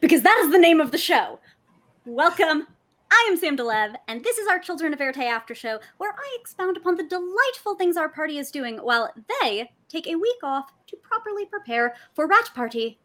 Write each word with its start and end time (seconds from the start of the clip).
because 0.00 0.22
that 0.22 0.40
is 0.44 0.52
the 0.52 0.58
name 0.58 0.80
of 0.80 0.90
the 0.90 0.98
show. 0.98 1.40
Welcome. 2.06 2.66
I 3.12 3.26
am 3.28 3.36
Sam 3.36 3.56
de 3.56 3.64
Leve, 3.64 3.96
and 4.06 4.22
this 4.22 4.38
is 4.38 4.46
our 4.46 4.60
Children 4.60 4.92
of 4.92 5.00
Erte 5.00 5.18
after 5.18 5.54
show, 5.54 5.80
where 5.98 6.12
I 6.12 6.38
expound 6.40 6.76
upon 6.76 6.96
the 6.96 7.02
delightful 7.02 7.74
things 7.74 7.96
our 7.96 8.08
party 8.08 8.38
is 8.38 8.52
doing 8.52 8.78
while 8.78 9.12
they 9.42 9.70
take 9.88 10.06
a 10.06 10.14
week 10.14 10.42
off 10.44 10.72
to 10.86 10.96
properly 10.96 11.44
prepare 11.44 11.94
for 12.14 12.28
Rat 12.28 12.50
Party 12.54 12.98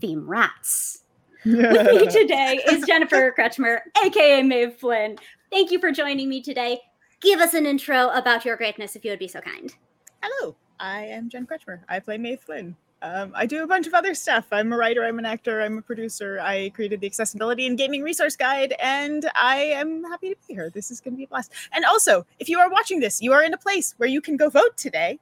theme 0.00 0.28
rats. 0.28 1.02
With 1.44 1.86
me 1.86 2.06
today 2.10 2.60
is 2.70 2.86
Jennifer 2.86 3.34
Kretchmer, 3.36 3.80
aka 4.04 4.42
Maeve 4.42 4.76
Flynn. 4.76 5.18
Thank 5.50 5.72
you 5.72 5.80
for 5.80 5.90
joining 5.90 6.28
me 6.28 6.40
today. 6.40 6.80
Give 7.20 7.40
us 7.40 7.54
an 7.54 7.66
intro 7.66 8.10
about 8.10 8.44
your 8.44 8.56
greatness 8.56 8.96
if 8.96 9.04
you 9.04 9.10
would 9.10 9.18
be 9.18 9.28
so 9.28 9.40
kind. 9.40 9.74
Hello, 10.22 10.56
I 10.78 11.06
am 11.06 11.28
Jen 11.28 11.46
Kretchmer. 11.46 11.80
I 11.88 11.98
play 11.98 12.18
Maeve 12.18 12.40
Flynn. 12.40 12.76
Um, 13.04 13.32
I 13.34 13.44
do 13.44 13.62
a 13.62 13.66
bunch 13.66 13.86
of 13.86 13.92
other 13.92 14.14
stuff. 14.14 14.46
I'm 14.50 14.72
a 14.72 14.78
writer, 14.78 15.04
I'm 15.04 15.18
an 15.18 15.26
actor, 15.26 15.60
I'm 15.60 15.76
a 15.76 15.82
producer. 15.82 16.40
I 16.40 16.70
created 16.70 17.02
the 17.02 17.06
Accessibility 17.06 17.66
and 17.66 17.76
Gaming 17.76 18.02
Resource 18.02 18.34
Guide, 18.34 18.74
and 18.80 19.30
I 19.34 19.56
am 19.56 20.02
happy 20.04 20.30
to 20.30 20.36
be 20.48 20.54
here. 20.54 20.70
This 20.70 20.90
is 20.90 21.02
going 21.02 21.12
to 21.12 21.18
be 21.18 21.24
a 21.24 21.26
blast. 21.26 21.52
And 21.74 21.84
also, 21.84 22.24
if 22.38 22.48
you 22.48 22.58
are 22.58 22.70
watching 22.70 23.00
this, 23.00 23.20
you 23.20 23.34
are 23.34 23.42
in 23.42 23.52
a 23.52 23.58
place 23.58 23.94
where 23.98 24.08
you 24.08 24.22
can 24.22 24.38
go 24.38 24.48
vote 24.48 24.78
today. 24.78 25.18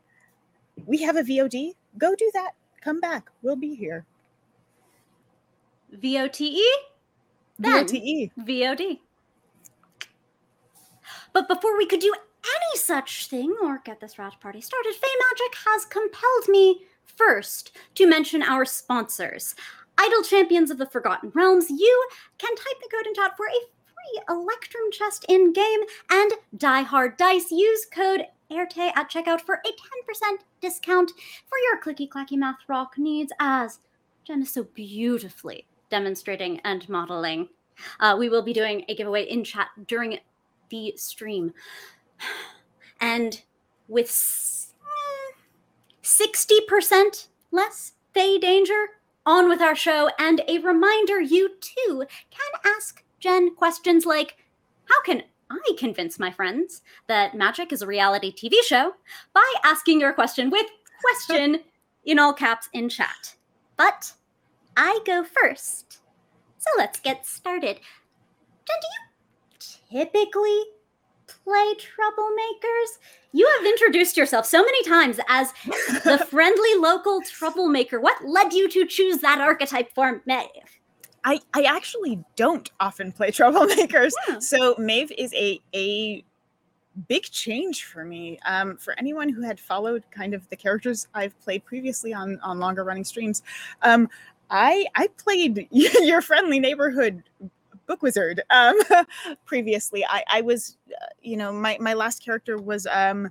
We 0.86 1.02
have 1.02 1.16
a 1.16 1.24
VOD. 1.24 1.72
Go 1.98 2.14
do 2.14 2.30
that. 2.34 2.52
Come 2.80 3.00
back. 3.00 3.28
We'll 3.42 3.56
be 3.56 3.74
here. 3.74 4.06
VOTE? 5.92 6.62
Then. 7.58 7.88
VOTE. 7.88 8.30
VOD. 8.46 8.98
But 11.32 11.48
before 11.48 11.76
we 11.76 11.86
could 11.86 12.00
do 12.00 12.14
any 12.44 12.78
such 12.78 13.26
thing 13.26 13.52
or 13.60 13.80
get 13.84 14.00
this 14.00 14.20
rat 14.20 14.34
party 14.40 14.60
started, 14.60 14.94
Fey 14.94 15.08
Magic 15.18 15.58
has 15.66 15.84
compelled 15.86 16.48
me 16.48 16.82
first 17.16 17.76
to 17.94 18.06
mention 18.06 18.42
our 18.42 18.64
sponsors. 18.64 19.54
Idle 19.98 20.22
Champions 20.22 20.70
of 20.70 20.78
the 20.78 20.86
Forgotten 20.86 21.30
Realms, 21.34 21.70
you 21.70 22.08
can 22.38 22.54
type 22.56 22.76
the 22.82 22.88
code 22.88 23.06
in 23.06 23.14
chat 23.14 23.36
for 23.36 23.46
a 23.46 23.50
free 23.50 24.22
Electrum 24.28 24.90
chest 24.90 25.24
in 25.28 25.52
game 25.52 25.80
and 26.10 26.32
Die 26.56 26.82
Hard 26.82 27.16
Dice. 27.16 27.50
Use 27.50 27.86
code 27.86 28.26
AIRTE 28.50 28.92
at 28.96 29.10
checkout 29.10 29.40
for 29.40 29.56
a 29.56 29.68
10% 29.68 30.38
discount 30.60 31.12
for 31.46 31.58
your 31.58 31.80
clicky 31.80 32.08
clacky 32.08 32.36
math 32.36 32.58
rock 32.68 32.94
needs 32.98 33.32
as 33.38 33.80
Jen 34.24 34.42
is 34.42 34.52
so 34.52 34.64
beautifully 34.74 35.66
demonstrating 35.90 36.60
and 36.64 36.88
modeling. 36.88 37.48
Uh, 38.00 38.16
we 38.18 38.28
will 38.28 38.42
be 38.42 38.52
doing 38.52 38.84
a 38.88 38.94
giveaway 38.94 39.24
in 39.24 39.44
chat 39.44 39.68
during 39.86 40.18
the 40.70 40.94
stream. 40.96 41.52
And 43.00 43.42
with 43.88 44.08
60% 46.02 47.28
less 47.50 47.92
Fey 48.12 48.38
danger, 48.38 48.88
on 49.24 49.48
with 49.48 49.60
our 49.60 49.74
show. 49.74 50.10
And 50.18 50.42
a 50.48 50.58
reminder 50.58 51.20
you 51.20 51.50
too 51.60 52.04
can 52.30 52.72
ask 52.76 53.02
Jen 53.20 53.54
questions 53.54 54.04
like 54.04 54.36
How 54.84 55.02
can 55.02 55.22
I 55.50 55.60
convince 55.78 56.18
my 56.18 56.30
friends 56.30 56.82
that 57.06 57.36
magic 57.36 57.72
is 57.72 57.82
a 57.82 57.86
reality 57.86 58.32
TV 58.32 58.56
show? 58.64 58.94
By 59.32 59.52
asking 59.64 60.00
your 60.00 60.12
question 60.12 60.50
with 60.50 60.66
question 61.02 61.60
in 62.04 62.18
all 62.18 62.32
caps 62.32 62.68
in 62.72 62.88
chat. 62.88 63.34
But 63.76 64.12
I 64.76 65.00
go 65.06 65.24
first. 65.24 65.98
So 66.58 66.70
let's 66.76 67.00
get 67.00 67.26
started. 67.26 67.80
Jen, 68.66 68.76
do 68.80 69.96
you 69.96 70.04
typically 70.04 70.62
play 71.44 71.74
troublemakers? 71.74 72.98
You 73.32 73.48
have 73.56 73.66
introduced 73.66 74.16
yourself 74.16 74.46
so 74.46 74.62
many 74.62 74.84
times 74.84 75.18
as 75.28 75.52
the 76.04 76.24
friendly 76.30 76.74
local 76.76 77.20
troublemaker. 77.22 78.00
What 78.00 78.24
led 78.24 78.52
you 78.52 78.68
to 78.68 78.86
choose 78.86 79.18
that 79.18 79.40
archetype 79.40 79.92
for 79.94 80.22
Maeve? 80.26 80.80
I, 81.24 81.40
I 81.54 81.62
actually 81.62 82.22
don't 82.36 82.70
often 82.80 83.12
play 83.12 83.30
troublemakers. 83.32 84.12
Yeah. 84.28 84.38
So 84.38 84.74
Maeve 84.78 85.12
is 85.16 85.32
a 85.34 85.60
a 85.74 86.24
big 87.08 87.22
change 87.22 87.84
for 87.84 88.04
me. 88.04 88.38
Um, 88.44 88.76
for 88.76 88.94
anyone 88.98 89.28
who 89.28 89.42
had 89.42 89.58
followed 89.58 90.02
kind 90.10 90.34
of 90.34 90.48
the 90.50 90.56
characters 90.56 91.08
I've 91.14 91.38
played 91.40 91.64
previously 91.64 92.12
on 92.12 92.38
on 92.42 92.58
longer 92.58 92.84
running 92.84 93.04
streams, 93.04 93.42
um, 93.82 94.08
I 94.50 94.86
I 94.94 95.08
played 95.16 95.68
your 95.70 96.22
friendly 96.22 96.60
neighborhood 96.60 97.22
book 97.86 98.02
wizard 98.02 98.42
um, 98.50 98.76
previously. 99.44 100.04
I 100.04 100.24
I 100.28 100.40
was 100.40 100.76
uh, 100.90 101.06
you 101.22 101.36
know 101.36 101.52
my 101.52 101.76
my 101.80 101.94
last 101.94 102.24
character 102.24 102.58
was 102.58 102.86
um 102.86 103.30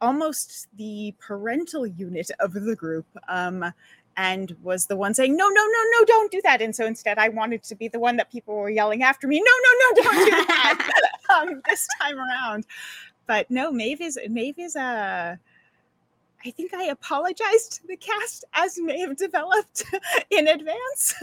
almost 0.00 0.68
the 0.76 1.14
parental 1.18 1.86
unit 1.86 2.30
of 2.40 2.52
the 2.52 2.76
group. 2.76 3.06
Um, 3.28 3.72
and 4.18 4.56
was 4.64 4.86
the 4.86 4.96
one 4.96 5.14
saying, 5.14 5.36
No, 5.36 5.48
no, 5.48 5.64
no, 5.64 5.82
no, 5.98 6.04
don't 6.04 6.30
do 6.30 6.42
that. 6.42 6.60
And 6.60 6.74
so 6.74 6.84
instead, 6.84 7.18
I 7.18 7.28
wanted 7.28 7.62
to 7.62 7.76
be 7.76 7.88
the 7.88 8.00
one 8.00 8.16
that 8.16 8.30
people 8.30 8.54
were 8.56 8.68
yelling 8.68 9.02
after 9.02 9.28
me, 9.28 9.40
No, 9.40 9.52
no, 9.62 10.02
no, 10.02 10.02
don't 10.02 10.24
do 10.24 10.30
that 10.46 10.90
um, 11.30 11.62
this 11.68 11.86
time 12.00 12.18
around. 12.18 12.66
But 13.26 13.50
no, 13.50 13.70
Maeve 13.70 14.00
is, 14.00 14.18
Maeve 14.28 14.58
is 14.58 14.74
a. 14.76 15.38
I 16.44 16.50
think 16.52 16.72
I 16.72 16.84
apologized 16.84 17.80
to 17.80 17.86
the 17.88 17.96
cast 17.96 18.44
as 18.54 18.78
Maeve 18.78 19.16
developed 19.16 19.84
in 20.30 20.48
advance. 20.48 21.14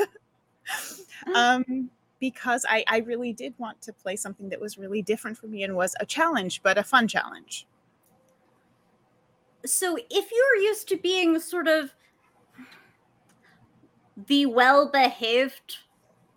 um, 1.33 1.89
because 2.19 2.65
I, 2.67 2.83
I 2.87 2.99
really 2.99 3.33
did 3.33 3.53
want 3.57 3.81
to 3.83 3.93
play 3.93 4.15
something 4.15 4.49
that 4.49 4.59
was 4.59 4.77
really 4.77 5.01
different 5.01 5.37
for 5.37 5.47
me 5.47 5.63
and 5.63 5.75
was 5.75 5.95
a 5.99 6.05
challenge, 6.05 6.61
but 6.63 6.77
a 6.77 6.83
fun 6.83 7.07
challenge. 7.07 7.67
So, 9.65 9.97
if 9.97 10.31
you're 10.31 10.55
used 10.63 10.87
to 10.89 10.97
being 10.97 11.39
sort 11.39 11.67
of 11.67 11.91
the 14.27 14.45
well 14.45 14.89
behaved 14.89 15.77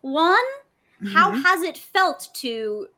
one, 0.00 0.36
how 1.14 1.32
Mhm. 1.32 1.42
has 1.42 1.62
it 1.62 1.78
felt 1.78 2.28
to 2.34 2.88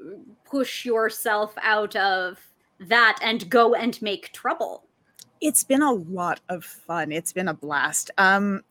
push 0.45 0.85
yourself 0.85 1.55
out 1.61 1.97
of 1.97 2.39
that 2.79 3.19
and 3.23 3.51
go 3.51 3.75
and 3.75 4.01
make 4.01 4.33
trouble? 4.33 4.85
it's 5.43 5.65
been 5.65 5.81
a 5.81 5.93
lot 5.93 6.39
of 6.51 6.63
fun. 6.67 7.11
It's 7.11 7.33
been 7.33 7.49
a 7.49 7.55
blast. 7.55 8.11
Um, 8.19 8.63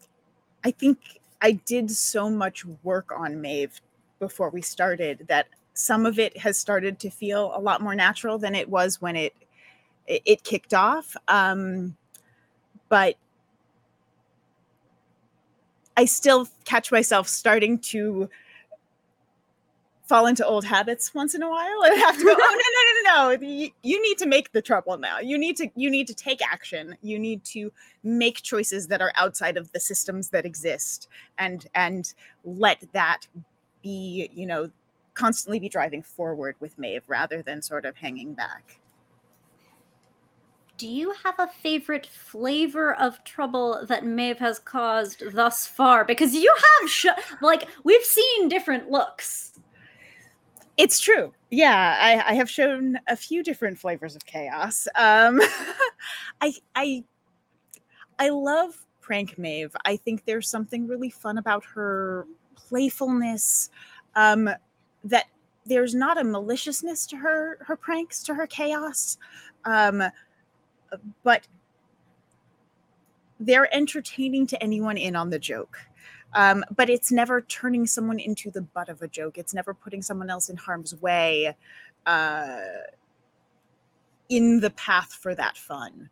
I 0.63 0.69
think 0.69 0.99
I 1.41 1.53
did 1.53 1.89
so 1.89 2.29
much 2.29 2.63
work 2.83 3.11
on 3.11 3.41
Maeve 3.41 3.81
before 4.19 4.49
we 4.49 4.61
started 4.61 5.25
that 5.27 5.47
some 5.73 6.05
of 6.05 6.19
it 6.19 6.37
has 6.37 6.59
started 6.59 6.99
to 6.99 7.09
feel 7.09 7.51
a 7.55 7.59
lot 7.59 7.81
more 7.81 7.95
natural 7.95 8.37
than 8.37 8.53
it 8.55 8.69
was 8.69 9.01
when 9.01 9.15
it 9.15 9.33
it, 10.07 10.43
kicked 10.43 10.73
off. 10.73 11.15
Um, 11.27 11.95
but 12.89 13.15
I 15.95 16.05
still 16.05 16.47
catch 16.65 16.91
myself 16.91 17.27
starting 17.27 17.77
to 17.79 18.29
fall 20.07 20.25
into 20.25 20.43
old 20.43 20.65
habits 20.65 21.13
once 21.13 21.35
in 21.35 21.43
a 21.43 21.49
while 21.49 21.83
and 21.83 21.95
have 22.01 22.17
to 22.17 22.23
go, 22.23 22.31
oh 22.31 22.35
no, 22.35 23.29
no, 23.29 23.29
no, 23.29 23.37
no, 23.37 23.45
no. 23.45 23.47
You, 23.47 23.69
you 23.83 24.01
need 24.01 24.17
to 24.17 24.25
make 24.25 24.51
the 24.51 24.61
trouble 24.61 24.97
now. 24.97 25.19
You 25.19 25.37
need 25.37 25.55
to 25.57 25.69
you 25.75 25.91
need 25.91 26.07
to 26.07 26.15
take 26.15 26.41
action. 26.41 26.97
You 27.03 27.19
need 27.19 27.43
to 27.45 27.71
make 28.03 28.41
choices 28.41 28.87
that 28.87 29.01
are 29.01 29.11
outside 29.15 29.55
of 29.55 29.71
the 29.71 29.79
systems 29.79 30.29
that 30.29 30.45
exist 30.45 31.07
and 31.37 31.67
and 31.75 32.11
let 32.43 32.83
that 32.93 33.27
be, 33.81 34.29
you 34.33 34.45
know, 34.45 34.69
constantly 35.13 35.59
be 35.59 35.69
driving 35.69 36.01
forward 36.01 36.55
with 36.59 36.77
Maeve 36.77 37.03
rather 37.07 37.41
than 37.41 37.61
sort 37.61 37.85
of 37.85 37.97
hanging 37.97 38.33
back. 38.33 38.79
Do 40.77 40.87
you 40.87 41.13
have 41.25 41.35
a 41.37 41.47
favorite 41.47 42.05
flavor 42.05 42.95
of 42.95 43.21
trouble 43.25 43.85
that 43.87 44.05
Maeve 44.05 44.39
has 44.39 44.59
caused 44.59 45.33
thus 45.33 45.67
far? 45.67 46.05
Because 46.05 46.33
you 46.33 46.55
have, 46.55 46.89
sh- 46.89 47.07
like, 47.41 47.67
we've 47.83 48.03
seen 48.03 48.47
different 48.47 48.89
looks. 48.89 49.59
It's 50.77 51.01
true. 51.01 51.33
Yeah, 51.51 51.97
I, 51.99 52.31
I 52.31 52.33
have 52.35 52.49
shown 52.49 52.97
a 53.09 53.17
few 53.17 53.43
different 53.43 53.77
flavors 53.77 54.15
of 54.15 54.25
chaos. 54.25 54.87
Um, 54.95 55.41
I, 56.41 56.53
I, 56.73 57.03
I 58.17 58.29
love 58.29 58.73
prank 59.01 59.37
Maeve. 59.37 59.75
I 59.83 59.97
think 59.97 60.23
there's 60.23 60.49
something 60.49 60.87
really 60.87 61.09
fun 61.09 61.37
about 61.37 61.65
her 61.65 62.25
playfulness. 62.67 63.69
Um, 64.15 64.49
that 65.03 65.25
there's 65.65 65.93
not 65.95 66.19
a 66.19 66.23
maliciousness 66.23 67.05
to 67.07 67.17
her 67.17 67.57
her 67.61 67.75
pranks 67.75 68.23
to 68.23 68.33
her 68.33 68.47
chaos. 68.47 69.17
Um, 69.65 70.03
but 71.23 71.47
they're 73.39 73.73
entertaining 73.73 74.47
to 74.47 74.61
anyone 74.61 74.97
in 74.97 75.15
on 75.15 75.29
the 75.29 75.39
joke. 75.39 75.77
Um, 76.33 76.63
but 76.75 76.89
it's 76.89 77.11
never 77.11 77.41
turning 77.41 77.87
someone 77.87 78.19
into 78.19 78.51
the 78.51 78.61
butt 78.61 78.89
of 78.89 79.01
a 79.01 79.07
joke. 79.07 79.37
It's 79.37 79.53
never 79.53 79.73
putting 79.73 80.01
someone 80.01 80.29
else 80.29 80.49
in 80.49 80.57
harm's 80.57 80.93
way 80.95 81.55
uh, 82.05 82.57
in 84.27 84.59
the 84.59 84.69
path 84.71 85.13
for 85.13 85.33
that 85.35 85.57
fun. 85.57 86.09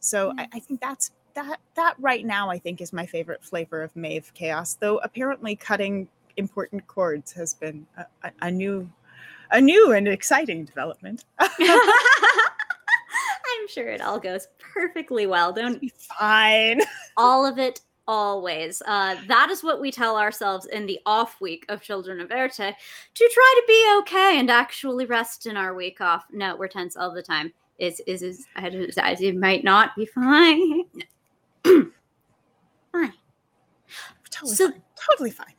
So 0.00 0.34
I, 0.36 0.48
I 0.54 0.58
think 0.58 0.80
that's 0.80 1.10
that. 1.36 1.60
That 1.76 1.94
right 1.98 2.26
now, 2.26 2.50
I 2.50 2.58
think, 2.58 2.80
is 2.80 2.92
my 2.92 3.06
favorite 3.06 3.44
flavor 3.44 3.82
of 3.82 3.94
Maeve 3.94 4.32
Chaos. 4.34 4.74
Though 4.74 4.98
apparently, 4.98 5.54
cutting 5.54 6.08
important 6.36 6.86
chords 6.86 7.32
has 7.32 7.54
been 7.54 7.86
a, 7.96 8.06
a, 8.24 8.32
a 8.42 8.50
new, 8.50 8.90
a 9.52 9.60
new 9.60 9.92
and 9.92 10.08
exciting 10.08 10.64
development. 10.64 11.24
I'm 11.38 11.48
sure 13.68 13.88
it 13.88 14.00
all 14.00 14.18
goes 14.18 14.48
perfectly 14.58 15.26
well. 15.26 15.52
Don't 15.52 15.80
be 15.80 15.92
fine. 15.96 16.80
all 17.16 17.46
of 17.46 17.58
it 17.58 17.80
always. 18.08 18.82
Uh, 18.86 19.16
that 19.26 19.50
is 19.50 19.64
what 19.64 19.80
we 19.80 19.90
tell 19.90 20.16
ourselves 20.16 20.66
in 20.66 20.86
the 20.86 21.00
off 21.06 21.40
week 21.40 21.66
of 21.68 21.82
Children 21.82 22.20
of 22.20 22.30
Erte 22.30 22.74
to 23.14 23.30
try 23.32 23.54
to 23.56 23.64
be 23.66 23.94
okay 23.98 24.38
and 24.38 24.50
actually 24.50 25.06
rest 25.06 25.46
in 25.46 25.56
our 25.56 25.74
week 25.74 26.00
off. 26.00 26.24
No, 26.30 26.56
we're 26.56 26.68
tense 26.68 26.96
all 26.96 27.12
the 27.12 27.22
time. 27.22 27.52
Is 27.78 28.00
is 28.06 28.22
is 28.22 28.46
it 28.56 29.36
might 29.36 29.62
not 29.62 29.94
be 29.96 30.06
fine. 30.06 30.84
fine. 32.92 33.12
Totally 34.30 34.54
so, 34.54 34.70
fine. 34.70 34.82
Totally 35.10 35.30
fine. 35.30 35.54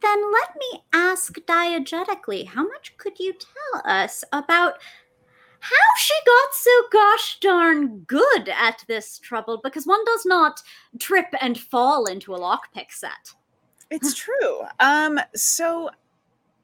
Then 0.00 0.32
let 0.32 0.56
me 0.56 0.82
ask 0.92 1.34
diegetically, 1.34 2.46
how 2.46 2.66
much 2.66 2.96
could 2.96 3.18
you 3.18 3.32
tell 3.32 3.82
us 3.84 4.24
about 4.32 4.74
how 5.62 5.96
she 5.96 6.14
got 6.26 6.54
so 6.54 6.70
gosh 6.90 7.38
darn 7.38 7.98
good 8.00 8.48
at 8.48 8.84
this 8.88 9.20
trouble 9.20 9.60
because 9.62 9.86
one 9.86 10.04
does 10.04 10.26
not 10.26 10.60
trip 10.98 11.28
and 11.40 11.56
fall 11.56 12.06
into 12.06 12.34
a 12.34 12.38
lockpick 12.38 12.90
set. 12.90 13.32
It's 13.88 14.14
true. 14.14 14.62
Um, 14.80 15.20
so 15.36 15.88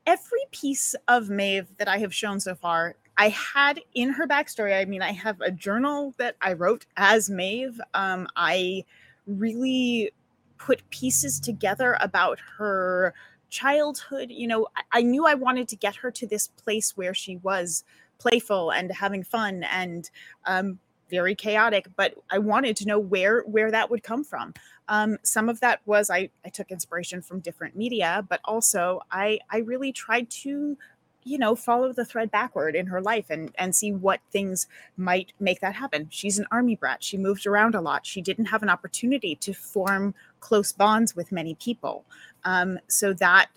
every 0.04 0.40
piece 0.50 0.96
of 1.06 1.30
Maeve 1.30 1.68
that 1.76 1.86
I 1.86 1.98
have 1.98 2.12
shown 2.12 2.40
so 2.40 2.56
far, 2.56 2.96
I 3.18 3.30
had 3.30 3.80
in 3.94 4.10
her 4.10 4.26
backstory. 4.26 4.80
I 4.80 4.84
mean, 4.84 5.02
I 5.02 5.12
have 5.12 5.40
a 5.40 5.50
journal 5.50 6.14
that 6.18 6.36
I 6.40 6.52
wrote 6.52 6.86
as 6.96 7.28
Maeve. 7.28 7.80
Um, 7.92 8.28
I 8.36 8.84
really 9.26 10.12
put 10.56 10.88
pieces 10.90 11.40
together 11.40 11.98
about 12.00 12.38
her 12.58 13.12
childhood. 13.50 14.30
You 14.30 14.46
know, 14.46 14.68
I, 14.76 15.00
I 15.00 15.02
knew 15.02 15.26
I 15.26 15.34
wanted 15.34 15.68
to 15.68 15.76
get 15.76 15.96
her 15.96 16.10
to 16.12 16.26
this 16.26 16.46
place 16.46 16.96
where 16.96 17.12
she 17.12 17.36
was 17.38 17.84
playful 18.18 18.70
and 18.70 18.92
having 18.92 19.24
fun 19.24 19.64
and 19.64 20.10
um, 20.46 20.78
very 21.10 21.34
chaotic 21.34 21.86
but 21.96 22.14
i 22.30 22.38
wanted 22.38 22.76
to 22.76 22.86
know 22.86 22.98
where 22.98 23.40
where 23.42 23.70
that 23.70 23.90
would 23.90 24.02
come 24.02 24.22
from 24.22 24.52
um, 24.90 25.18
some 25.22 25.48
of 25.48 25.60
that 25.60 25.80
was 25.86 26.10
I, 26.10 26.30
I 26.44 26.48
took 26.48 26.70
inspiration 26.70 27.22
from 27.22 27.40
different 27.40 27.76
media 27.76 28.24
but 28.28 28.40
also 28.44 29.00
i 29.10 29.38
i 29.50 29.58
really 29.58 29.92
tried 29.92 30.30
to 30.42 30.76
you 31.24 31.38
know 31.38 31.54
follow 31.54 31.92
the 31.92 32.04
thread 32.04 32.30
backward 32.30 32.74
in 32.74 32.86
her 32.86 33.00
life 33.00 33.26
and 33.28 33.50
and 33.58 33.74
see 33.74 33.92
what 33.92 34.20
things 34.30 34.66
might 34.96 35.32
make 35.40 35.60
that 35.60 35.74
happen. 35.74 36.08
She's 36.10 36.38
an 36.38 36.46
army 36.50 36.76
brat. 36.76 37.02
She 37.02 37.18
moved 37.18 37.46
around 37.46 37.74
a 37.74 37.80
lot. 37.80 38.06
She 38.06 38.22
didn't 38.22 38.46
have 38.46 38.62
an 38.62 38.70
opportunity 38.70 39.34
to 39.36 39.52
form 39.52 40.14
close 40.40 40.72
bonds 40.72 41.14
with 41.14 41.32
many 41.32 41.54
people. 41.56 42.04
Um, 42.44 42.78
so 42.88 43.12
that 43.14 43.48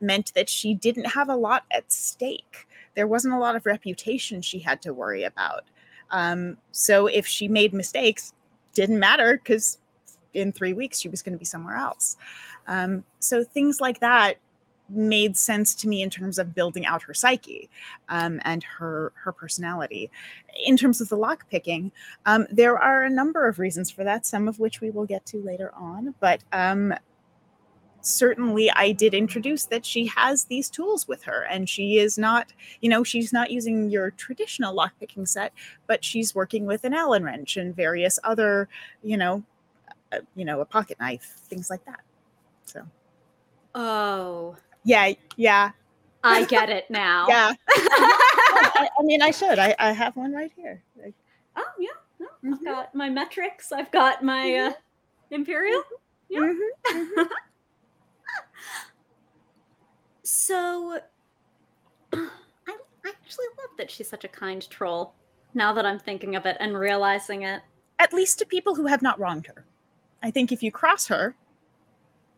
meant 0.00 0.32
that 0.34 0.48
she 0.48 0.74
didn't 0.74 1.06
have 1.06 1.28
a 1.28 1.36
lot 1.36 1.64
at 1.70 1.92
stake. 1.92 2.66
There 2.94 3.06
wasn't 3.06 3.34
a 3.34 3.38
lot 3.38 3.56
of 3.56 3.66
reputation 3.66 4.40
she 4.40 4.58
had 4.58 4.80
to 4.82 4.94
worry 4.94 5.24
about. 5.24 5.64
Um, 6.10 6.56
so 6.72 7.06
if 7.06 7.26
she 7.26 7.48
made 7.48 7.72
mistakes, 7.72 8.32
didn't 8.72 8.98
matter 8.98 9.36
because 9.36 9.78
in 10.32 10.52
three 10.52 10.72
weeks 10.72 11.00
she 11.00 11.08
was 11.08 11.22
going 11.22 11.32
to 11.32 11.38
be 11.38 11.44
somewhere 11.44 11.76
else. 11.76 12.16
Um, 12.66 13.04
so 13.18 13.44
things 13.44 13.80
like 13.80 14.00
that 14.00 14.38
made 14.90 15.36
sense 15.36 15.74
to 15.76 15.88
me 15.88 16.02
in 16.02 16.10
terms 16.10 16.38
of 16.38 16.54
building 16.54 16.86
out 16.86 17.02
her 17.02 17.14
psyche 17.14 17.68
um, 18.08 18.40
and 18.44 18.62
her 18.64 19.12
her 19.14 19.32
personality. 19.32 20.10
In 20.64 20.76
terms 20.76 21.00
of 21.00 21.08
the 21.08 21.16
lock 21.16 21.48
picking, 21.50 21.92
um, 22.26 22.46
there 22.50 22.78
are 22.78 23.04
a 23.04 23.10
number 23.10 23.46
of 23.48 23.58
reasons 23.58 23.90
for 23.90 24.04
that. 24.04 24.26
Some 24.26 24.48
of 24.48 24.58
which 24.58 24.80
we 24.80 24.90
will 24.90 25.06
get 25.06 25.24
to 25.26 25.38
later 25.38 25.72
on, 25.74 26.14
but 26.20 26.42
um, 26.52 26.94
certainly 28.02 28.70
I 28.70 28.92
did 28.92 29.14
introduce 29.14 29.66
that 29.66 29.84
she 29.84 30.06
has 30.06 30.44
these 30.44 30.70
tools 30.70 31.06
with 31.06 31.22
her 31.24 31.44
and 31.44 31.68
she 31.68 31.98
is 31.98 32.18
not, 32.18 32.52
you 32.80 32.88
know, 32.88 33.04
she's 33.04 33.32
not 33.32 33.50
using 33.50 33.90
your 33.90 34.10
traditional 34.12 34.74
lockpicking 34.74 35.28
set, 35.28 35.52
but 35.86 36.04
she's 36.04 36.34
working 36.34 36.66
with 36.66 36.84
an 36.84 36.94
Allen 36.94 37.24
wrench 37.24 37.56
and 37.56 37.74
various 37.74 38.18
other, 38.24 38.68
you 39.02 39.16
know, 39.16 39.42
uh, 40.12 40.20
you 40.34 40.44
know, 40.44 40.60
a 40.60 40.64
pocket 40.64 40.98
knife, 40.98 41.36
things 41.48 41.70
like 41.70 41.84
that. 41.84 42.00
So. 42.64 42.82
Oh. 43.74 44.56
Yeah, 44.84 45.12
yeah. 45.36 45.70
I 46.22 46.44
get 46.44 46.70
it 46.70 46.90
now. 46.90 47.26
yeah. 47.28 47.52
I, 47.68 48.88
I, 48.98 49.02
mean, 49.02 49.22
I 49.22 49.30
should. 49.30 49.58
I, 49.58 49.74
I 49.78 49.92
have 49.92 50.16
one 50.16 50.32
right 50.32 50.52
here. 50.56 50.82
Like, 51.02 51.14
oh 51.56 51.64
yeah. 51.78 51.88
No, 52.18 52.26
mm-hmm. 52.26 52.54
I've 52.54 52.64
got 52.64 52.94
my 52.94 53.08
metrics. 53.08 53.72
I've 53.72 53.90
got 53.90 54.22
my 54.22 54.46
mm-hmm. 54.46 54.70
uh, 54.70 54.74
imperial. 55.30 55.82
Yeah. 56.28 56.40
Mm-hmm. 56.40 56.98
mm-hmm. 56.98 57.22
So 60.22 61.00
I, 62.12 62.16
I 62.68 62.76
actually 63.04 63.46
love 63.58 63.76
that 63.78 63.90
she's 63.90 64.08
such 64.08 64.24
a 64.24 64.28
kind 64.28 64.68
troll. 64.70 65.14
Now 65.54 65.72
that 65.72 65.84
I'm 65.84 65.98
thinking 65.98 66.36
of 66.36 66.46
it 66.46 66.56
and 66.60 66.78
realizing 66.78 67.42
it. 67.42 67.62
At 67.98 68.12
least 68.12 68.38
to 68.38 68.46
people 68.46 68.76
who 68.76 68.86
have 68.86 69.02
not 69.02 69.18
wronged 69.18 69.48
her. 69.48 69.64
I 70.22 70.30
think 70.30 70.52
if 70.52 70.62
you 70.62 70.70
cross 70.70 71.08
her, 71.08 71.34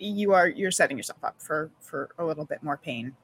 you 0.06 0.32
are 0.32 0.49
you're 0.49 0.71
setting 0.71 0.97
yourself 0.97 1.23
up 1.23 1.40
for 1.40 1.71
for 1.80 2.11
a 2.18 2.25
little 2.25 2.44
bit 2.44 2.62
more 2.62 2.76
pain. 2.76 3.14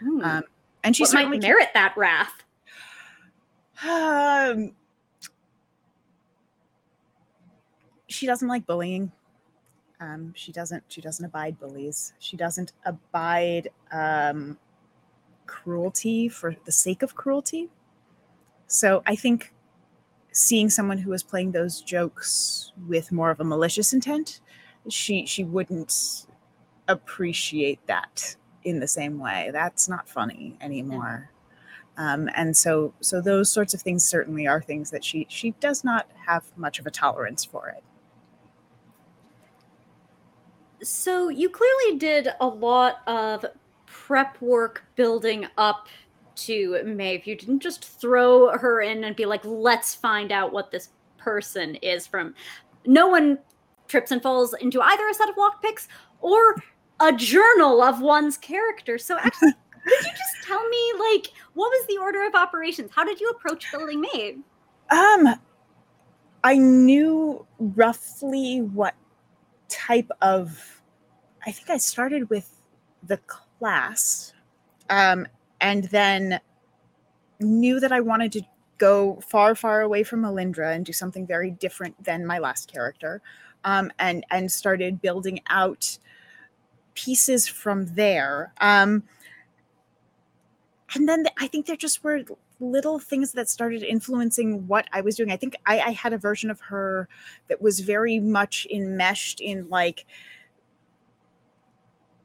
Hmm. 0.00 0.20
Um, 0.22 0.44
and 0.84 0.96
she 0.96 1.04
might 1.12 1.28
merit 1.28 1.68
that 1.74 1.94
wrath. 1.96 2.44
Um, 3.86 4.72
she 8.06 8.26
doesn't 8.26 8.48
like 8.48 8.66
bullying. 8.66 9.12
Um, 10.00 10.32
she 10.34 10.52
doesn't. 10.52 10.84
She 10.88 11.00
doesn't 11.00 11.24
abide 11.24 11.58
bullies. 11.58 12.12
She 12.18 12.36
doesn't 12.36 12.72
abide 12.84 13.68
um, 13.92 14.58
cruelty 15.46 16.28
for 16.28 16.54
the 16.64 16.72
sake 16.72 17.02
of 17.02 17.14
cruelty. 17.14 17.68
So 18.66 19.02
I 19.06 19.16
think 19.16 19.52
seeing 20.32 20.70
someone 20.70 20.98
who 20.98 21.12
is 21.12 21.22
playing 21.22 21.52
those 21.52 21.80
jokes 21.80 22.72
with 22.86 23.10
more 23.10 23.30
of 23.30 23.40
a 23.40 23.44
malicious 23.44 23.92
intent, 23.92 24.40
she 24.88 25.26
she 25.26 25.42
wouldn't 25.44 26.26
appreciate 26.88 27.86
that 27.86 28.36
in 28.64 28.80
the 28.80 28.88
same 28.88 29.18
way. 29.18 29.50
That's 29.52 29.88
not 29.88 30.08
funny 30.08 30.56
anymore. 30.60 31.30
Um, 31.96 32.30
and 32.34 32.56
so 32.56 32.94
so 33.00 33.20
those 33.20 33.50
sorts 33.50 33.74
of 33.74 33.82
things 33.82 34.08
certainly 34.08 34.46
are 34.46 34.62
things 34.62 34.90
that 34.90 35.04
she 35.04 35.26
she 35.28 35.50
does 35.60 35.82
not 35.82 36.08
have 36.26 36.44
much 36.56 36.78
of 36.78 36.86
a 36.86 36.90
tolerance 36.90 37.44
for 37.44 37.68
it. 37.68 37.82
So 40.86 41.28
you 41.28 41.48
clearly 41.50 41.98
did 41.98 42.28
a 42.40 42.46
lot 42.46 43.00
of 43.08 43.44
prep 43.86 44.40
work 44.40 44.84
building 44.94 45.46
up 45.56 45.88
to 46.36 46.82
Maeve. 46.84 47.26
You 47.26 47.34
didn't 47.34 47.60
just 47.60 47.84
throw 47.84 48.56
her 48.56 48.80
in 48.80 49.02
and 49.02 49.16
be 49.16 49.26
like, 49.26 49.44
let's 49.44 49.96
find 49.96 50.30
out 50.30 50.52
what 50.52 50.70
this 50.70 50.90
person 51.16 51.74
is 51.76 52.06
from. 52.06 52.34
No 52.86 53.08
one 53.08 53.38
trips 53.88 54.12
and 54.12 54.22
falls 54.22 54.54
into 54.60 54.80
either 54.80 55.08
a 55.08 55.14
set 55.14 55.28
of 55.28 55.34
lockpicks 55.34 55.88
or 56.20 56.62
a 57.00 57.12
journal 57.12 57.82
of 57.82 58.00
one's 58.00 58.36
character. 58.36 58.98
So 58.98 59.16
actually, 59.22 59.52
could 59.84 60.06
you 60.06 60.12
just 60.12 60.46
tell 60.46 60.66
me, 60.68 60.92
like, 60.98 61.32
what 61.54 61.70
was 61.70 61.86
the 61.88 61.98
order 61.98 62.26
of 62.26 62.34
operations? 62.34 62.90
How 62.94 63.04
did 63.04 63.20
you 63.20 63.30
approach 63.30 63.66
building 63.70 63.96
Maeve? 63.96 64.38
Um, 64.90 65.28
I 66.44 66.56
knew 66.56 67.46
roughly 67.58 68.60
what 68.60 68.94
type 69.68 70.10
of 70.22 70.78
I 71.46 71.52
think 71.52 71.70
I 71.70 71.78
started 71.78 72.28
with 72.30 72.50
the 73.02 73.18
class. 73.18 74.32
Um, 74.90 75.26
and 75.60 75.84
then 75.84 76.40
knew 77.40 77.80
that 77.80 77.92
I 77.92 78.00
wanted 78.00 78.32
to 78.32 78.42
go 78.78 79.20
far, 79.28 79.54
far 79.54 79.80
away 79.82 80.02
from 80.02 80.22
Melindra 80.22 80.74
and 80.74 80.84
do 80.84 80.92
something 80.92 81.26
very 81.26 81.50
different 81.50 82.02
than 82.02 82.26
my 82.26 82.38
last 82.38 82.72
character, 82.72 83.20
um, 83.64 83.90
and 83.98 84.24
and 84.30 84.50
started 84.50 85.00
building 85.02 85.40
out 85.48 85.98
pieces 86.98 87.46
from 87.46 87.86
there. 87.94 88.52
Um, 88.60 89.04
and 90.96 91.08
then 91.08 91.26
I 91.38 91.46
think 91.46 91.66
there 91.66 91.76
just 91.76 92.02
were 92.02 92.22
little 92.58 92.98
things 92.98 93.32
that 93.32 93.48
started 93.48 93.84
influencing 93.84 94.66
what 94.66 94.88
I 94.92 95.00
was 95.00 95.14
doing. 95.14 95.30
I 95.30 95.36
think 95.36 95.54
I, 95.64 95.78
I 95.78 95.90
had 95.92 96.12
a 96.12 96.18
version 96.18 96.50
of 96.50 96.60
her 96.60 97.08
that 97.48 97.62
was 97.62 97.80
very 97.80 98.18
much 98.18 98.66
enmeshed 98.72 99.40
in 99.40 99.68
like 99.68 100.06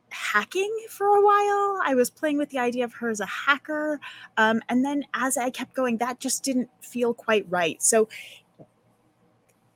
hacking 0.09 0.75
for 0.89 1.05
a 1.05 1.21
while. 1.21 1.81
I 1.85 1.93
was 1.95 2.09
playing 2.09 2.39
with 2.39 2.49
the 2.49 2.59
idea 2.59 2.83
of 2.83 2.93
her 2.93 3.09
as 3.09 3.19
a 3.19 3.27
hacker. 3.27 3.99
Um, 4.37 4.59
and 4.69 4.83
then 4.83 5.03
as 5.13 5.37
I 5.37 5.51
kept 5.51 5.75
going, 5.75 5.97
that 5.97 6.19
just 6.19 6.43
didn't 6.43 6.69
feel 6.81 7.13
quite 7.13 7.45
right. 7.47 7.81
So 7.83 8.09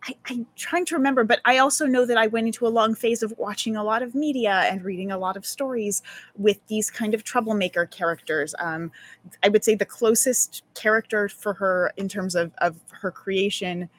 I, 0.07 0.15
am 0.29 0.47
trying 0.55 0.85
to 0.85 0.95
remember, 0.95 1.23
but 1.23 1.41
I 1.45 1.57
also 1.57 1.85
know 1.85 2.05
that 2.05 2.17
I 2.17 2.27
went 2.27 2.47
into 2.47 2.65
a 2.65 2.69
long 2.69 2.95
phase 2.95 3.23
of 3.23 3.33
watching 3.37 3.75
a 3.75 3.83
lot 3.83 4.01
of 4.01 4.15
media 4.15 4.63
and 4.65 4.83
reading 4.83 5.11
a 5.11 5.17
lot 5.17 5.35
of 5.35 5.45
stories 5.45 6.01
with 6.35 6.59
these 6.67 6.89
kind 6.89 7.13
of 7.13 7.23
troublemaker 7.23 7.85
characters. 7.85 8.55
Um, 8.59 8.91
I 9.43 9.49
would 9.49 9.63
say 9.63 9.75
the 9.75 9.85
closest 9.85 10.63
character 10.75 11.27
for 11.27 11.53
her 11.53 11.91
in 11.97 12.07
terms 12.07 12.35
of, 12.35 12.51
of 12.59 12.77
her 12.91 13.11
creation, 13.11 13.89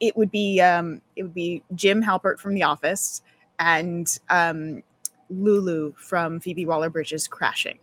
it 0.00 0.16
would 0.16 0.30
be 0.30 0.60
um, 0.60 1.00
it 1.16 1.22
would 1.22 1.34
be 1.34 1.62
Jim 1.74 2.02
Halpert 2.02 2.38
from 2.38 2.54
The 2.54 2.62
Office 2.62 3.22
and 3.58 4.18
um, 4.30 4.82
Lulu 5.30 5.92
from 5.96 6.40
Phoebe 6.40 6.66
Waller 6.66 6.90
Bridge's 6.90 7.26
Crashing. 7.26 7.78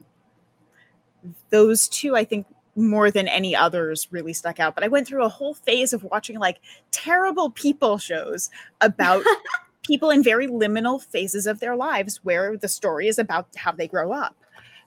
Those 1.49 1.87
two, 1.87 2.15
I 2.15 2.25
think, 2.25 2.47
more 2.75 3.11
than 3.11 3.27
any 3.27 3.55
others 3.55 4.07
really 4.11 4.33
stuck 4.33 4.59
out. 4.59 4.75
But 4.75 4.83
I 4.83 4.87
went 4.87 5.07
through 5.07 5.23
a 5.23 5.29
whole 5.29 5.53
phase 5.53 5.93
of 5.93 6.03
watching 6.03 6.39
like 6.39 6.59
terrible 6.91 7.49
people 7.51 7.97
shows 7.97 8.49
about 8.81 9.23
people 9.83 10.09
in 10.09 10.23
very 10.23 10.47
liminal 10.47 11.01
phases 11.01 11.45
of 11.45 11.59
their 11.59 11.75
lives 11.75 12.19
where 12.23 12.57
the 12.57 12.67
story 12.67 13.07
is 13.07 13.19
about 13.19 13.47
how 13.55 13.71
they 13.71 13.87
grow 13.87 14.11
up 14.11 14.35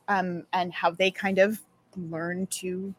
um, 0.09 0.45
and 0.53 0.73
how 0.73 0.91
they 0.91 1.11
kind 1.11 1.39
of 1.39 1.61
learn 1.97 2.47
to 2.49 2.95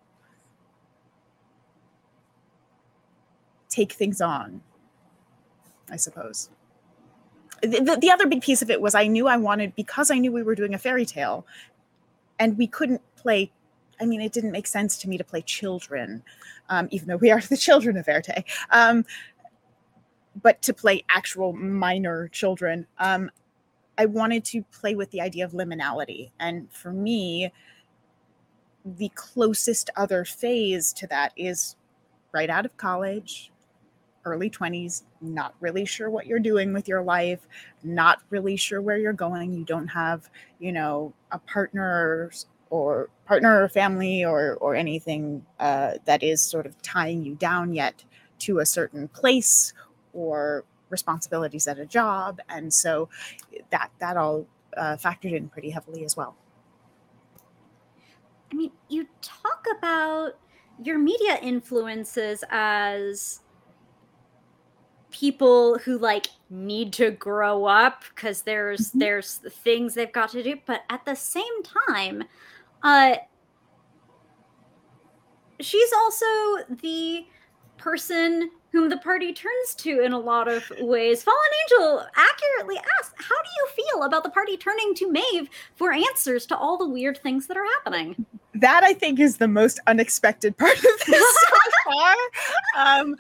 take 3.70 3.92
things 3.94 4.22
on, 4.22 4.62
I 5.92 5.98
suppose. 5.98 6.50
The, 7.62 7.98
the, 8.00 8.12
other 8.12 8.28
big 8.28 8.42
piece 8.42 8.62
of 8.62 8.70
it 8.70 8.82
was 8.82 8.94
I 8.94 9.08
knew 9.08 9.28
I 9.28 9.38
wanted, 9.38 9.76
because 9.76 10.12
I 10.12 10.20
knew 10.20 10.32
we 10.32 10.44
were 10.44 10.56
doing 10.56 10.76
a 10.76 10.78
fairy 10.78 11.06
tale 11.06 11.46
and 12.40 12.56
we 12.58 12.68
couldn't 12.68 13.02
play 13.16 13.52
I 14.00 14.06
mean, 14.06 14.22
it 14.22 14.32
didn't 14.32 14.52
make 14.52 14.68
sense 14.68 14.98
to 15.00 15.10
me 15.10 15.18
to 15.18 15.24
play 15.24 15.42
children, 15.42 16.24
um, 16.70 16.88
even 16.92 17.08
though 17.08 17.18
we 17.18 17.32
are 17.32 17.42
the 17.50 17.58
children 17.58 17.98
of 17.98 18.08
Erte. 18.08 18.44
Um, 18.70 19.06
but 20.42 20.62
to 20.64 20.74
play 20.74 21.04
actual 21.10 21.54
minor 21.54 22.28
children, 22.28 22.86
um, 23.00 23.32
I 23.98 24.06
wanted 24.06 24.46
to 24.46 24.62
play 24.72 24.96
with 24.96 25.10
the 25.12 25.22
idea 25.22 25.46
of 25.46 25.52
liminality. 25.52 26.32
And 26.40 26.72
for 26.72 26.94
me, 26.94 27.52
the 28.86 29.10
closest 29.16 29.90
other 29.96 30.24
phase 30.24 30.94
to 30.94 31.08
that 31.08 31.34
is 31.36 31.76
right 32.32 32.50
out 32.50 32.66
of 32.66 32.78
college, 32.78 33.52
early 34.26 34.50
20s, 34.50 35.04
not 35.22 35.56
really 35.60 35.86
sure 35.86 36.10
what 36.10 36.28
you're 36.28 36.40
doing 36.40 36.74
with 36.74 36.88
your 36.88 37.02
life, 37.02 37.48
not 37.84 38.22
really 38.30 38.56
sure 38.56 38.82
where 38.82 38.98
you're 38.98 39.14
going. 39.14 39.54
You 39.54 39.66
don't 39.66 39.88
have, 39.88 40.30
you 40.60 40.72
know, 40.72 41.14
a 41.32 41.40
partner 41.40 42.32
or 42.70 43.10
partner 43.26 43.64
or 43.64 43.70
family 43.70 44.24
or 44.24 44.56
or 44.56 44.76
anything 44.76 45.46
uh, 45.60 45.94
that 46.06 46.24
is 46.24 46.42
sort 46.42 46.66
of 46.66 46.80
tying 46.82 47.24
you 47.24 47.36
down 47.36 47.74
yet 47.74 48.04
to 48.40 48.60
a 48.60 48.66
certain 48.66 49.08
place 49.08 49.74
or 50.14 50.64
responsibilities 50.90 51.68
at 51.68 51.80
a 51.80 51.86
job 51.86 52.40
and 52.50 52.74
so 52.74 53.10
that 53.72 53.90
that 54.00 54.16
all 54.18 54.46
uh, 54.76 54.96
factored 54.96 55.34
in 55.34 55.50
pretty 55.50 55.70
heavily 55.70 56.06
as 56.06 56.16
well 56.16 56.36
i 58.52 58.56
mean 58.56 58.72
you 58.90 59.06
talk 59.22 59.66
about 59.78 60.38
your 60.84 60.98
media 60.98 61.38
influences 61.42 62.44
as 62.50 63.42
people 65.10 65.78
who 65.80 65.98
like 65.98 66.28
need 66.50 66.94
to 66.94 67.12
grow 67.12 67.66
up 67.66 68.04
because 68.14 68.44
there's 68.44 68.90
mm-hmm. 68.90 69.00
there's 69.00 69.38
things 69.64 69.94
they've 69.94 70.12
got 70.12 70.30
to 70.30 70.44
do 70.44 70.56
but 70.66 70.84
at 70.90 71.04
the 71.06 71.16
same 71.16 71.64
time 71.64 72.24
uh, 72.84 73.16
she's 75.60 75.94
also 75.94 76.26
the 76.82 77.26
person 77.78 78.50
whom 78.72 78.90
the 78.90 78.98
party 78.98 79.34
turns 79.34 79.76
to 79.76 80.02
in 80.02 80.12
a 80.12 80.20
lot 80.20 80.48
of 80.48 80.64
ways. 80.80 81.24
Fallen 81.24 81.40
Angel 81.64 82.06
accurately 82.16 82.78
asks, 83.00 83.16
How 83.18 83.36
do 83.36 83.50
you 83.58 83.86
feel 83.86 84.04
about 84.04 84.24
the 84.24 84.30
party 84.30 84.58
turning 84.58 84.94
to 84.96 85.12
Maeve 85.12 85.50
for 85.76 85.92
answers 85.92 86.46
to 86.48 86.58
all 86.58 86.78
the 86.78 86.88
weird 86.88 87.18
things 87.20 87.48
that 87.48 87.58
are 87.58 87.66
happening? 87.66 88.26
That 88.56 88.84
I 88.84 88.94
think 88.94 89.20
is 89.20 89.38
the 89.38 89.48
most 89.48 89.80
unexpected 89.88 90.58
part 90.58 90.78
of 90.78 91.06
this 91.08 91.38
so 91.50 91.58
far. 91.86 92.16
Um, 92.78 93.16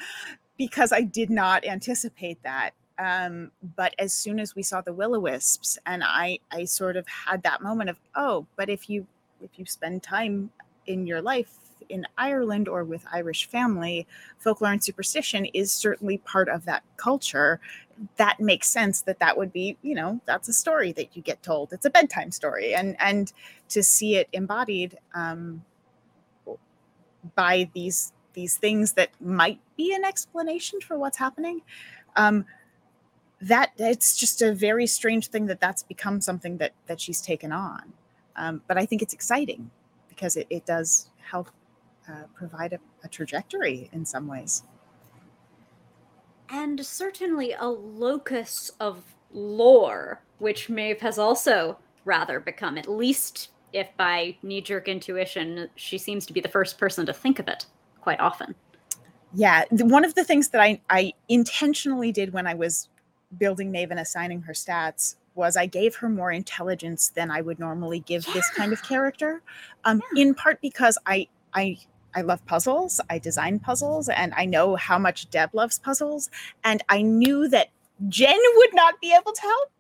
because 0.57 0.91
I 0.91 1.01
did 1.01 1.29
not 1.29 1.65
anticipate 1.65 2.41
that. 2.43 2.71
Um, 2.99 3.51
but 3.75 3.93
as 3.99 4.11
soon 4.11 4.39
as 4.39 4.55
we 4.55 4.63
saw 4.63 4.81
the 4.81 4.93
will 4.93 5.15
o 5.15 5.19
wisps, 5.19 5.77
and 5.85 6.03
I, 6.03 6.39
I 6.51 6.65
sort 6.65 6.97
of 6.97 7.07
had 7.07 7.43
that 7.43 7.61
moment 7.61 7.91
of, 7.91 7.99
oh, 8.15 8.47
but 8.55 8.69
if 8.69 8.89
you 8.89 9.05
if 9.41 9.58
you 9.58 9.65
spend 9.65 10.03
time 10.03 10.50
in 10.86 11.06
your 11.06 11.22
life 11.22 11.51
in 11.89 12.06
Ireland 12.17 12.67
or 12.67 12.84
with 12.84 13.06
Irish 13.12 13.48
family, 13.48 14.08
folklore 14.38 14.72
and 14.72 14.84
superstition 14.84 15.46
is 15.46 15.72
certainly 15.72 16.17
part 16.20 16.50
of 16.50 16.65
that 16.65 16.84
culture. 16.98 17.60
That 18.17 18.39
makes 18.39 18.67
sense 18.67 19.01
that 19.01 19.20
that 19.20 19.38
would 19.38 19.51
be, 19.53 19.77
you 19.82 19.96
know, 19.96 20.22
that's 20.25 20.48
a 20.50 20.53
story 20.53 20.91
that 20.94 21.15
you 21.15 21.22
get 21.22 21.41
told. 21.41 21.74
It's 21.74 21.86
a 21.86 21.89
bedtime 21.89 22.32
story, 22.32 22.75
and 22.75 22.96
and 23.00 23.32
to 23.70 23.82
see 23.82 24.15
it 24.15 24.27
embodied 24.34 24.98
um, 25.15 25.63
by 27.36 27.70
these 27.74 28.13
these 28.34 28.58
things 28.58 28.94
that 28.94 29.10
might 29.20 29.60
be 29.75 29.96
an 29.96 30.06
explanation 30.06 30.79
for 30.79 30.98
what's 30.98 31.17
happening. 31.17 31.62
Um, 32.15 32.46
that 33.41 33.72
it's 33.77 34.17
just 34.17 34.41
a 34.41 34.53
very 34.53 34.88
strange 34.88 35.27
thing 35.27 35.46
that 35.48 35.60
that's 35.60 35.84
become 35.84 36.22
something 36.22 36.58
that 36.58 36.74
that 36.88 37.00
she's 37.00 37.22
taken 37.22 37.51
on. 37.51 37.94
Um, 38.38 38.62
but 38.67 38.77
I 38.77 38.86
think 38.86 39.01
it's 39.01 39.13
exciting 39.13 39.70
because 40.10 40.38
it, 40.38 40.48
it 40.50 40.65
does 40.65 41.10
help 41.20 41.50
uh, 42.08 42.24
provide 42.36 42.74
a, 42.74 42.79
a 43.03 43.08
trajectory 43.08 43.89
in 43.91 44.06
some 44.06 44.27
ways. 44.27 44.63
And 46.50 46.84
certainly 46.86 47.53
a 47.53 47.67
locus 47.67 48.72
of 48.79 49.03
lore, 49.32 50.22
which 50.39 50.70
Maeve 50.70 51.01
has 51.01 51.20
also 51.20 51.77
rather 52.06 52.39
become, 52.39 52.77
at 52.77 52.88
least 52.88 53.50
if 53.74 53.89
by 53.98 54.38
knee 54.41 54.62
jerk 54.62 54.88
intuition, 54.88 55.70
she 55.75 55.98
seems 55.98 56.25
to 56.25 56.34
be 56.34 56.39
the 56.39 56.48
first 56.48 56.77
person 56.77 57.06
to 57.06 57.13
think 57.13 57.39
of 57.39 57.48
it 57.48 57.65
quite 58.00 58.20
often. 58.20 58.56
Yeah, 59.34 59.65
one 59.72 60.06
of 60.06 60.15
the 60.15 60.24
things 60.24 60.50
that 60.50 60.62
I, 60.62 60.79
I 60.89 61.13
intentionally 61.27 62.13
did 62.13 62.32
when 62.32 62.48
I 62.48 62.53
was 62.53 62.88
building 63.38 63.72
Maeve 63.72 63.91
and 63.91 64.00
assigning 64.00 64.41
her 64.44 64.53
stats 64.53 65.16
was 65.38 65.56
I 65.56 65.65
gave 65.67 65.96
her 65.98 66.10
more 66.10 66.32
intelligence 66.32 67.10
than 67.10 67.32
I 67.32 67.41
would 67.41 67.60
normally 67.60 68.00
give 68.00 68.27
yeah. 68.27 68.34
this 68.34 68.50
kind 68.50 68.74
of 68.74 68.84
character. 68.84 69.41
Um, 69.86 70.01
yeah. 70.13 70.24
In 70.24 70.36
part 70.36 70.60
because 70.62 70.98
I 71.06 71.27
I 71.53 71.77
I 72.15 72.22
love 72.22 72.46
puzzles. 72.46 73.00
I 73.10 73.20
design 73.20 73.60
puzzles, 73.60 74.10
and 74.10 74.34
I 74.36 74.46
know 74.46 74.75
how 74.75 74.98
much 74.98 75.29
Deb 75.29 75.53
loves 75.53 75.77
puzzles. 75.77 76.29
And 76.63 76.84
I 76.89 77.03
knew 77.03 77.48
that 77.50 77.70
Jen 78.10 78.39
would 78.56 78.74
not 78.74 79.00
be 79.00 79.13
able 79.13 79.34
to 79.34 79.41
help 79.41 79.72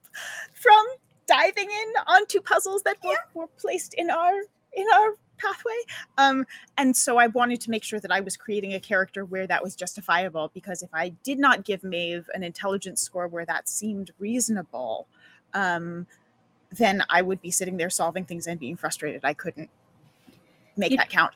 from 0.53 0.85
diving 1.25 1.69
in 1.69 1.93
onto 2.07 2.39
puzzles 2.41 2.83
that 2.83 2.97
yeah. 3.03 3.09
were, 3.33 3.41
were 3.41 3.47
placed 3.57 3.93
in 3.95 4.09
our 4.09 4.33
in 4.73 4.85
our 4.95 5.15
pathway. 5.37 5.77
Um, 6.17 6.45
and 6.77 6.95
so 6.95 7.17
I 7.17 7.27
wanted 7.27 7.61
to 7.61 7.71
make 7.71 7.83
sure 7.83 7.99
that 7.99 8.11
I 8.11 8.19
was 8.19 8.37
creating 8.37 8.73
a 8.73 8.79
character 8.79 9.25
where 9.25 9.47
that 9.47 9.63
was 9.63 9.75
justifiable 9.75 10.51
because 10.53 10.81
if 10.81 10.89
I 10.93 11.09
did 11.23 11.39
not 11.39 11.63
give 11.63 11.83
Maeve 11.83 12.27
an 12.33 12.43
intelligence 12.43 13.01
score 13.01 13.27
where 13.27 13.45
that 13.45 13.69
seemed 13.69 14.11
reasonable, 14.19 15.07
um, 15.53 16.07
then 16.71 17.03
I 17.09 17.21
would 17.21 17.41
be 17.41 17.51
sitting 17.51 17.77
there 17.77 17.89
solving 17.89 18.25
things 18.25 18.47
and 18.47 18.59
being 18.59 18.75
frustrated. 18.75 19.21
I 19.23 19.33
couldn't 19.33 19.69
make 20.75 20.91
you, 20.91 20.97
that 20.97 21.09
count. 21.09 21.33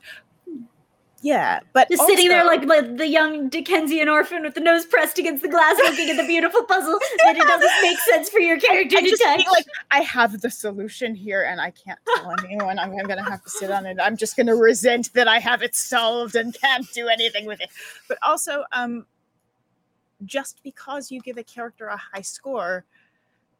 Yeah, 1.24 1.60
but 1.74 1.88
just 1.88 2.02
also, 2.02 2.16
sitting 2.16 2.30
there 2.30 2.46
like, 2.46 2.66
like 2.66 2.98
the 2.98 3.06
young 3.06 3.48
Dickensian 3.48 4.10
orphan 4.10 4.42
with 4.42 4.56
the 4.56 4.60
nose 4.60 4.88
pressed 4.88 5.20
against 5.20 5.44
the 5.44 5.50
glass, 5.50 5.78
looking 5.78 6.10
at 6.10 6.18
the 6.18 6.26
beautiful 6.26 6.64
puzzle 6.64 6.98
that 7.24 7.38
it 7.38 7.48
doesn't 7.48 7.72
make 7.84 8.00
sense 8.00 8.28
for 8.28 8.40
your 8.40 8.60
character 8.60 8.98
I, 8.98 9.02
I 9.02 9.04
to 9.04 9.18
touch. 9.18 9.46
like 9.52 9.66
I 9.92 10.00
have 10.00 10.42
the 10.42 10.50
solution 10.50 11.14
here, 11.14 11.44
and 11.44 11.62
I 11.62 11.72
can't 11.72 12.00
tell 12.16 12.34
anyone. 12.44 12.80
I'm, 12.80 12.90
I'm 12.90 13.06
going 13.06 13.24
to 13.24 13.30
have 13.30 13.44
to 13.44 13.50
sit 13.52 13.70
on 13.70 13.86
it. 13.86 14.00
I'm 14.02 14.18
just 14.18 14.36
going 14.36 14.48
to 14.48 14.56
resent 14.56 15.14
that 15.14 15.28
I 15.28 15.38
have 15.38 15.62
it 15.62 15.76
solved 15.76 16.36
and 16.36 16.60
can't 16.60 16.92
do 16.94 17.08
anything 17.08 17.46
with 17.46 17.62
it. 17.62 17.70
But 18.08 18.18
also, 18.24 18.64
um, 18.72 19.06
just 20.26 20.64
because 20.64 21.12
you 21.12 21.22
give 21.22 21.38
a 21.38 21.44
character 21.44 21.86
a 21.86 21.98
high 21.98 22.22
score 22.22 22.86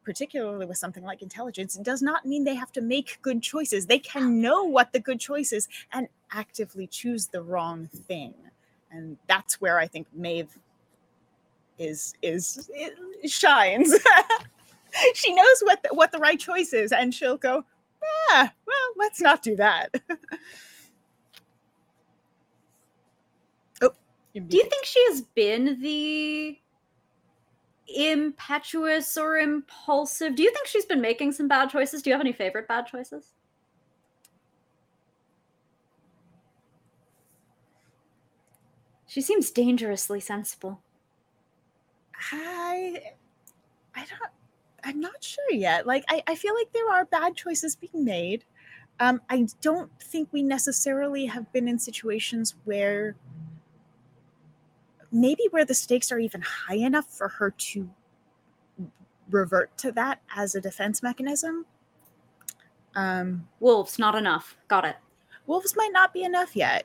particularly 0.04 0.66
with 0.66 0.78
something 0.78 1.04
like 1.04 1.22
intelligence, 1.22 1.74
does 1.76 2.02
not 2.02 2.26
mean 2.26 2.44
they 2.44 2.54
have 2.54 2.72
to 2.72 2.80
make 2.80 3.18
good 3.22 3.42
choices. 3.42 3.86
They 3.86 3.98
can 3.98 4.40
know 4.40 4.64
what 4.64 4.92
the 4.92 5.00
good 5.00 5.20
choice 5.20 5.52
is 5.52 5.68
and 5.92 6.08
actively 6.32 6.86
choose 6.86 7.26
the 7.28 7.42
wrong 7.42 7.86
thing. 7.86 8.34
And 8.90 9.16
that's 9.26 9.60
where 9.60 9.78
I 9.78 9.86
think 9.86 10.06
Maeve 10.14 10.58
is 11.78 12.14
is, 12.22 12.70
shines. 13.26 13.94
she 15.14 15.34
knows 15.34 15.60
what 15.62 15.82
the, 15.82 15.88
what 15.92 16.12
the 16.12 16.18
right 16.18 16.38
choice 16.38 16.72
is, 16.72 16.92
and 16.92 17.14
she'll 17.14 17.36
go, 17.36 17.64
ah, 18.30 18.52
well, 18.66 18.92
let's 18.96 19.20
not 19.20 19.42
do 19.42 19.56
that. 19.56 19.88
oh, 23.82 23.90
Do 24.34 24.56
you 24.56 24.64
think 24.64 24.84
she 24.84 25.04
has 25.08 25.22
been 25.22 25.80
the 25.80 26.58
impetuous 27.88 29.16
or 29.16 29.38
impulsive? 29.38 30.34
Do 30.34 30.42
you 30.42 30.52
think 30.52 30.66
she's 30.66 30.84
been 30.84 31.00
making 31.00 31.32
some 31.32 31.48
bad 31.48 31.70
choices? 31.70 32.02
Do 32.02 32.10
you 32.10 32.14
have 32.14 32.20
any 32.20 32.32
favorite 32.32 32.68
bad 32.68 32.86
choices? 32.86 33.34
She 39.06 39.20
seems 39.20 39.50
dangerously 39.50 40.20
sensible. 40.20 40.80
I 42.32 43.12
I 43.94 44.06
don't 44.06 44.32
I'm 44.84 45.00
not 45.00 45.22
sure 45.22 45.52
yet. 45.52 45.86
Like 45.86 46.04
I, 46.08 46.22
I 46.26 46.34
feel 46.34 46.54
like 46.54 46.72
there 46.72 46.90
are 46.90 47.04
bad 47.04 47.36
choices 47.36 47.76
being 47.76 48.04
made. 48.04 48.44
Um, 49.00 49.20
I 49.28 49.46
don't 49.60 49.90
think 50.00 50.28
we 50.32 50.42
necessarily 50.42 51.26
have 51.26 51.52
been 51.52 51.68
in 51.68 51.78
situations 51.78 52.54
where 52.64 53.16
maybe 55.12 55.44
where 55.50 55.64
the 55.64 55.74
stakes 55.74 56.10
are 56.10 56.18
even 56.18 56.40
high 56.40 56.76
enough 56.76 57.06
for 57.06 57.28
her 57.28 57.50
to 57.50 57.88
revert 59.30 59.76
to 59.78 59.92
that 59.92 60.20
as 60.36 60.54
a 60.54 60.60
defense 60.60 61.02
mechanism. 61.02 61.66
Um, 62.94 63.48
Wolves, 63.60 63.98
not 63.98 64.14
enough. 64.14 64.56
Got 64.68 64.84
it. 64.84 64.96
wolves 65.46 65.74
might 65.76 65.92
not 65.92 66.12
be 66.12 66.22
enough 66.24 66.56
yet. 66.56 66.84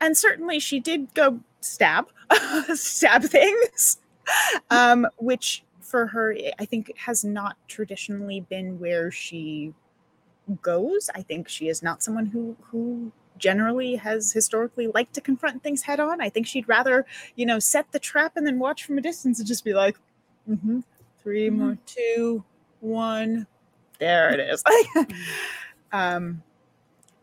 And 0.00 0.16
certainly 0.16 0.58
she 0.58 0.80
did 0.80 1.14
go 1.14 1.40
stab, 1.60 2.08
stab 2.74 3.22
things, 3.22 3.98
um, 4.70 5.06
which 5.18 5.62
for 5.80 6.06
her, 6.08 6.36
I 6.58 6.64
think 6.64 6.92
has 6.96 7.24
not 7.24 7.56
traditionally 7.68 8.40
been 8.40 8.80
where 8.80 9.10
she 9.10 9.72
goes. 10.60 11.08
I 11.14 11.22
think 11.22 11.48
she 11.48 11.68
is 11.68 11.82
not 11.82 12.02
someone 12.02 12.26
who, 12.26 12.56
who 12.62 13.12
generally 13.42 13.96
has 13.96 14.32
historically 14.32 14.86
liked 14.86 15.12
to 15.14 15.20
confront 15.20 15.62
things 15.62 15.82
head 15.82 16.00
on. 16.00 16.20
I 16.20 16.30
think 16.30 16.46
she'd 16.46 16.68
rather, 16.68 17.04
you 17.34 17.44
know, 17.44 17.58
set 17.58 17.90
the 17.92 17.98
trap 17.98 18.36
and 18.36 18.46
then 18.46 18.58
watch 18.58 18.84
from 18.84 18.96
a 18.96 19.02
distance 19.02 19.38
and 19.40 19.46
just 19.46 19.64
be 19.64 19.74
like, 19.74 19.96
mm-hmm, 20.48 20.80
3 21.22 21.50
Mhm. 21.50 21.52
more, 21.56 21.78
two, 21.84 22.44
one, 22.80 23.46
there 23.98 24.32
it 24.32 24.40
is. 24.40 24.62
um, 25.92 26.42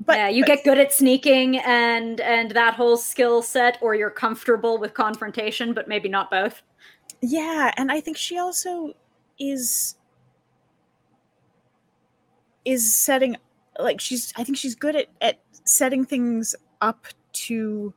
but 0.06 0.18
yeah, 0.18 0.30
you 0.30 0.44
but- 0.44 0.48
get 0.48 0.64
good 0.66 0.78
at 0.78 0.94
sneaking 0.94 1.58
and 1.60 2.20
and 2.22 2.52
that 2.52 2.76
whole 2.76 2.98
skill 2.98 3.42
set, 3.42 3.78
or 3.82 3.96
you're 3.96 4.10
comfortable 4.10 4.78
with 4.78 4.94
confrontation, 4.94 5.74
but 5.74 5.88
maybe 5.88 6.08
not 6.10 6.30
both. 6.30 6.62
Yeah, 7.22 7.72
and 7.78 7.92
I 7.92 8.00
think 8.02 8.16
she 8.18 8.38
also 8.38 8.94
is 9.40 9.96
is 12.66 12.94
setting 12.96 13.36
like 13.80 14.00
she's 14.02 14.32
I 14.38 14.44
think 14.44 14.58
she's 14.58 14.76
good 14.76 14.96
at 14.96 15.08
at 15.22 15.40
setting 15.70 16.04
things 16.04 16.56
up 16.82 17.06
to 17.32 17.94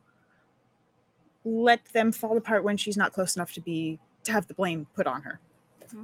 let 1.45 1.85
them 1.93 2.13
fall 2.13 2.37
apart 2.37 2.63
when 2.65 2.77
she's 2.77 2.97
not 2.97 3.13
close 3.13 3.35
enough 3.37 3.53
to 3.55 3.61
be 3.61 3.99
to 4.25 4.33
have 4.33 4.47
the 4.47 4.55
blame 4.55 4.87
put 4.95 5.07
on 5.07 5.23
her. 5.23 5.41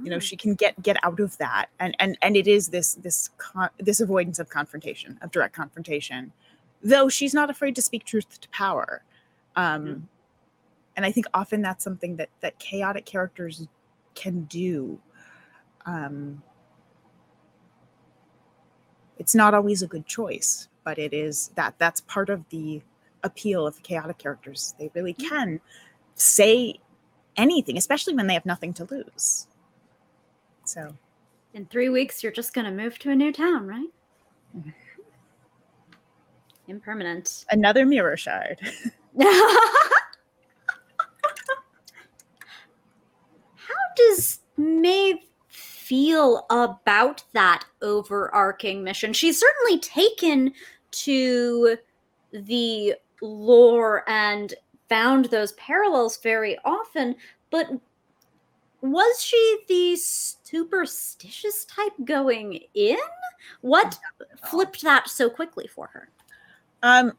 You 0.03 0.11
know, 0.11 0.19
she 0.19 0.35
can 0.35 0.53
get 0.53 0.79
get 0.83 0.97
out 1.03 1.19
of 1.19 1.35
that 1.39 1.69
and 1.79 1.95
and 1.99 2.17
and 2.21 2.35
it 2.37 2.47
is 2.47 2.67
this 2.67 2.93
this 2.95 3.29
con- 3.37 3.71
this 3.79 3.99
avoidance 3.99 4.37
of 4.37 4.49
confrontation, 4.49 5.17
of 5.21 5.31
direct 5.31 5.55
confrontation. 5.55 6.31
Though 6.83 7.09
she's 7.09 7.33
not 7.33 7.49
afraid 7.49 7.75
to 7.75 7.81
speak 7.81 8.03
truth 8.05 8.39
to 8.41 8.49
power. 8.49 9.03
Um 9.55 9.85
Mm. 9.85 10.01
and 10.95 11.05
I 11.05 11.11
think 11.11 11.25
often 11.33 11.61
that's 11.61 11.83
something 11.83 12.17
that 12.17 12.29
that 12.41 12.59
chaotic 12.59 13.05
characters 13.05 13.67
can 14.15 14.43
do. 14.45 14.99
Um, 15.85 16.43
it's 19.17 19.33
not 19.33 19.53
always 19.53 19.81
a 19.81 19.87
good 19.87 20.05
choice, 20.05 20.67
but 20.83 20.97
it 20.97 21.13
is 21.13 21.49
that 21.55 21.75
that's 21.77 22.01
part 22.01 22.29
of 22.29 22.47
the 22.49 22.81
appeal 23.23 23.67
of 23.67 23.81
chaotic 23.83 24.17
characters. 24.17 24.73
They 24.79 24.89
really 24.93 25.13
can 25.13 25.59
say 26.15 26.79
anything, 27.37 27.77
especially 27.77 28.15
when 28.15 28.27
they 28.27 28.33
have 28.33 28.45
nothing 28.45 28.73
to 28.75 28.85
lose. 28.85 29.47
So 30.65 30.95
In 31.53 31.65
three 31.65 31.89
weeks, 31.89 32.21
you're 32.23 32.31
just 32.31 32.53
gonna 32.53 32.71
move 32.71 32.97
to 32.99 33.11
a 33.11 33.15
new 33.15 33.31
town, 33.31 33.67
right? 33.67 33.89
Mhm. 34.57 34.73
Impermanent. 36.67 37.45
another 37.49 37.85
mirror 37.85 38.15
shard. 38.17 38.59
How 43.55 43.75
does 43.95 44.39
Maeve 44.57 45.17
feel 45.89 46.45
about 46.51 47.23
that 47.33 47.65
overarching 47.81 48.83
mission? 48.83 49.11
She's 49.11 49.39
certainly 49.39 49.79
taken 49.79 50.53
to 50.91 51.77
the 52.31 52.93
lore 53.23 54.03
and 54.07 54.53
found 54.87 55.25
those 55.25 55.53
parallels 55.53 56.17
very 56.17 56.59
often, 56.63 57.15
but 57.49 57.71
was 58.81 59.21
she 59.21 59.57
the 59.67 59.95
superstitious 59.95 61.65
type 61.65 61.93
going 62.05 62.59
in? 62.75 62.97
What 63.61 63.97
flipped 64.45 64.83
that 64.83 65.09
so 65.09 65.27
quickly 65.27 65.67
for 65.67 65.87
her? 65.87 66.09
Um, 66.83 67.13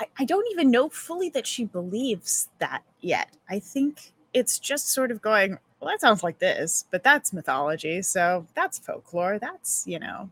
I, 0.00 0.06
I 0.20 0.24
don't 0.24 0.46
even 0.52 0.70
know 0.70 0.88
fully 0.88 1.28
that 1.30 1.46
she 1.46 1.64
believes 1.64 2.48
that 2.60 2.82
yet. 3.00 3.30
I 3.50 3.58
think 3.58 4.12
it's 4.32 4.58
just 4.58 4.92
sort 4.92 5.10
of 5.10 5.20
going, 5.20 5.58
well, 5.86 5.94
that 5.94 6.00
sounds 6.00 6.24
like 6.24 6.40
this, 6.40 6.84
but 6.90 7.04
that's 7.04 7.32
mythology. 7.32 8.02
So 8.02 8.44
that's 8.56 8.76
folklore. 8.76 9.38
That's, 9.38 9.86
you 9.86 10.00
know. 10.00 10.28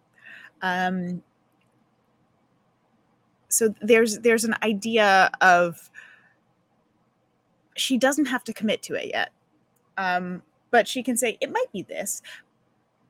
Um, 0.62 1.22
so 3.48 3.72
there's 3.80 4.18
there's 4.18 4.42
an 4.42 4.56
idea 4.64 5.30
of 5.40 5.90
she 7.76 7.96
doesn't 7.96 8.24
have 8.24 8.42
to 8.44 8.52
commit 8.52 8.82
to 8.82 8.94
it 8.94 9.10
yet. 9.12 9.30
Um, 9.96 10.42
but 10.72 10.88
she 10.88 11.04
can 11.04 11.16
say 11.16 11.38
it 11.40 11.52
might 11.52 11.70
be 11.72 11.82
this. 11.82 12.20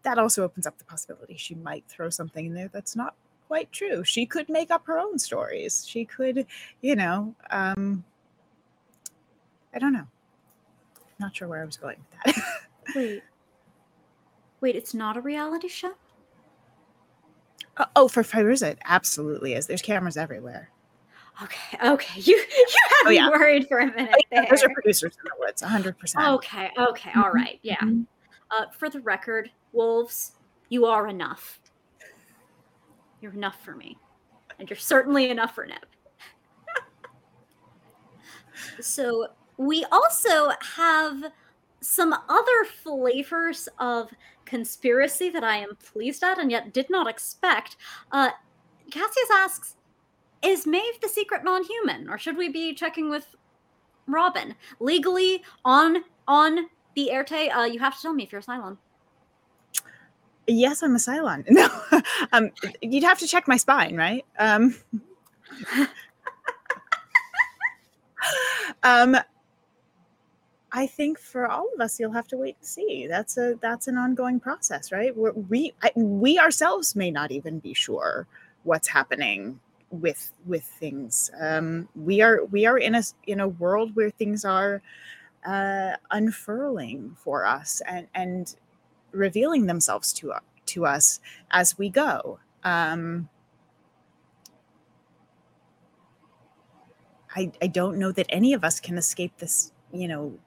That 0.02 0.18
also 0.18 0.44
opens 0.44 0.66
up 0.66 0.76
the 0.76 0.84
possibility 0.84 1.38
she 1.38 1.54
might 1.54 1.84
throw 1.88 2.10
something 2.10 2.44
in 2.44 2.52
there 2.52 2.68
that's 2.70 2.94
not 2.94 3.14
quite 3.48 3.72
true. 3.72 4.04
She 4.04 4.26
could 4.26 4.50
make 4.50 4.70
up 4.70 4.86
her 4.86 4.98
own 4.98 5.18
stories. 5.18 5.86
She 5.88 6.04
could, 6.04 6.44
you 6.82 6.94
know, 6.94 7.34
um, 7.48 8.04
I 9.74 9.78
don't 9.78 9.94
know. 9.94 10.08
Not 11.24 11.34
sure 11.34 11.48
where 11.48 11.62
I 11.62 11.64
was 11.64 11.78
going 11.78 11.96
with 12.24 12.34
that. 12.36 12.44
Wait. 12.94 13.22
Wait, 14.60 14.76
it's 14.76 14.92
not 14.92 15.16
a 15.16 15.22
reality 15.22 15.68
show? 15.68 15.92
Uh, 17.78 17.86
oh, 17.96 18.08
for 18.08 18.22
Fibers, 18.22 18.60
it 18.60 18.78
absolutely 18.84 19.54
is. 19.54 19.66
There's 19.66 19.80
cameras 19.80 20.18
everywhere. 20.18 20.68
Okay, 21.42 21.78
okay. 21.82 22.20
You 22.20 22.36
you 22.36 22.66
had 22.68 23.06
Oh, 23.06 23.08
me 23.08 23.28
worried 23.30 23.68
for 23.68 23.78
a 23.78 23.86
minute 23.86 24.10
Oh, 24.14 24.20
yeah, 24.30 24.44
those 24.50 24.62
are 24.62 24.68
producers 24.68 25.16
in 25.16 25.24
the 25.24 25.30
woods, 25.38 25.62
100%. 25.62 26.34
Okay, 26.34 26.70
okay, 26.76 27.10
All 27.16 27.22
right. 27.22 27.32
Mhm, 27.32 27.34
right, 27.34 27.58
yeah. 27.62 27.76
mhm. 27.80 28.04
Uh, 28.50 28.66
for 28.78 28.90
the 28.90 29.00
record, 29.00 29.50
wolves, 29.72 30.32
you 30.68 30.84
are 30.84 31.08
enough. 31.08 31.58
You're 33.22 33.32
enough 33.32 33.64
for 33.64 33.74
me, 33.74 33.96
and 34.58 34.68
you're 34.68 34.76
certainly 34.76 35.30
enough 35.30 35.54
for 35.54 35.64
Neb. 35.64 35.86
so 38.82 39.28
we 39.56 39.84
also 39.90 40.50
have 40.76 41.32
some 41.80 42.14
other 42.28 42.64
flavors 42.82 43.68
of 43.78 44.10
conspiracy 44.44 45.30
that 45.30 45.44
I 45.44 45.58
am 45.58 45.76
pleased 45.76 46.22
at 46.22 46.38
and 46.38 46.50
yet 46.50 46.72
did 46.72 46.90
not 46.90 47.08
expect. 47.08 47.76
Uh, 48.10 48.30
Cassius 48.90 49.30
asks, 49.32 49.76
"Is 50.42 50.66
Maeve 50.66 51.00
the 51.00 51.08
secret 51.08 51.44
non-human, 51.44 52.08
or 52.08 52.18
should 52.18 52.36
we 52.36 52.48
be 52.48 52.74
checking 52.74 53.10
with 53.10 53.34
Robin 54.06 54.54
legally 54.80 55.42
on 55.64 56.04
on 56.26 56.68
the 56.94 57.10
Erte? 57.12 57.50
Uh, 57.54 57.64
you 57.64 57.78
have 57.78 57.96
to 57.96 58.02
tell 58.02 58.12
me 58.12 58.24
if 58.24 58.32
you're 58.32 58.40
a 58.40 58.44
Cylon." 58.44 58.78
Yes, 60.46 60.82
I'm 60.82 60.94
a 60.94 60.98
Cylon. 60.98 61.44
No, 61.50 61.68
um, 62.32 62.50
you'd 62.82 63.04
have 63.04 63.18
to 63.18 63.26
check 63.26 63.48
my 63.48 63.56
spine, 63.56 63.96
right? 63.96 64.24
Um, 64.38 64.74
um, 68.82 69.16
I 70.74 70.88
think 70.88 71.20
for 71.20 71.46
all 71.48 71.68
of 71.74 71.80
us, 71.80 72.00
you'll 72.00 72.12
have 72.12 72.26
to 72.28 72.36
wait 72.36 72.56
and 72.60 72.66
see. 72.68 73.06
That's 73.06 73.38
a 73.38 73.54
that's 73.62 73.88
an 73.88 73.96
ongoing 73.96 74.40
process, 74.40 74.92
right? 74.92 75.16
We're, 75.16 75.32
we 75.32 75.72
I, 75.82 75.92
we 75.96 76.38
ourselves 76.38 76.96
may 76.96 77.12
not 77.12 77.30
even 77.30 77.60
be 77.60 77.74
sure 77.74 78.26
what's 78.64 78.88
happening 78.88 79.60
with 79.90 80.32
with 80.46 80.64
things. 80.64 81.30
Um, 81.40 81.88
we 81.94 82.22
are 82.22 82.44
we 82.46 82.66
are 82.66 82.76
in 82.76 82.96
a 82.96 83.02
in 83.28 83.40
a 83.40 83.48
world 83.48 83.94
where 83.94 84.10
things 84.10 84.44
are 84.44 84.82
uh, 85.46 85.92
unfurling 86.10 87.16
for 87.22 87.46
us, 87.46 87.80
and 87.86 88.08
and 88.14 88.56
revealing 89.12 89.66
themselves 89.66 90.12
to 90.14 90.32
us 90.32 90.42
to 90.66 90.86
us 90.86 91.20
as 91.52 91.78
we 91.78 91.90
go 91.90 92.38
um 92.64 93.28
I, 97.36 97.52
I 97.60 97.66
don't 97.66 97.98
know 97.98 98.12
that 98.12 98.26
any 98.28 98.52
of 98.54 98.64
us 98.64 98.80
can 98.80 98.96
escape 98.96 99.38
this, 99.38 99.72
you 99.92 100.08
know, 100.08 100.38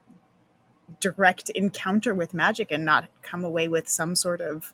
direct 1.00 1.50
encounter 1.52 2.16
with 2.16 2.34
magic 2.34 2.72
and 2.72 2.84
not 2.86 3.08
come 3.22 3.44
away 3.44 3.68
with 3.68 3.88
some 3.88 4.16
sort 4.16 4.42
of 4.42 4.74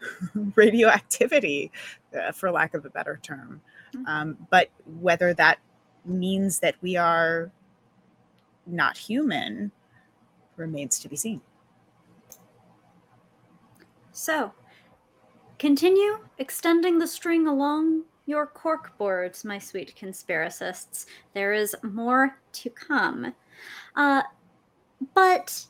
radioactivity, 0.54 1.70
uh, 2.18 2.32
for 2.32 2.50
lack 2.50 2.74
of 2.74 2.84
a 2.84 2.90
better 2.90 3.18
term. 3.22 3.60
Mhm. 3.94 4.06
Um, 4.06 4.46
but 4.50 4.70
whether 5.00 5.34
that 5.34 5.58
means 6.04 6.60
that 6.60 6.76
we 6.80 6.96
are 6.96 7.50
not 8.66 8.96
human 8.96 9.72
remains 10.56 10.98
to 11.00 11.08
be 11.08 11.16
seen. 11.16 11.40
So, 14.12 14.52
continue 15.58 16.18
extending 16.38 16.98
the 16.98 17.06
string 17.06 17.46
along 17.46 18.04
your 18.26 18.46
cork 18.46 18.96
boards, 18.98 19.44
my 19.44 19.58
sweet 19.58 19.94
conspiracists. 19.98 21.06
There 21.34 21.52
is 21.52 21.74
more 21.82 22.38
to 22.52 22.70
come. 22.70 23.34
Uh, 23.96 24.22
but 25.14 25.64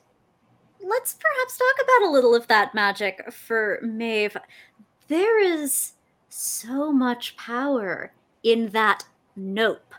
let's 0.82 1.14
perhaps 1.14 1.58
talk 1.58 1.84
about 1.84 2.08
a 2.08 2.12
little 2.12 2.34
of 2.34 2.46
that 2.48 2.74
magic 2.74 3.32
for 3.32 3.80
Maeve. 3.82 4.36
There 5.08 5.40
is 5.40 5.92
so 6.28 6.92
much 6.92 7.36
power 7.36 8.12
in 8.42 8.68
that 8.70 9.04
nope. 9.36 9.94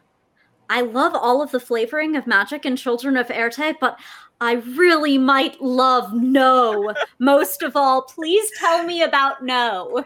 I 0.70 0.82
love 0.82 1.16
all 1.16 1.42
of 1.42 1.52
the 1.52 1.60
flavoring 1.60 2.16
of 2.16 2.28
magic 2.28 2.66
in 2.66 2.76
Children 2.76 3.18
of 3.18 3.32
Erte, 3.32 3.76
but 3.82 4.00
I 4.40 4.54
really 4.54 5.18
might 5.18 5.60
love 5.62 6.14
no 6.14 6.94
most 7.20 7.64
of 7.64 7.76
all. 7.76 8.04
Please 8.04 8.50
tell 8.58 8.84
me 8.84 9.02
about 9.02 9.44
no. 9.44 10.06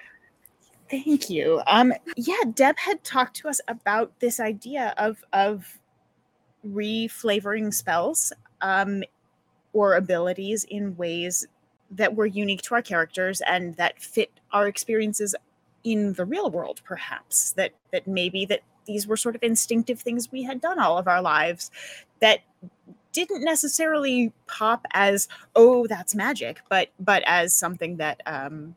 Thank 0.89 1.29
you. 1.29 1.61
Um, 1.67 1.93
yeah, 2.15 2.43
Deb 2.53 2.77
had 2.77 3.03
talked 3.03 3.35
to 3.37 3.49
us 3.49 3.59
about 3.67 4.19
this 4.19 4.39
idea 4.39 4.93
of 4.97 5.23
of 5.33 5.79
reflavoring 6.65 7.73
spells 7.73 8.31
um, 8.63 9.03
or 9.73 9.95
abilities 9.95 10.63
in 10.63 10.97
ways 10.97 11.47
that 11.91 12.15
were 12.15 12.25
unique 12.25 12.63
to 12.63 12.73
our 12.73 12.81
characters 12.81 13.41
and 13.41 13.75
that 13.75 14.01
fit 14.01 14.31
our 14.51 14.67
experiences 14.67 15.35
in 15.83 16.13
the 16.13 16.25
real 16.25 16.49
world. 16.49 16.81
Perhaps 16.83 17.51
that 17.53 17.73
that 17.91 18.07
maybe 18.07 18.45
that 18.45 18.61
these 18.85 19.05
were 19.05 19.17
sort 19.17 19.35
of 19.35 19.43
instinctive 19.43 19.99
things 19.99 20.31
we 20.31 20.43
had 20.43 20.59
done 20.59 20.79
all 20.79 20.97
of 20.97 21.07
our 21.07 21.21
lives 21.21 21.69
that 22.19 22.39
didn't 23.11 23.43
necessarily 23.43 24.33
pop 24.47 24.85
as 24.93 25.27
oh 25.55 25.85
that's 25.87 26.15
magic, 26.15 26.61
but 26.69 26.89
but 26.99 27.21
as 27.27 27.53
something 27.53 27.97
that 27.97 28.21
um, 28.25 28.75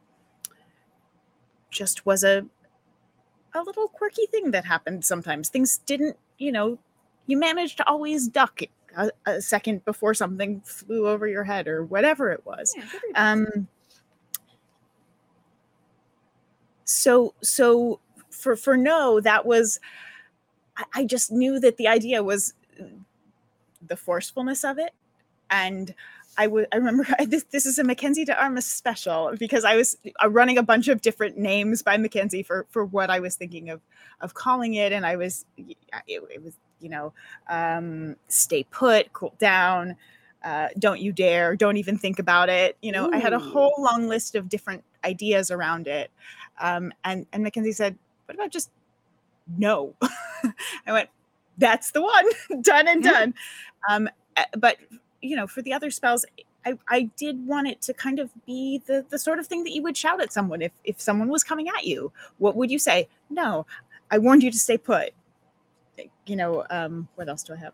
just 1.70 2.04
was 2.04 2.22
a 2.22 2.44
a 3.54 3.62
little 3.62 3.88
quirky 3.88 4.26
thing 4.26 4.50
that 4.50 4.64
happened 4.64 5.04
sometimes. 5.04 5.48
Things 5.48 5.78
didn't, 5.86 6.16
you 6.38 6.52
know, 6.52 6.78
you 7.26 7.38
managed 7.38 7.78
to 7.78 7.88
always 7.88 8.28
duck 8.28 8.60
a, 8.96 9.10
a 9.26 9.40
second 9.40 9.84
before 9.84 10.14
something 10.14 10.60
flew 10.62 11.08
over 11.08 11.26
your 11.26 11.44
head 11.44 11.68
or 11.68 11.84
whatever 11.84 12.30
it 12.30 12.44
was. 12.44 12.74
Um 13.14 13.68
so 16.84 17.34
so 17.42 18.00
for 18.30 18.56
for 18.56 18.76
no, 18.76 19.20
that 19.20 19.46
was 19.46 19.80
I, 20.76 20.84
I 20.94 21.04
just 21.04 21.30
knew 21.32 21.60
that 21.60 21.76
the 21.76 21.88
idea 21.88 22.22
was 22.22 22.54
the 23.86 23.96
forcefulness 23.96 24.64
of 24.64 24.78
it. 24.78 24.92
And 25.50 25.94
I 26.38 26.46
would 26.46 26.66
I 26.72 26.76
remember 26.76 27.06
this 27.26 27.44
this 27.50 27.66
is 27.66 27.78
a 27.78 27.84
Mackenzie 27.84 28.24
de 28.24 28.40
Armas 28.40 28.66
special 28.66 29.34
because 29.38 29.64
I 29.64 29.76
was 29.76 29.96
uh, 30.22 30.28
running 30.28 30.58
a 30.58 30.62
bunch 30.62 30.88
of 30.88 31.00
different 31.00 31.36
names 31.38 31.82
by 31.82 31.96
Mackenzie 31.96 32.42
for 32.42 32.66
for 32.70 32.84
what 32.84 33.10
I 33.10 33.20
was 33.20 33.36
thinking 33.36 33.70
of 33.70 33.80
of 34.20 34.34
calling 34.34 34.74
it. 34.74 34.92
And 34.92 35.06
I 35.06 35.16
was 35.16 35.44
it, 35.56 35.76
it 36.06 36.42
was 36.42 36.56
you 36.80 36.88
know 36.88 37.12
um 37.48 38.16
stay 38.28 38.64
put 38.64 39.12
cool 39.12 39.34
down 39.38 39.96
uh, 40.44 40.68
don't 40.78 41.00
you 41.00 41.12
dare 41.12 41.56
don't 41.56 41.76
even 41.76 41.98
think 41.98 42.20
about 42.20 42.48
it 42.48 42.76
you 42.80 42.92
know 42.92 43.10
i 43.12 43.16
had 43.16 43.32
a 43.32 43.38
whole 43.38 43.74
long 43.78 44.06
list 44.06 44.36
of 44.36 44.48
different 44.48 44.84
ideas 45.04 45.50
around 45.50 45.88
it 45.88 46.10
um, 46.60 46.92
and 47.04 47.26
and 47.32 47.42
mackenzie 47.42 47.72
said 47.72 47.98
what 48.26 48.36
about 48.36 48.50
just 48.50 48.70
no? 49.56 49.94
I 50.02 50.92
went 50.92 51.08
that's 51.58 51.92
the 51.92 52.02
one 52.02 52.24
done 52.60 52.86
and 52.86 53.02
done. 53.02 53.34
Um, 53.88 54.08
uh, 54.36 54.44
but 54.58 54.76
you 55.22 55.36
know 55.36 55.46
for 55.46 55.62
the 55.62 55.72
other 55.72 55.90
spells 55.90 56.26
I, 56.66 56.78
I 56.88 57.02
did 57.16 57.46
want 57.46 57.68
it 57.68 57.80
to 57.82 57.94
kind 57.94 58.18
of 58.18 58.30
be 58.44 58.82
the 58.86 59.04
the 59.08 59.18
sort 59.18 59.38
of 59.38 59.46
thing 59.46 59.64
that 59.64 59.72
you 59.72 59.82
would 59.82 59.96
shout 59.96 60.20
at 60.20 60.32
someone 60.32 60.62
if 60.62 60.72
if 60.84 61.00
someone 61.00 61.28
was 61.28 61.44
coming 61.44 61.68
at 61.68 61.84
you. 61.84 62.12
What 62.38 62.56
would 62.56 62.70
you 62.70 62.78
say? 62.78 63.08
No 63.30 63.66
i 64.08 64.18
warned 64.18 64.40
you 64.40 64.52
to 64.52 64.58
stay 64.58 64.78
put 64.78 65.10
you 66.26 66.36
know 66.36 66.64
um 66.70 67.08
what 67.14 67.28
else 67.28 67.42
do 67.42 67.52
i 67.54 67.56
have? 67.56 67.72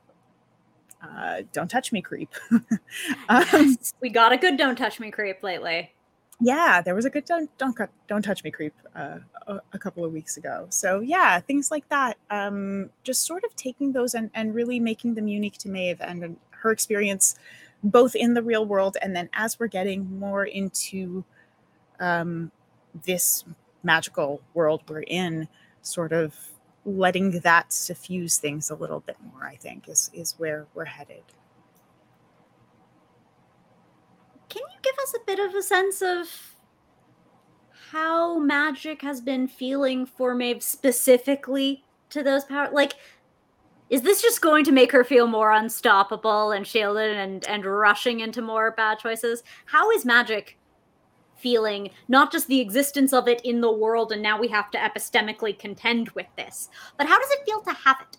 Uh 1.03 1.43
don't 1.53 1.69
touch 1.71 1.93
me 1.93 2.01
creep. 2.03 2.31
Um, 3.29 3.77
we 4.01 4.11
got 4.11 4.33
a 4.33 4.37
good 4.37 4.57
don't 4.57 4.77
touch 4.77 5.01
me 5.01 5.11
creep 5.11 5.43
lately. 5.43 5.93
yeah 6.41 6.83
there 6.83 6.95
was 6.95 7.05
a 7.05 7.11
good 7.11 7.25
don't 7.25 7.51
don't 7.59 7.77
don't 8.09 8.23
touch 8.23 8.45
me 8.45 8.51
creep 8.51 8.75
uh, 8.95 9.19
a, 9.47 9.61
a 9.73 9.79
couple 9.79 10.05
of 10.05 10.13
weeks 10.13 10.37
ago. 10.37 10.67
So 10.71 11.01
yeah 11.01 11.41
things 11.41 11.71
like 11.71 11.89
that 11.89 12.19
um 12.31 12.91
just 13.03 13.27
sort 13.27 13.45
of 13.45 13.55
taking 13.57 13.93
those 13.93 14.15
and, 14.15 14.31
and 14.35 14.55
really 14.55 14.79
making 14.81 15.15
them 15.15 15.29
unique 15.29 15.59
to 15.59 15.69
maeve 15.69 16.01
and 16.01 16.37
her 16.51 16.71
experience 16.71 17.35
both 17.83 18.15
in 18.15 18.35
the 18.35 18.43
real 18.43 18.65
world 18.65 18.97
and 19.03 19.17
then 19.17 19.29
as 19.33 19.59
we're 19.59 19.67
getting 19.67 20.19
more 20.21 20.45
into 20.45 21.25
um 21.99 22.51
this 23.05 23.45
magical 23.83 24.41
world 24.55 24.83
we're 24.89 25.03
in 25.09 25.49
sort 25.81 26.13
of 26.13 26.37
letting 26.85 27.41
that 27.41 27.73
suffuse 27.73 28.39
things 28.39 28.71
a 28.71 28.75
little 28.75 29.01
bit 29.01 29.17
more 29.33 29.45
i 29.45 29.57
think 29.57 29.89
is 29.89 30.11
is 30.13 30.35
where 30.39 30.67
we're 30.75 30.85
headed 30.85 31.23
Can 34.53 34.61
you 34.71 34.79
give 34.83 34.99
us 35.03 35.15
a 35.15 35.25
bit 35.25 35.39
of 35.39 35.55
a 35.55 35.63
sense 35.63 36.03
of 36.03 36.57
how 37.91 38.39
magic 38.39 39.01
has 39.01 39.23
been 39.23 39.49
feeling 39.49 40.05
for 40.05 40.35
Maeve 40.35 40.63
specifically 40.63 41.85
to 42.11 42.23
those 42.23 42.45
power? 42.45 42.69
Like, 42.71 42.93
is 43.89 44.03
this 44.03 44.21
just 44.21 44.43
going 44.43 44.67
to 44.67 44.73
make 44.73 44.93
her 44.93 45.05
feel 45.05 45.27
more 45.27 45.53
unstoppable 45.53 46.51
and 46.51 46.67
shielded 46.67 47.17
and 47.17 47.47
and 47.47 47.65
rushing 47.65 48.21
into 48.21 48.43
more 48.43 48.73
bad 48.73 48.99
choices? 48.99 49.43
How 49.65 49.91
is 49.91 50.05
magic 50.05 50.59
feeling? 51.43 51.91
Not 52.09 52.33
just 52.33 52.47
the 52.47 52.61
existence 52.61 53.13
of 53.13 53.29
it 53.29 53.41
in 53.43 53.61
the 53.61 53.73
world, 53.73 54.13
and 54.13 54.23
now 54.23 54.39
we 54.39 54.49
have 54.49 54.71
to 54.71 54.79
epistemically 54.79 55.59
contend 55.59 56.09
with 56.11 56.29
this, 56.37 56.71
but 56.97 57.07
how 57.07 57.19
does 57.19 57.31
it 57.33 57.45
feel 57.45 57.61
to 57.63 57.73
have 57.73 57.97
it? 58.01 58.19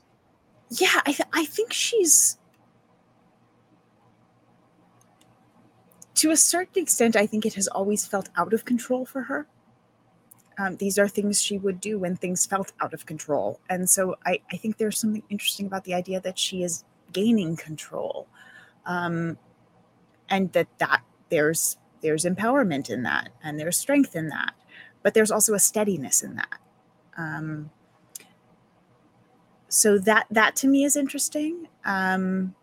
yeah 0.80 1.02
i, 1.06 1.12
th- 1.12 1.30
I 1.34 1.46
think 1.46 1.74
she's 1.74 2.38
to 6.16 6.32
a 6.32 6.38
certain 6.38 6.82
extent 6.82 7.16
i 7.16 7.26
think 7.26 7.46
it 7.46 7.54
has 7.56 7.68
always 7.68 8.06
felt 8.06 8.30
out 8.38 8.54
of 8.54 8.66
control 8.66 9.06
for 9.06 9.24
her 9.24 9.48
um, 10.60 10.78
these 10.78 11.00
are 11.00 11.08
things 11.08 11.42
she 11.42 11.58
would 11.58 11.82
do 11.82 11.98
when 11.98 12.16
things 12.16 12.46
felt 12.46 12.74
out 12.80 12.94
of 12.94 13.06
control 13.06 13.60
and 13.70 13.90
so 13.90 14.16
I, 14.26 14.40
I 14.52 14.58
think 14.58 14.78
there's 14.78 15.00
something 15.00 15.24
interesting 15.30 15.66
about 15.66 15.84
the 15.84 15.96
idea 15.96 16.22
that 16.22 16.38
she 16.38 16.64
is 16.64 16.84
gaining 17.12 17.56
control 17.56 18.28
um, 18.86 19.38
and 20.30 20.52
that 20.54 20.68
that 20.78 21.02
there's 21.30 21.78
there's 22.04 22.26
empowerment 22.26 22.92
in 22.92 23.02
that 23.02 23.30
and 23.44 23.60
there's 23.60 23.78
strength 23.78 24.16
in 24.16 24.30
that 24.30 24.54
but 25.04 25.14
there's 25.14 25.32
also 25.32 25.54
a 25.54 25.60
steadiness 25.60 26.24
in 26.24 26.36
that. 26.36 26.60
Um, 27.18 27.70
so 29.68 29.98
that 30.00 30.26
that 30.32 30.56
to 30.58 30.68
me 30.68 30.84
is 30.84 30.96
interesting. 30.96 31.68
Um 31.86 32.56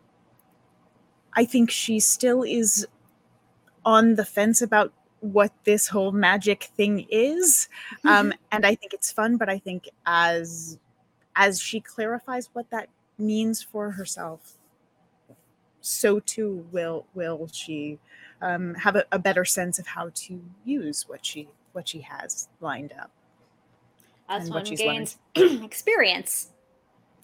i 1.35 1.45
think 1.45 1.71
she 1.71 2.01
still 2.01 2.43
is 2.43 2.87
on 3.85 4.17
the 4.17 4.25
fence 4.25 4.61
about 4.63 4.93
what 5.21 5.53
this 5.65 5.87
whole 5.87 6.11
magic 6.11 6.65
thing 6.77 7.07
is. 7.11 7.69
Um 8.05 8.33
and 8.51 8.67
i 8.67 8.75
think 8.75 8.93
it's 8.93 9.13
fun 9.13 9.37
but 9.37 9.49
i 9.49 9.59
think 9.59 9.89
as 10.07 10.79
as 11.37 11.61
she 11.61 11.81
clarifies 11.81 12.49
what 12.53 12.69
that 12.71 12.89
means 13.19 13.63
for 13.63 13.93
herself 13.93 14.59
so 15.81 16.19
too 16.21 16.67
will 16.73 17.07
will 17.15 17.49
she 17.53 17.99
um 18.43 18.75
have 18.75 18.97
a, 18.97 19.05
a 19.13 19.19
better 19.19 19.45
sense 19.45 19.79
of 19.79 19.87
how 19.87 20.11
to 20.15 20.41
use 20.65 21.09
what 21.09 21.25
she 21.25 21.49
what 21.73 21.89
she 21.89 22.01
has 22.01 22.49
lined 22.61 22.93
up 23.01 23.11
As 24.29 24.49
one 24.49 24.61
what 24.61 24.67
she's 24.69 24.79
gains 24.81 25.19
experience, 25.37 26.51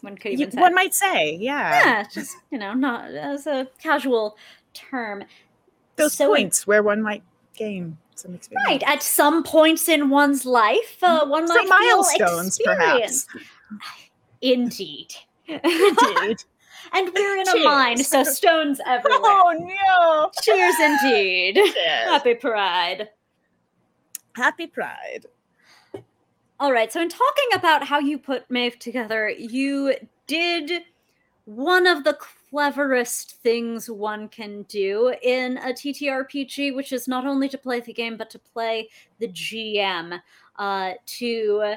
one 0.02 0.16
could 0.16 0.33
even 0.33 0.50
say. 0.50 0.61
one 0.61 0.74
might 0.74 0.94
say 0.94 1.37
yeah 1.40 1.85
yeah, 1.85 2.05
just 2.12 2.37
you 2.50 2.59
know, 2.59 2.74
not 2.74 3.11
as 3.11 3.46
a 3.46 3.66
casual 3.83 4.37
term. 4.74 5.24
those 5.96 6.12
So- 6.14 6.29
points 6.29 6.66
where 6.66 6.83
one 6.83 7.02
might 7.02 7.22
gain 7.55 7.96
some 8.14 8.35
experience. 8.35 8.66
Right, 8.68 8.83
at 8.87 9.02
some 9.02 9.42
points 9.42 9.88
in 9.90 10.09
one's 10.11 10.44
life, 10.46 10.96
uh, 11.02 11.26
one 11.26 11.46
Some 11.46 11.68
might 11.68 11.79
feel 11.81 11.96
milestones, 11.98 12.59
perhaps. 12.64 12.98
experience. 13.26 13.26
Indeed. 14.42 15.14
Indeed. 15.48 16.37
And 16.92 17.11
we're 17.14 17.37
in 17.38 17.49
a 17.49 17.53
Cheers. 17.53 17.64
mine, 17.64 17.99
so 17.99 18.22
stones 18.25 18.81
everywhere. 18.87 19.20
Oh 19.22 19.53
no! 19.59 20.31
Cheers 20.42 20.75
indeed. 20.81 21.57
Cheers. 21.57 21.75
Happy 21.77 22.35
Pride. 22.35 23.09
Happy 24.35 24.66
Pride. 24.66 25.27
All 26.59 26.72
right, 26.72 26.90
so 26.90 27.03
in 27.03 27.09
talking 27.11 27.49
about 27.55 27.85
how 27.85 27.99
you 27.99 28.18
put 28.18 28.51
Maeve 28.51 28.79
together, 28.79 29.29
you 29.29 29.94
did 30.27 30.85
one 31.44 31.87
of 31.87 32.03
the 32.03 32.16
cleverest 32.51 33.33
things 33.42 33.90
one 33.90 34.29
can 34.29 34.62
do 34.62 35.14
in 35.22 35.59
a 35.59 35.68
TTRPG, 35.68 36.75
which 36.75 36.92
is 36.92 37.07
not 37.07 37.27
only 37.27 37.49
to 37.51 37.59
play 37.59 37.81
the 37.81 37.92
game, 37.92 38.16
but 38.16 38.31
to 38.31 38.38
play 38.38 38.88
the 39.18 39.29
GM, 39.29 40.18
uh, 40.59 40.92
to 41.05 41.75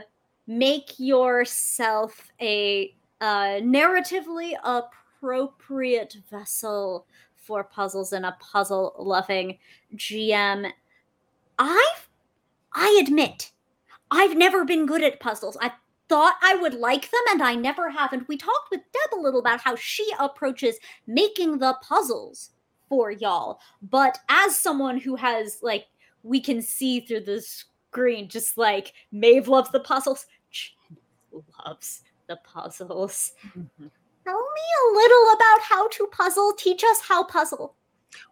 make 0.48 0.98
yourself 0.98 2.32
a 2.42 2.96
uh, 3.22 3.60
narratively 3.60 4.54
appropriate 5.20 6.18
vessel 6.30 7.06
for 7.36 7.64
puzzles 7.64 8.14
and 8.14 8.26
a 8.26 8.38
puzzle 8.40 8.96
loving 8.98 9.58
GM. 9.96 10.72
I've, 11.58 12.10
I 12.74 13.02
admit, 13.06 13.52
I've 14.12 14.38
never 14.38 14.66
been 14.66 14.86
good 14.86 15.04
at 15.04 15.20
puzzles. 15.20 15.58
I 15.62 15.72
thought 16.08 16.36
I 16.42 16.56
would 16.56 16.74
like 16.74 17.10
them 17.12 17.22
and 17.30 17.44
I 17.44 17.56
never 17.56 17.90
have. 17.90 18.14
And 18.14 18.26
we 18.28 18.38
talked 18.38 18.72
with 18.72 18.82
Deb 18.94 19.20
a 19.20 19.22
little 19.22 19.40
about 19.40 19.62
how 19.62 19.76
she 19.76 20.08
approaches 20.20 20.78
making 21.06 21.60
the 21.60 21.76
puzzles 21.82 22.52
for 22.88 23.12
y'all. 23.12 23.60
But 23.82 24.18
as 24.30 24.56
someone 24.56 24.98
who 24.98 25.16
has, 25.16 25.60
like, 25.62 25.88
we 26.24 26.42
can 26.42 26.62
see 26.62 27.00
through 27.00 27.22
the 27.22 27.42
screen, 27.42 28.28
just 28.28 28.58
like 28.58 28.94
Maeve 29.12 29.48
loves 29.48 29.70
the 29.70 29.80
puzzles, 29.80 30.26
Jen 30.52 31.44
loves 31.66 32.02
the 32.28 32.38
puzzles. 32.38 33.34
Mm-hmm. 33.58 33.88
Tell 34.30 34.38
me 34.38 34.92
a 34.92 34.96
little 34.96 35.34
about 35.34 35.62
how 35.62 35.88
to 35.88 36.06
puzzle. 36.12 36.54
Teach 36.56 36.84
us 36.84 37.02
how 37.02 37.24
puzzle. 37.24 37.74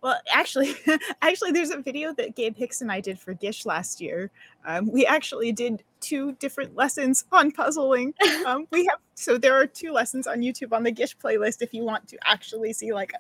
Well, 0.04 0.20
actually, 0.32 0.76
actually, 1.24 1.52
there's 1.54 1.72
a 1.72 1.82
video 1.82 2.14
that 2.14 2.36
Gabe 2.36 2.56
Hicks 2.56 2.82
and 2.82 2.92
I 2.92 3.02
did 3.02 3.20
for 3.20 3.34
Gish 3.34 3.66
last 3.66 4.00
year. 4.00 4.30
Um, 4.64 4.92
we 4.92 5.08
actually 5.08 5.52
did 5.52 5.82
two 6.00 6.34
different 6.34 6.76
lessons 6.76 7.26
on 7.32 7.52
puzzling. 7.52 8.14
Um, 8.46 8.68
we 8.70 8.86
have 8.86 9.00
so 9.16 9.40
there 9.40 9.60
are 9.60 9.66
two 9.66 9.92
lessons 9.92 10.28
on 10.28 10.42
YouTube 10.42 10.72
on 10.72 10.84
the 10.84 10.92
Gish 10.92 11.18
playlist 11.18 11.64
if 11.64 11.74
you 11.74 11.84
want 11.84 12.08
to 12.10 12.18
actually 12.26 12.74
see 12.74 12.94
like 12.94 13.12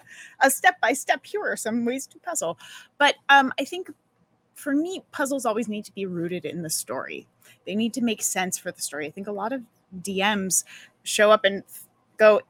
a 0.41 0.51
step 0.51 0.79
by 0.79 0.93
step. 0.93 1.25
Here 1.25 1.41
are 1.41 1.57
some 1.57 1.83
ways 1.83 2.05
to 2.05 2.19
puzzle. 2.19 2.59
But 2.99 3.15
um, 3.29 3.51
I 3.59 3.65
think 3.65 3.89
for 4.53 4.75
me, 4.75 5.03
puzzles 5.11 5.47
always 5.47 5.67
need 5.67 5.85
to 5.85 5.93
be 5.93 6.05
rooted 6.05 6.45
in 6.45 6.61
the 6.61 6.69
story. 6.69 7.27
They 7.65 7.73
need 7.73 7.95
to 7.95 8.01
make 8.01 8.21
sense 8.21 8.55
for 8.59 8.71
the 8.71 8.83
story. 8.83 9.07
I 9.07 9.09
think 9.09 9.25
a 9.25 9.31
lot 9.31 9.51
of 9.51 9.63
DMs 10.01 10.63
show 11.01 11.31
up 11.31 11.43
and 11.43 11.63
go, 12.17 12.41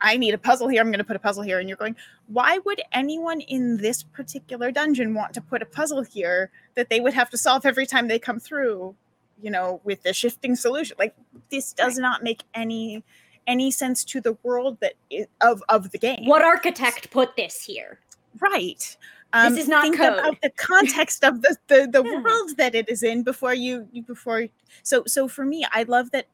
I 0.00 0.16
need 0.16 0.34
a 0.34 0.38
puzzle 0.38 0.68
here. 0.68 0.80
I'm 0.80 0.88
going 0.88 0.98
to 0.98 1.04
put 1.04 1.16
a 1.16 1.20
puzzle 1.20 1.42
here. 1.42 1.58
And 1.58 1.68
you're 1.68 1.76
going, 1.76 1.96
why 2.26 2.58
would 2.64 2.80
anyone 2.92 3.40
in 3.40 3.76
this 3.78 4.02
particular 4.02 4.70
dungeon 4.70 5.14
want 5.14 5.34
to 5.34 5.40
put 5.40 5.62
a 5.62 5.66
puzzle 5.66 6.02
here 6.02 6.50
that 6.74 6.88
they 6.88 7.00
would 7.00 7.14
have 7.14 7.30
to 7.30 7.38
solve 7.38 7.66
every 7.66 7.86
time 7.86 8.08
they 8.08 8.18
come 8.18 8.38
through, 8.38 8.94
you 9.42 9.50
know, 9.50 9.80
with 9.84 10.02
the 10.02 10.12
shifting 10.12 10.54
solution? 10.56 10.96
Like 10.98 11.14
this 11.50 11.72
does 11.72 11.98
not 11.98 12.22
make 12.22 12.42
any 12.54 13.02
any 13.46 13.70
sense 13.70 14.04
to 14.04 14.20
the 14.20 14.36
world 14.42 14.78
that 14.80 14.94
of 15.40 15.62
of 15.68 15.90
the 15.90 15.98
game. 15.98 16.26
What 16.26 16.42
architect 16.42 17.10
put 17.10 17.34
this 17.36 17.64
here? 17.64 17.98
Right. 18.40 18.96
Um, 19.32 19.58
is 19.58 19.68
not 19.68 19.82
think 19.82 19.98
code. 19.98 20.14
about 20.14 20.40
the 20.42 20.50
context 20.50 21.22
of 21.24 21.42
the 21.42 21.56
the, 21.66 21.88
the 21.90 22.02
Yeah. 22.06 22.22
world 22.22 22.56
that 22.56 22.74
it 22.74 22.88
is 22.88 23.02
in 23.02 23.22
before 23.22 23.52
you, 23.54 23.86
you 23.92 24.02
before 24.02 24.46
so 24.82 25.02
so 25.06 25.28
for 25.28 25.44
me 25.44 25.66
I 25.72 25.82
love 25.82 26.10
that 26.12 26.26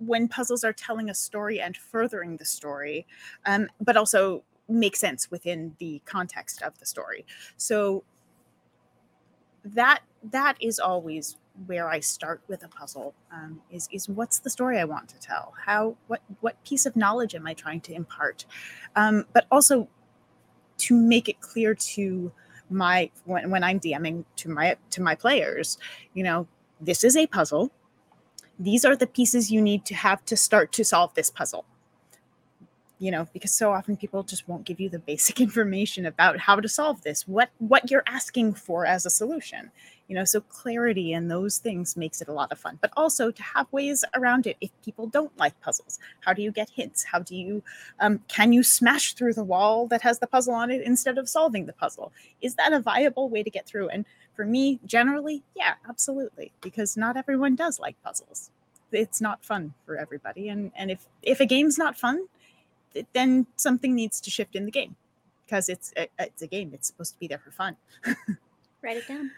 when 0.00 0.28
puzzles 0.28 0.64
are 0.64 0.72
telling 0.72 1.10
a 1.10 1.14
story 1.14 1.60
and 1.60 1.76
furthering 1.76 2.36
the 2.36 2.44
story 2.44 3.06
um, 3.46 3.68
but 3.80 3.96
also 3.96 4.42
make 4.68 4.96
sense 4.96 5.30
within 5.30 5.74
the 5.78 6.00
context 6.04 6.62
of 6.62 6.78
the 6.78 6.86
story. 6.86 7.26
So 7.56 8.04
that 9.64 10.00
that 10.22 10.56
is 10.60 10.78
always 10.78 11.36
where 11.66 11.88
I 11.88 12.00
start 12.00 12.40
with 12.48 12.64
a 12.64 12.68
puzzle 12.68 13.14
um, 13.32 13.60
is 13.70 13.88
is 13.92 14.08
what's 14.08 14.38
the 14.38 14.50
story 14.50 14.78
I 14.78 14.84
want 14.84 15.08
to 15.10 15.18
tell? 15.18 15.52
How 15.66 15.96
what 16.06 16.22
what 16.40 16.62
piece 16.64 16.86
of 16.86 16.96
knowledge 16.96 17.34
am 17.34 17.46
I 17.46 17.54
trying 17.54 17.80
to 17.82 17.92
impart? 17.92 18.46
Um, 18.96 19.24
but 19.32 19.46
also 19.50 19.88
to 20.78 20.96
make 20.96 21.28
it 21.28 21.40
clear 21.40 21.74
to 21.74 22.32
my 22.70 23.10
when, 23.24 23.50
when 23.50 23.64
i'm 23.64 23.80
dming 23.80 24.24
to 24.36 24.48
my 24.48 24.76
to 24.90 25.02
my 25.02 25.14
players 25.14 25.76
you 26.14 26.22
know 26.22 26.46
this 26.80 27.02
is 27.02 27.16
a 27.16 27.26
puzzle 27.26 27.70
these 28.60 28.84
are 28.84 28.94
the 28.94 29.06
pieces 29.06 29.50
you 29.50 29.62
need 29.62 29.84
to 29.86 29.94
have 29.94 30.24
to 30.26 30.36
start 30.36 30.70
to 30.72 30.84
solve 30.84 31.14
this 31.14 31.30
puzzle. 31.30 31.64
You 32.98 33.10
know 33.10 33.26
because 33.32 33.52
so 33.52 33.72
often 33.72 33.96
people 33.96 34.22
just 34.22 34.46
won't 34.46 34.66
give 34.66 34.78
you 34.78 34.90
the 34.90 34.98
basic 34.98 35.40
information 35.48 36.04
about 36.04 36.38
how 36.38 36.60
to 36.60 36.68
solve 36.68 37.02
this 37.02 37.26
what 37.26 37.48
what 37.56 37.90
you're 37.90 38.04
asking 38.06 38.52
for 38.52 38.84
as 38.84 39.06
a 39.06 39.10
solution 39.10 39.70
you 40.10 40.16
know 40.16 40.24
so 40.24 40.40
clarity 40.40 41.12
and 41.12 41.30
those 41.30 41.58
things 41.58 41.96
makes 41.96 42.20
it 42.20 42.26
a 42.26 42.32
lot 42.32 42.50
of 42.50 42.58
fun 42.58 42.76
but 42.80 42.90
also 42.96 43.30
to 43.30 43.42
have 43.44 43.72
ways 43.72 44.04
around 44.14 44.44
it. 44.44 44.56
If 44.60 44.70
people 44.84 45.06
don't 45.06 45.34
like 45.38 45.58
puzzles 45.60 46.00
how 46.18 46.32
do 46.32 46.42
you 46.42 46.50
get 46.50 46.68
hints? 46.68 47.04
How 47.04 47.20
do 47.20 47.36
you 47.36 47.62
um, 48.00 48.20
can 48.26 48.52
you 48.52 48.64
smash 48.64 49.14
through 49.14 49.34
the 49.34 49.44
wall 49.44 49.86
that 49.86 50.02
has 50.02 50.18
the 50.18 50.26
puzzle 50.26 50.52
on 50.52 50.70
it 50.72 50.82
instead 50.82 51.16
of 51.16 51.28
solving 51.28 51.66
the 51.66 51.72
puzzle? 51.72 52.12
Is 52.42 52.56
that 52.56 52.72
a 52.72 52.80
viable 52.80 53.28
way 53.28 53.44
to 53.44 53.50
get 53.50 53.66
through? 53.66 53.88
And 53.88 54.04
for 54.34 54.44
me 54.44 54.80
generally 54.84 55.44
yeah 55.54 55.74
absolutely 55.88 56.50
because 56.60 56.96
not 56.96 57.16
everyone 57.16 57.54
does 57.54 57.78
like 57.78 57.96
puzzles. 58.02 58.50
It's 58.90 59.20
not 59.20 59.44
fun 59.44 59.74
for 59.86 59.96
everybody 59.96 60.48
and 60.48 60.72
and 60.74 60.90
if 60.90 61.06
if 61.22 61.38
a 61.38 61.46
game's 61.46 61.78
not 61.78 61.96
fun 61.96 62.26
then 63.12 63.46
something 63.54 63.94
needs 63.94 64.20
to 64.22 64.30
shift 64.30 64.56
in 64.56 64.64
the 64.64 64.72
game 64.72 64.96
because 65.46 65.68
it's 65.68 65.94
it's 66.18 66.42
a 66.42 66.48
game 66.48 66.72
it's 66.74 66.88
supposed 66.88 67.12
to 67.14 67.20
be 67.20 67.28
there 67.28 67.38
for 67.38 67.52
fun. 67.52 67.76
Write 68.82 68.96
it 68.96 69.06
down. 69.06 69.30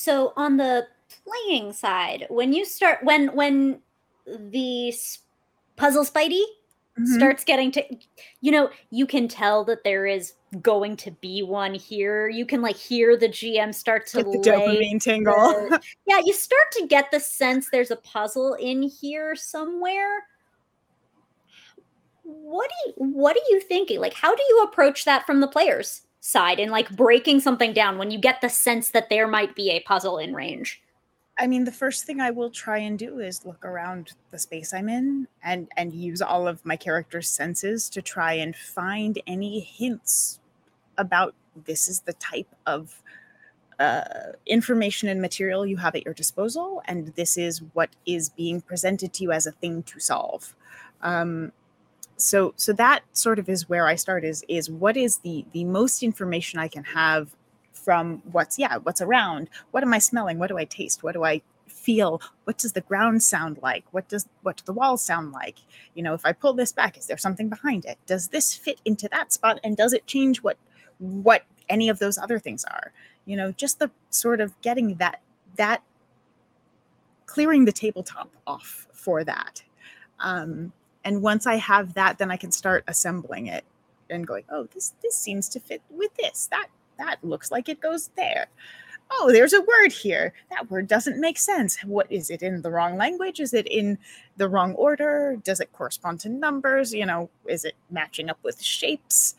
So 0.00 0.32
on 0.34 0.56
the 0.56 0.86
playing 1.26 1.74
side, 1.74 2.26
when 2.30 2.54
you 2.54 2.64
start 2.64 3.00
when 3.02 3.28
when 3.36 3.82
the 4.26 4.94
puzzle 5.76 6.04
Spidey 6.06 6.42
Mhm. 6.98 7.06
starts 7.16 7.44
getting 7.44 7.70
to 7.72 7.84
you 8.40 8.50
know, 8.50 8.70
you 8.90 9.06
can 9.06 9.28
tell 9.28 9.62
that 9.66 9.84
there 9.84 10.06
is 10.06 10.32
going 10.62 10.96
to 10.96 11.10
be 11.10 11.42
one 11.42 11.74
here. 11.74 12.28
You 12.28 12.46
can 12.46 12.62
like 12.62 12.76
hear 12.76 13.14
the 13.18 13.28
GM 13.28 13.74
start 13.74 14.06
to 14.08 14.22
Get 14.22 14.32
the 14.32 14.38
dopamine 14.38 15.02
tingle 15.02 15.34
the- 15.68 15.80
yeah, 16.06 16.20
you 16.24 16.32
start 16.32 16.70
to 16.78 16.86
get 16.86 17.10
the 17.10 17.20
sense 17.20 17.68
there's 17.68 17.90
a 17.90 17.96
puzzle 17.96 18.54
in 18.54 18.82
here 18.82 19.36
somewhere. 19.36 20.24
What 22.22 22.70
do 22.70 22.90
you 22.90 23.12
what 23.12 23.36
are 23.36 23.46
you 23.50 23.60
thinking? 23.60 24.00
Like 24.00 24.14
how 24.14 24.34
do 24.34 24.42
you 24.48 24.62
approach 24.62 25.04
that 25.04 25.26
from 25.26 25.40
the 25.40 25.48
players 25.48 26.06
side 26.20 26.60
and 26.60 26.70
like 26.70 26.90
breaking 26.90 27.40
something 27.40 27.72
down 27.72 27.98
when 27.98 28.10
you 28.10 28.18
get 28.18 28.40
the 28.40 28.48
sense 28.48 28.90
that 28.90 29.08
there 29.08 29.26
might 29.26 29.54
be 29.54 29.70
a 29.70 29.80
puzzle 29.80 30.18
in 30.18 30.34
range? 30.34 30.80
I 31.38 31.46
mean, 31.46 31.64
the 31.64 31.72
first 31.72 32.04
thing 32.04 32.20
I 32.20 32.30
will 32.30 32.50
try 32.50 32.78
and 32.78 32.98
do 32.98 33.18
is 33.18 33.46
look 33.46 33.64
around 33.64 34.12
the 34.30 34.38
space 34.38 34.74
I'm 34.74 34.88
in 34.88 35.26
and 35.42 35.68
and 35.76 35.92
use 35.94 36.20
all 36.20 36.46
of 36.46 36.64
my 36.66 36.76
character's 36.76 37.30
senses 37.30 37.88
to 37.90 38.02
try 38.02 38.34
and 38.34 38.54
find 38.54 39.18
any 39.26 39.60
hints 39.60 40.38
about 40.98 41.34
this 41.64 41.88
is 41.88 42.00
the 42.00 42.12
type 42.14 42.54
of 42.66 43.02
uh, 43.78 44.32
information 44.46 45.08
and 45.08 45.22
material 45.22 45.64
you 45.66 45.78
have 45.78 45.94
at 45.94 46.04
your 46.04 46.12
disposal, 46.12 46.82
and 46.84 47.08
this 47.16 47.38
is 47.38 47.62
what 47.72 47.88
is 48.04 48.28
being 48.28 48.60
presented 48.60 49.14
to 49.14 49.22
you 49.22 49.32
as 49.32 49.46
a 49.46 49.52
thing 49.52 49.82
to 49.84 49.98
solve. 49.98 50.54
Um, 51.00 51.52
so 52.20 52.54
so 52.56 52.72
that 52.74 53.02
sort 53.12 53.38
of 53.38 53.48
is 53.48 53.68
where 53.68 53.86
I 53.86 53.94
start. 53.94 54.24
Is 54.24 54.44
is 54.48 54.70
what 54.70 54.96
is 54.96 55.18
the 55.18 55.44
the 55.52 55.64
most 55.64 56.02
information 56.02 56.58
I 56.58 56.68
can 56.68 56.84
have 56.84 57.34
from 57.72 58.22
what's 58.30 58.58
yeah 58.58 58.76
what's 58.78 59.00
around? 59.00 59.48
What 59.70 59.82
am 59.82 59.92
i 59.94 59.98
smelling? 59.98 60.38
What 60.38 60.48
do 60.48 60.58
i 60.58 60.64
taste? 60.64 61.02
What 61.02 61.12
do 61.12 61.24
i 61.24 61.42
feel? 61.66 62.20
What 62.44 62.58
does 62.58 62.72
the 62.72 62.82
ground 62.82 63.22
sound 63.22 63.58
like? 63.62 63.84
What 63.92 64.08
does 64.08 64.28
what 64.42 64.56
do 64.58 64.64
the 64.64 64.72
walls 64.72 65.04
sound 65.04 65.32
like? 65.32 65.56
You 65.94 66.02
know 66.02 66.14
if 66.14 66.24
i 66.24 66.32
pull 66.32 66.52
this 66.52 66.72
back 66.72 66.98
is 66.98 67.06
there 67.06 67.18
something 67.18 67.48
behind 67.48 67.84
it? 67.84 67.98
Does 68.06 68.28
this 68.28 68.54
fit 68.54 68.80
into 68.84 69.08
that 69.10 69.32
spot? 69.32 69.60
And 69.64 69.76
does 69.76 69.92
it 69.92 70.06
change 70.06 70.42
what 70.42 70.58
what 70.98 71.44
any 71.68 71.88
of 71.88 71.98
those 71.98 72.18
other 72.18 72.38
things 72.38 72.64
are? 72.64 72.92
You 73.24 73.36
know 73.36 73.52
just 73.52 73.78
the 73.78 73.90
sort 74.10 74.40
of 74.40 74.60
getting 74.60 74.96
that 74.96 75.20
that 75.56 75.82
clearing 77.26 77.64
the 77.64 77.72
tabletop 77.72 78.30
off 78.46 78.86
for 78.92 79.24
that. 79.24 79.62
Um 80.18 80.72
and 81.04 81.22
once 81.22 81.46
i 81.46 81.56
have 81.56 81.94
that 81.94 82.18
then 82.18 82.30
i 82.30 82.36
can 82.36 82.52
start 82.52 82.84
assembling 82.86 83.46
it 83.46 83.64
and 84.10 84.26
going 84.26 84.44
oh 84.50 84.68
this 84.74 84.94
this 85.02 85.16
seems 85.16 85.48
to 85.50 85.60
fit 85.60 85.82
with 85.90 86.14
this. 86.16 86.48
That 86.50 86.68
that 86.98 87.22
looks 87.22 87.50
like 87.50 87.68
it 87.68 87.80
goes 87.80 88.08
there. 88.16 88.46
Oh 89.12 89.30
there's 89.32 89.52
a 89.52 89.60
word 89.60 89.92
here. 89.92 90.34
That 90.50 90.70
word 90.70 90.86
doesn't 90.86 91.20
make 91.20 91.38
sense. 91.38 91.78
What 91.84 92.10
is 92.10 92.30
it 92.30 92.42
in 92.42 92.62
the 92.62 92.70
wrong 92.70 92.96
language? 92.96 93.40
Is 93.40 93.54
it 93.54 93.66
in 93.66 93.98
the 94.36 94.48
wrong 94.48 94.74
order? 94.74 95.36
Does 95.42 95.60
it 95.60 95.72
correspond 95.72 96.20
to 96.20 96.28
numbers? 96.28 96.92
You 96.92 97.06
know 97.06 97.30
is 97.46 97.64
it 97.64 97.74
matching 97.90 98.28
up 98.30 98.38
with 98.42 98.60
shapes 98.62 99.34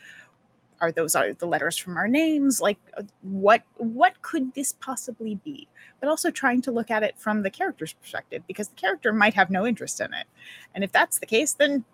are 0.82 0.91
those 0.91 1.15
are 1.15 1.34
the 1.34 1.46
letters 1.46 1.78
from 1.78 1.96
our 1.96 2.08
names? 2.08 2.60
Like 2.60 2.80
uh, 2.98 3.04
what 3.22 3.62
what 3.78 4.22
could 4.22 4.54
this 4.56 4.74
possibly 4.74 5.36
be? 5.36 5.67
But 6.00 6.10
also 6.10 6.32
trying 6.32 6.62
to 6.63 6.72
look 6.72 6.91
at 6.91 7.04
it 7.04 7.17
from 7.17 7.44
the 7.44 7.52
character's 7.52 7.94
perspective 7.94 8.44
because 8.48 8.70
the 8.70 8.76
character 8.76 9.13
might 9.13 9.36
have 9.36 9.50
no 9.50 9.65
interest 9.65 10.02
in 10.02 10.13
it. 10.13 10.28
And 10.74 10.84
if 10.84 10.91
that's 10.91 11.20
the 11.20 11.26
case 11.26 11.54
then 11.54 11.86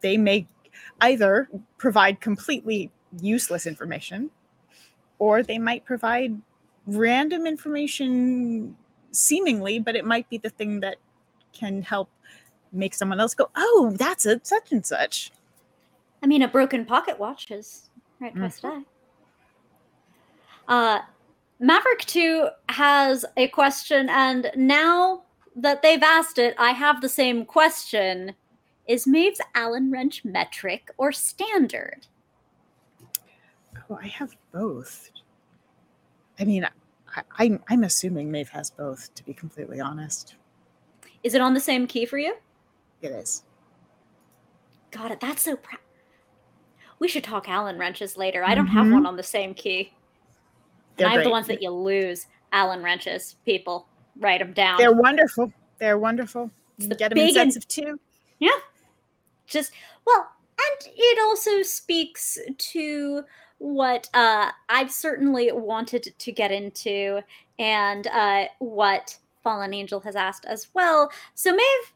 they 0.00 0.16
may 0.16 0.46
either 1.00 1.48
provide 1.76 2.20
completely 2.20 2.90
useless 3.20 3.66
information 3.66 4.30
or 5.18 5.42
they 5.42 5.58
might 5.58 5.84
provide 5.84 6.40
random 6.86 7.46
information 7.46 8.76
seemingly 9.10 9.78
but 9.78 9.96
it 9.96 10.04
might 10.04 10.28
be 10.30 10.38
the 10.38 10.48
thing 10.50 10.80
that 10.80 10.96
can 11.52 11.82
help 11.82 12.08
make 12.72 12.94
someone 12.94 13.18
else 13.18 13.34
go 13.34 13.50
oh 13.56 13.92
that's 13.96 14.24
a 14.24 14.40
such 14.44 14.70
and 14.70 14.86
such 14.86 15.32
I 16.22 16.26
mean, 16.26 16.42
a 16.42 16.48
broken 16.48 16.84
pocket 16.84 17.18
watch 17.18 17.50
is 17.50 17.90
right 18.20 18.36
a 18.36 18.48
day. 18.48 18.82
Uh, 20.68 21.00
Maverick 21.58 22.00
2 22.00 22.48
has 22.68 23.24
a 23.36 23.48
question, 23.48 24.08
and 24.08 24.50
now 24.54 25.22
that 25.56 25.82
they've 25.82 26.02
asked 26.02 26.38
it, 26.38 26.54
I 26.58 26.70
have 26.70 27.00
the 27.00 27.08
same 27.08 27.44
question. 27.44 28.34
Is 28.86 29.06
Maeve's 29.06 29.40
Allen 29.54 29.90
wrench 29.90 30.24
metric 30.24 30.90
or 30.96 31.12
standard? 31.12 32.06
oh 33.88 33.98
i 34.02 34.06
have 34.06 34.36
both 34.52 35.10
i 36.38 36.44
mean 36.44 36.66
I, 37.16 37.22
I'm, 37.38 37.60
I'm 37.68 37.84
assuming 37.84 38.30
Maeve 38.30 38.50
has 38.50 38.70
both 38.70 39.12
to 39.14 39.24
be 39.24 39.34
completely 39.34 39.80
honest 39.80 40.36
Is 41.22 41.34
it 41.34 41.40
on 41.40 41.54
the 41.54 41.60
same 41.60 41.86
key 41.86 42.06
for 42.06 42.18
you? 42.18 42.34
it 43.02 43.10
is 43.10 43.42
Got 44.90 45.12
it. 45.12 45.20
That's 45.20 45.42
so 45.42 45.54
proud. 45.56 45.78
We 47.00 47.08
should 47.08 47.24
talk 47.24 47.48
Allen 47.48 47.78
wrenches 47.78 48.16
later. 48.16 48.44
I 48.44 48.54
don't 48.54 48.66
have 48.68 48.90
one 48.90 49.06
on 49.06 49.16
the 49.16 49.22
same 49.22 49.54
key. 49.54 49.92
They're 50.96 51.06
and 51.06 51.12
I 51.14 51.16
have 51.16 51.24
the 51.24 51.30
ones 51.30 51.46
that 51.48 51.60
you 51.62 51.70
lose. 51.70 52.26
Allen 52.52 52.82
wrenches. 52.82 53.36
People, 53.46 53.86
write 54.18 54.40
them 54.40 54.52
down. 54.52 54.76
they're 54.78 54.92
wonderful 54.92 55.52
they're 55.78 55.98
wonderful 55.98 56.50
It's 56.76 56.88
the 56.88 56.94
get 56.94 57.08
them 57.08 57.18
in 57.18 57.26
and- 57.28 57.34
sets 57.34 57.56
of 57.56 57.66
two 57.68 57.98
Yeah. 58.38 58.50
Just 59.46 59.72
well, 60.06 60.30
and 60.58 60.92
it 60.94 61.18
also 61.22 61.62
speaks 61.62 62.38
to 62.58 63.24
what 63.58 64.08
uh 64.14 64.50
I've 64.68 64.90
certainly 64.92 65.50
wanted 65.52 66.12
to 66.18 66.32
get 66.32 66.50
into 66.52 67.20
and 67.58 68.06
uh 68.08 68.44
what 68.58 69.16
Fallen 69.42 69.72
Angel 69.72 70.00
has 70.00 70.16
asked 70.16 70.44
as 70.44 70.68
well. 70.74 71.10
So 71.34 71.52
Maeve 71.52 71.92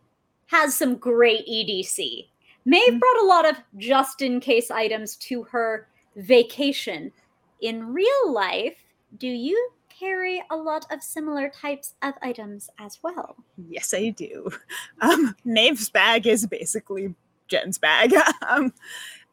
has 0.47 0.75
some 0.75 0.97
great 0.97 1.47
EDC. 1.47 2.29
Maeve 2.65 2.95
Mhm. 2.95 3.01
brought 3.01 3.23
a 3.23 3.27
lot 3.27 3.47
of 3.49 3.57
just 3.77 4.23
in 4.23 4.41
case 4.41 4.71
items 4.71 5.17
to 5.17 5.43
her 5.45 5.89
vacation. 6.17 7.13
In 7.61 7.93
real 7.93 8.33
life, 8.33 8.77
do 9.19 9.29
you 9.29 9.71
carry 9.89 10.43
a 10.51 10.57
lot 10.57 10.87
of 10.91 11.03
similar 11.03 11.49
types 11.49 11.95
of 12.03 12.15
items 12.23 12.69
as 12.79 12.99
well? 13.03 13.37
Yes, 13.69 13.95
I 13.95 14.11
do. 14.11 14.51
Um, 15.01 15.37
Maeve's 15.45 15.91
bag 15.91 16.27
is 16.27 16.47
basically 16.47 17.15
Jen's 17.49 17.79
bag. 17.79 18.13
um, 18.49 18.73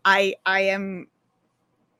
I 0.06 0.36
I 0.46 0.62
am. 0.62 1.08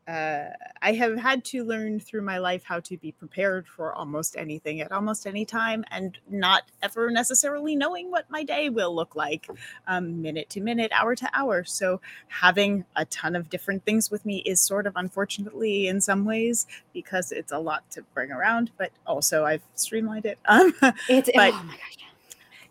Uh, 0.08 0.46
I 0.82 0.94
have 0.94 1.18
had 1.18 1.46
to 1.46 1.64
learn 1.64 2.00
through 2.00 2.24
my 2.24 2.40
life 2.40 2.64
how 2.64 2.80
to 2.82 2.98
be 2.98 3.12
prepared 3.12 3.68
for 3.68 3.94
almost 3.94 4.36
anything 4.36 4.82
at 4.82 4.92
almost 4.92 5.28
any 5.28 5.46
time, 5.46 5.86
and 5.92 6.18
not 6.30 6.64
ever 6.82 7.12
necessarily 7.12 7.76
knowing 7.76 8.10
what 8.10 8.30
my 8.30 8.44
day 8.44 8.70
will 8.70 8.94
look 8.96 9.16
like, 9.16 9.48
um, 9.88 10.22
minute 10.22 10.50
to 10.50 10.60
minute, 10.62 10.92
hour 10.94 11.16
to 11.16 11.30
hour. 11.34 11.64
So 11.64 12.02
having 12.28 12.84
a 12.96 13.06
ton 13.06 13.36
of 13.36 13.50
different 13.50 13.86
things 13.86 14.10
with 14.10 14.26
me 14.26 14.38
is 14.40 14.60
sort 14.60 14.88
of 14.88 14.94
unfortunately 14.96 15.88
in 15.88 16.02
some 16.02 16.26
ways 16.26 16.66
because 16.94 17.32
it's 17.32 17.52
a 17.52 17.60
lot 17.60 17.90
to 17.92 18.02
bring 18.14 18.32
around, 18.32 18.72
but 18.78 18.92
also 19.06 19.46
I've 19.46 19.64
streamlined 19.76 20.26
it. 20.26 20.40
Um, 20.48 20.74
It's 21.08 21.30
But- 21.34 21.54
oh 21.54 21.64
my 21.64 21.74
gosh. 21.74 21.98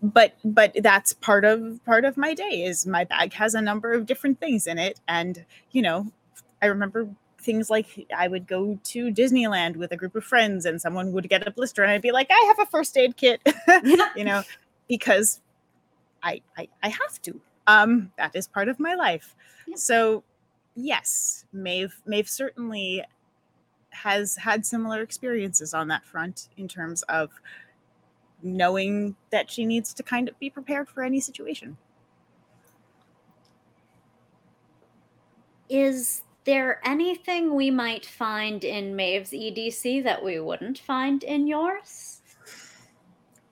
but 0.02 0.34
but 0.44 0.72
that's 0.82 1.12
part 1.12 1.44
of 1.44 1.78
part 1.84 2.04
of 2.04 2.16
my 2.16 2.34
day 2.34 2.64
is 2.64 2.86
my 2.86 3.04
bag 3.04 3.34
has 3.34 3.54
a 3.54 3.60
number 3.62 3.92
of 3.92 4.06
different 4.06 4.40
things 4.40 4.66
in 4.66 4.78
it 4.78 4.98
and 5.06 5.44
you 5.72 5.82
know 5.82 6.10
i 6.62 6.66
remember 6.66 7.08
things 7.40 7.70
like 7.70 8.06
i 8.16 8.28
would 8.28 8.46
go 8.46 8.78
to 8.84 9.12
disneyland 9.12 9.76
with 9.76 9.92
a 9.92 9.96
group 9.96 10.14
of 10.14 10.24
friends 10.24 10.66
and 10.66 10.80
someone 10.80 11.12
would 11.12 11.28
get 11.28 11.46
a 11.46 11.50
blister 11.50 11.82
and 11.82 11.90
i'd 11.92 12.02
be 12.02 12.12
like 12.12 12.28
i 12.30 12.44
have 12.48 12.58
a 12.58 12.70
first 12.70 12.96
aid 12.96 13.16
kit 13.16 13.40
you 14.16 14.24
know 14.24 14.42
because 14.88 15.40
i 16.22 16.40
i, 16.58 16.68
I 16.82 16.88
have 16.88 17.20
to 17.22 17.40
um 17.66 18.12
that 18.18 18.34
is 18.34 18.46
part 18.46 18.68
of 18.68 18.78
my 18.78 18.94
life 18.94 19.34
Yeah. 19.66 19.76
so 19.76 20.24
yes 20.74 21.44
maeve 21.52 22.00
maeve 22.06 22.28
certainly 22.28 23.04
has 23.90 24.36
had 24.36 24.64
similar 24.64 25.02
experiences 25.02 25.74
on 25.74 25.88
that 25.88 26.04
front 26.04 26.48
in 26.56 26.68
terms 26.68 27.02
of 27.04 27.30
knowing 28.42 29.16
that 29.30 29.50
she 29.50 29.66
needs 29.66 29.92
to 29.94 30.02
kind 30.02 30.28
of 30.28 30.38
be 30.38 30.48
prepared 30.48 30.88
for 30.88 31.02
any 31.02 31.20
situation. 31.20 31.76
Is 35.68 36.22
there 36.44 36.80
anything 36.84 37.54
we 37.54 37.70
might 37.70 38.06
find 38.06 38.64
in 38.64 38.96
Maeve's 38.96 39.30
EDC 39.30 40.04
that 40.04 40.24
we 40.24 40.40
wouldn't 40.40 40.78
find 40.78 41.22
in 41.22 41.46
yours? 41.46 42.22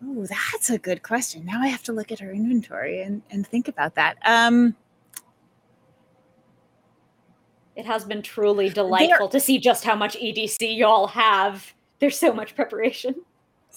Oh, 0.05 0.27
that's 0.27 0.71
a 0.71 0.79
good 0.79 1.03
question. 1.03 1.45
Now 1.45 1.61
I 1.61 1.67
have 1.69 1.83
to 1.85 1.93
look 1.93 2.13
at 2.13 2.21
her 2.21 2.33
inventory 2.33 3.03
and, 3.03 3.23
and 3.31 3.47
think 3.47 3.69
about 3.69 3.97
that. 3.97 4.17
Um, 4.25 4.77
It 7.79 7.87
has 7.87 8.05
been 8.05 8.23
truly 8.23 8.69
delightful 8.71 9.29
to 9.29 9.39
see 9.39 9.59
just 9.59 9.85
how 9.85 9.95
much 9.95 10.17
EDC 10.17 10.77
y'all 10.77 11.07
have. 11.07 11.75
There's 12.01 12.19
so 12.19 12.33
much 12.33 12.57
preparation. 12.57 13.15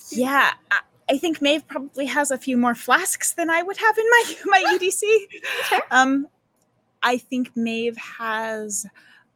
yeah, 0.09 0.53
I, 0.71 0.79
I 1.07 1.17
think 1.19 1.39
Maeve 1.39 1.67
probably 1.67 2.07
has 2.07 2.31
a 2.31 2.37
few 2.39 2.57
more 2.57 2.73
flasks 2.73 3.33
than 3.33 3.51
I 3.51 3.61
would 3.61 3.77
have 3.77 3.97
in 3.99 4.05
my 4.09 4.35
my 4.45 4.77
EDC. 4.79 5.83
Um, 5.91 6.27
I 7.03 7.17
think 7.17 7.55
Maeve 7.55 7.97
has. 7.97 8.85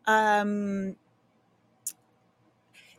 Um, 0.07 0.95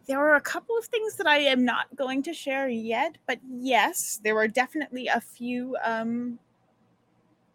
there 0.06 0.20
are 0.20 0.36
a 0.36 0.40
couple 0.40 0.76
of 0.78 0.84
things 0.84 1.16
that 1.16 1.26
I 1.26 1.38
am 1.38 1.64
not 1.64 1.86
going 1.96 2.22
to 2.24 2.32
share 2.32 2.68
yet, 2.68 3.18
but 3.26 3.38
yes, 3.48 4.20
there 4.22 4.36
are 4.36 4.48
definitely 4.48 5.08
a 5.08 5.20
few 5.20 5.76
um, 5.82 6.38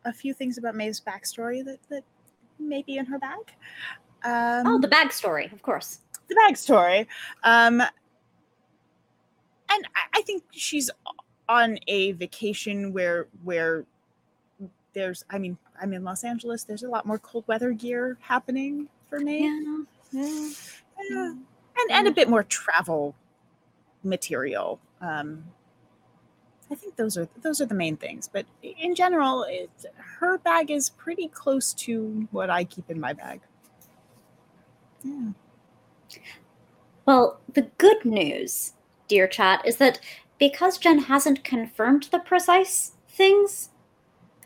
a 0.06 0.14
few 0.14 0.34
things 0.34 0.58
about 0.58 0.76
Maeve's 0.76 1.02
backstory 1.02 1.64
that 1.64 1.80
that 1.90 2.04
may 2.60 2.82
be 2.82 2.98
in 2.98 3.06
her 3.06 3.20
bag. 3.20 3.56
Um, 4.24 4.68
oh, 4.68 4.80
the 4.80 4.88
bag 4.88 5.12
story, 5.12 5.50
of 5.52 5.62
course. 5.62 6.00
the 6.28 6.36
backstory. 6.36 7.08
Um, 7.44 7.82
and 7.82 7.92
I, 9.96 10.20
I 10.20 10.22
think 10.24 10.44
she's 10.52 10.90
on 11.48 11.80
a 11.88 12.12
vacation 12.14 12.94
where 12.94 13.28
where 13.44 13.86
there's. 14.94 15.24
I 15.30 15.38
mean, 15.38 15.58
I'm 15.82 15.94
in 15.94 16.04
Los 16.04 16.24
Angeles. 16.24 16.64
There's 16.64 16.84
a 16.84 16.90
lot 16.90 17.06
more 17.06 17.20
cold 17.20 17.46
weather 17.48 17.72
gear 17.72 18.18
happening 18.22 18.88
for 19.10 19.20
me. 19.20 19.44
Yeah. 19.44 19.84
Yeah. 21.10 21.34
and 21.78 21.92
and 21.92 22.08
a 22.08 22.12
bit 22.12 22.30
more 22.30 22.44
travel 22.44 23.16
material. 24.04 24.80
Um, 25.00 25.44
I 26.70 26.76
think 26.76 26.96
those 26.96 27.18
are 27.18 27.28
those 27.42 27.60
are 27.60 27.66
the 27.66 27.76
main 27.76 27.98
things. 27.98 28.30
But 28.32 28.46
in 28.62 28.96
general, 28.96 29.44
it, 29.44 29.70
her 30.20 30.38
bag 30.38 30.72
is 30.72 30.90
pretty 30.90 31.28
close 31.28 31.74
to 31.76 32.28
what 32.32 32.50
I 32.50 32.64
keep 32.64 32.90
in 32.90 33.00
my 33.00 33.14
bag. 33.14 33.42
Yeah. 35.04 35.32
Well, 37.06 37.42
the 37.54 37.64
good 37.78 38.06
news, 38.06 38.74
dear 39.08 39.28
chat, 39.28 39.66
is 39.66 39.78
that 39.78 40.00
because 40.38 40.78
Jen 40.78 41.00
hasn't 41.00 41.44
confirmed 41.44 42.10
the 42.12 42.20
precise 42.20 42.94
things 43.10 43.70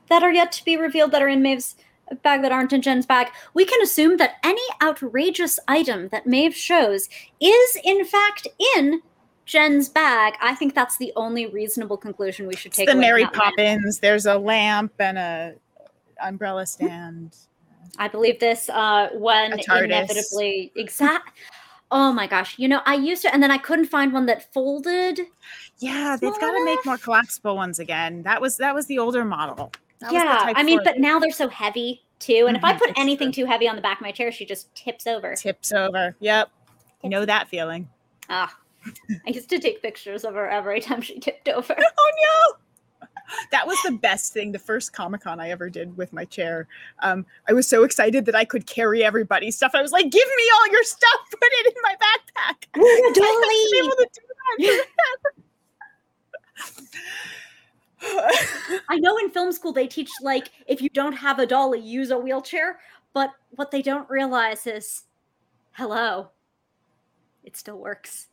that 0.10 0.24
are 0.24 0.32
yet 0.32 0.52
to 0.54 0.66
be 0.66 0.78
revealed 0.78 1.12
that 1.12 1.22
are 1.22 1.28
in 1.28 1.42
Maeve's 1.42 1.76
bag 2.22 2.42
that 2.42 2.52
aren't 2.52 2.74
in 2.74 2.82
Jen's 2.82 3.06
bag, 3.06 3.28
we 3.54 3.66
can 3.66 3.82
assume 3.82 4.18
that 4.18 4.36
any 4.44 4.62
outrageous 4.82 5.60
item 5.68 6.10
that 6.10 6.28
Maeve 6.28 6.56
shows 6.56 7.10
is 7.40 7.78
in 7.84 8.06
fact 8.06 8.48
in 8.78 9.02
Jen's 9.46 9.90
bag. 9.90 10.34
I 10.42 10.56
think 10.56 10.74
that's 10.74 10.98
the 10.98 11.14
only 11.16 11.48
reasonable 11.48 11.98
conclusion 11.98 12.48
we 12.48 12.56
should 12.56 12.70
It's 12.70 12.78
take 12.78 12.88
the 12.88 12.94
away 12.94 13.02
Mary. 13.02 13.26
Poppins. 13.26 14.00
There's 14.00 14.26
a 14.26 14.38
lamp 14.38 14.94
and 15.00 15.18
a 15.18 15.56
umbrella 16.22 16.66
stand. 16.66 17.36
I 17.98 18.08
believe 18.08 18.40
this 18.40 18.70
uh, 18.70 19.10
when 19.14 19.60
inevitably 19.60 20.72
exact. 20.76 21.38
Oh 21.92 22.12
my 22.12 22.26
gosh! 22.26 22.58
You 22.58 22.68
know, 22.68 22.82
I 22.86 22.96
used 22.96 23.22
to, 23.22 23.34
and 23.34 23.42
then 23.44 23.52
I 23.52 23.60
couldn't 23.60 23.86
find 23.86 24.12
one 24.12 24.26
that 24.26 24.52
folded. 24.52 25.22
Yeah, 25.78 26.18
they've 26.20 26.40
got 26.40 26.52
to 26.52 26.66
make 26.66 26.84
more 26.84 26.98
collapsible 26.98 27.56
ones 27.56 27.78
again. 27.78 28.24
That 28.24 28.42
was 28.42 28.58
that 28.58 28.74
was 28.74 28.88
the 28.88 28.98
older 28.98 29.24
model. 29.24 29.72
That 30.00 30.12
yeah, 30.12 30.54
I 30.56 30.64
mean, 30.64 30.80
4 30.80 30.84
but 30.84 31.00
now 31.00 31.20
they're 31.20 31.32
so 31.32 31.48
heavy 31.48 32.04
too. 32.20 32.46
And 32.48 32.58
if 32.58 32.64
I 32.64 32.74
Mhm, 32.74 32.80
put 32.80 32.90
it's 32.90 33.00
anything 33.00 33.32
true. 33.32 33.44
too 33.44 33.50
heavy 33.50 33.68
on 33.68 33.76
the 33.76 33.82
back 33.82 33.98
of 34.00 34.02
my 34.02 34.12
chair, 34.12 34.32
she 34.32 34.46
just 34.46 34.74
tips 34.76 35.08
over. 35.08 35.36
tips 35.36 35.72
over. 35.72 36.16
Yep, 36.20 36.50
you 37.04 37.10
know 37.10 37.26
that 37.26 37.48
feeling. 37.48 37.88
Ah, 38.30 38.56
I 39.26 39.30
used 39.30 39.50
to 39.50 39.60
take 39.60 39.82
pictures 39.82 40.26
of 40.26 40.34
her 40.36 40.50
every 40.50 40.80
time 40.82 41.02
she 41.02 41.20
tipped 41.20 41.48
over. 41.50 41.76
Oh 41.98 42.12
no! 42.52 43.08
That 43.52 43.66
was 43.66 43.78
the 43.84 43.92
best 43.94 44.34
thing. 44.34 44.52
The 44.52 44.60
first 44.60 44.94
Comic 44.94 45.22
Con 45.22 45.40
I 45.40 45.50
ever 45.50 45.70
did 45.70 45.98
with 45.98 46.14
my 46.14 46.26
chair. 46.26 46.68
Um, 47.00 47.26
I 47.50 47.54
was 47.54 47.68
so 47.68 47.84
excited 47.84 48.26
that 48.26 48.36
I 48.36 48.46
could 48.46 48.68
carry 48.68 49.04
everybody's 49.04 49.56
stuff. 49.56 49.72
I 49.74 49.82
was 49.82 49.92
like, 49.92 50.12
"Give 50.12 50.28
me 50.38 50.44
all 50.54 50.72
your 50.72 50.84
stuff. 50.84 51.20
Put 51.32 51.40
it 51.42 51.68
in 51.68 51.82
my 51.82 51.96
backpack." 51.96 52.56
I 52.76 52.80
haven't 52.80 53.16
been 53.16 53.86
able 53.86 53.96
to 53.96 54.10
do 54.14 54.22
that. 54.58 55.36
I 58.90 58.98
know 58.98 59.18
in 59.18 59.32
film 59.32 59.52
school 59.52 59.74
they 59.74 59.88
teach 59.88 60.10
like 60.22 60.52
if 60.68 60.82
you 60.82 60.90
don't 60.90 61.14
have 61.14 61.40
a 61.40 61.46
dolly, 61.46 61.80
use 61.80 62.12
a 62.12 62.18
wheelchair. 62.18 62.80
But 63.14 63.32
what 63.52 63.72
they 63.72 63.82
don't 63.82 64.10
realize 64.10 64.68
is, 64.68 65.04
hello, 65.72 66.32
it 67.44 67.56
still 67.56 67.78
works. 67.78 68.28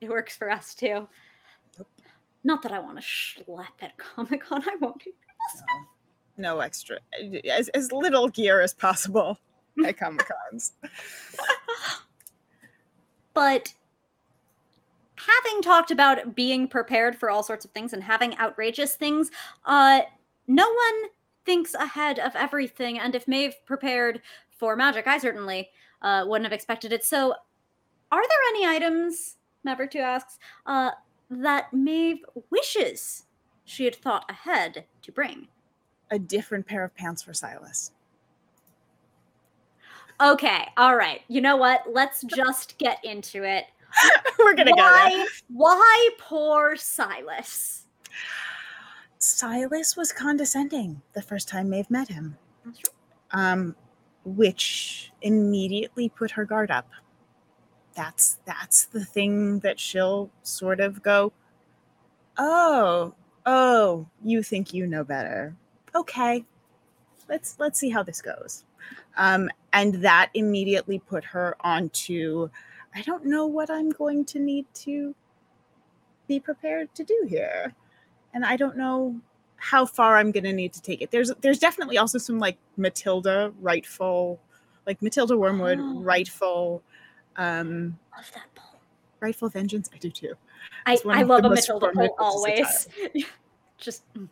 It 0.00 0.10
works 0.10 0.36
for 0.36 0.50
us 0.50 0.74
too. 0.74 1.08
Not 2.44 2.62
that 2.62 2.72
I 2.72 2.78
want 2.78 2.96
to 2.98 3.02
schlep 3.02 3.66
at 3.82 3.96
Comic 3.96 4.44
Con. 4.44 4.62
I 4.62 4.76
won't 4.80 5.02
do 5.02 5.10
this. 5.10 5.62
No, 6.36 6.54
no 6.54 6.60
extra, 6.60 6.98
as, 7.50 7.68
as 7.70 7.90
little 7.90 8.28
gear 8.28 8.60
as 8.60 8.72
possible 8.74 9.38
at 9.84 9.98
Comic 9.98 10.28
Cons. 10.28 10.72
but 13.34 13.72
having 15.26 15.62
talked 15.62 15.90
about 15.90 16.34
being 16.34 16.68
prepared 16.68 17.16
for 17.16 17.30
all 17.30 17.42
sorts 17.42 17.64
of 17.64 17.70
things 17.72 17.92
and 17.92 18.02
having 18.02 18.38
outrageous 18.38 18.94
things, 18.94 19.30
uh, 19.64 20.02
no 20.46 20.66
one 20.66 21.10
thinks 21.44 21.74
ahead 21.74 22.18
of 22.18 22.34
everything. 22.36 22.98
And 22.98 23.14
if 23.14 23.26
Maeve 23.26 23.54
prepared 23.64 24.20
for 24.50 24.76
magic, 24.76 25.06
I 25.06 25.18
certainly 25.18 25.70
uh, 26.02 26.24
wouldn't 26.26 26.46
have 26.46 26.52
expected 26.52 26.92
it. 26.92 27.04
So, 27.04 27.34
are 28.12 28.22
there 28.22 28.38
any 28.50 28.66
items, 28.66 29.36
Maverick 29.64 29.90
2 29.90 29.98
asks, 29.98 30.38
uh, 30.66 30.92
that 31.30 31.72
Maeve 31.72 32.24
wishes 32.50 33.24
she 33.64 33.84
had 33.84 33.96
thought 33.96 34.24
ahead 34.28 34.84
to 35.02 35.12
bring? 35.12 35.48
A 36.10 36.18
different 36.18 36.66
pair 36.66 36.84
of 36.84 36.94
pants 36.94 37.22
for 37.22 37.34
Silas. 37.34 37.90
Okay, 40.20 40.68
all 40.76 40.96
right. 40.96 41.20
You 41.28 41.40
know 41.40 41.56
what? 41.56 41.82
Let's 41.92 42.22
just 42.22 42.78
get 42.78 43.04
into 43.04 43.42
it. 43.42 43.66
We're 44.38 44.54
gonna 44.54 44.72
why, 44.72 45.10
go 45.10 45.16
there. 45.16 45.26
Why 45.48 46.08
poor 46.18 46.76
Silas? 46.76 47.86
Silas 49.18 49.96
was 49.96 50.12
condescending 50.12 51.00
the 51.12 51.22
first 51.22 51.48
time 51.48 51.70
Maeve 51.70 51.90
met 51.90 52.08
him, 52.08 52.36
That's 52.64 52.78
true. 52.78 52.92
um, 53.32 53.74
which 54.24 55.12
immediately 55.22 56.08
put 56.08 56.30
her 56.30 56.44
guard 56.44 56.70
up. 56.70 56.88
That's 57.94 58.38
that's 58.44 58.84
the 58.84 59.04
thing 59.04 59.60
that 59.60 59.80
she'll 59.80 60.30
sort 60.42 60.80
of 60.80 61.02
go, 61.02 61.32
oh, 62.36 63.14
oh, 63.46 64.06
you 64.22 64.42
think 64.42 64.74
you 64.74 64.86
know 64.86 65.02
better. 65.02 65.56
Okay, 65.94 66.44
let's 67.28 67.56
let's 67.58 67.80
see 67.80 67.88
how 67.88 68.02
this 68.02 68.20
goes. 68.20 68.64
Um, 69.16 69.50
and 69.72 69.94
that 69.96 70.30
immediately 70.34 70.98
put 70.98 71.24
her 71.24 71.56
onto, 71.60 72.50
I 72.96 73.02
don't 73.02 73.26
know 73.26 73.46
what 73.46 73.70
I'm 73.70 73.90
going 73.90 74.24
to 74.26 74.38
need 74.38 74.66
to 74.74 75.14
be 76.26 76.40
prepared 76.40 76.92
to 76.94 77.04
do 77.04 77.26
here 77.28 77.74
and 78.36 78.44
I 78.44 78.56
don't 78.56 78.76
know 78.76 79.18
how 79.56 79.86
far 79.86 80.18
I'm 80.18 80.30
gonna 80.30 80.52
need 80.52 80.74
to 80.74 80.82
take 80.82 81.00
it. 81.00 81.10
There's 81.10 81.32
there's 81.40 81.58
definitely 81.58 81.96
also 81.96 82.18
some 82.18 82.38
like 82.38 82.58
Matilda 82.76 83.52
rightful, 83.60 84.38
like 84.86 85.00
Matilda 85.00 85.36
Wormwood 85.36 85.78
Oh. 85.80 86.00
rightful, 86.00 86.82
um, 87.36 87.98
Love 88.14 88.30
that 88.34 88.54
poem. 88.54 88.80
rightful 89.20 89.48
vengeance. 89.48 89.88
I 89.94 89.96
do 89.96 90.10
too. 90.10 90.34
I, 90.84 90.94
It's 90.94 91.06
I 91.06 91.22
love 91.22 91.46
a 91.46 91.48
Matilda 91.48 91.90
poem 91.94 92.10
always. 92.18 92.88
Just 93.78 94.02
mm. 94.14 94.28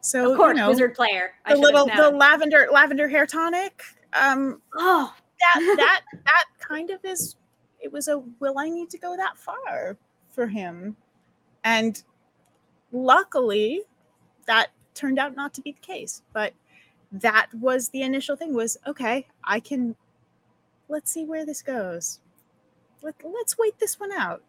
So 0.00 0.30
of 0.30 0.36
course, 0.36 0.56
you 0.56 0.62
know, 0.62 0.68
wizard 0.68 0.94
player. 0.94 1.32
I 1.44 1.54
the 1.54 1.60
little 1.60 1.86
the 1.86 2.10
lavender 2.10 2.68
lavender 2.70 3.08
hair 3.08 3.26
tonic. 3.26 3.82
Um, 4.12 4.62
oh, 4.76 5.12
that 5.40 5.54
that 5.76 6.02
that 6.24 6.44
kind 6.60 6.90
of 6.90 7.04
is. 7.04 7.34
It 7.84 7.92
was 7.92 8.08
a 8.08 8.18
will 8.40 8.58
I 8.58 8.68
need 8.70 8.90
to 8.90 8.98
go 8.98 9.16
that 9.16 9.36
far 9.36 9.96
for 10.30 10.46
him, 10.48 10.96
and 11.62 12.02
luckily, 12.92 13.82
that 14.46 14.68
turned 14.94 15.18
out 15.18 15.36
not 15.36 15.52
to 15.54 15.60
be 15.60 15.72
the 15.72 15.80
case. 15.86 16.22
But 16.32 16.54
that 17.12 17.48
was 17.54 17.90
the 17.90 18.02
initial 18.02 18.36
thing. 18.36 18.54
Was 18.54 18.76
okay. 18.86 19.26
I 19.44 19.60
can. 19.60 19.96
Let's 20.88 21.12
see 21.12 21.24
where 21.24 21.44
this 21.46 21.62
goes. 21.62 22.20
Let, 23.02 23.14
let's 23.24 23.56
wait 23.58 23.78
this 23.78 24.00
one 24.00 24.12
out. 24.12 24.42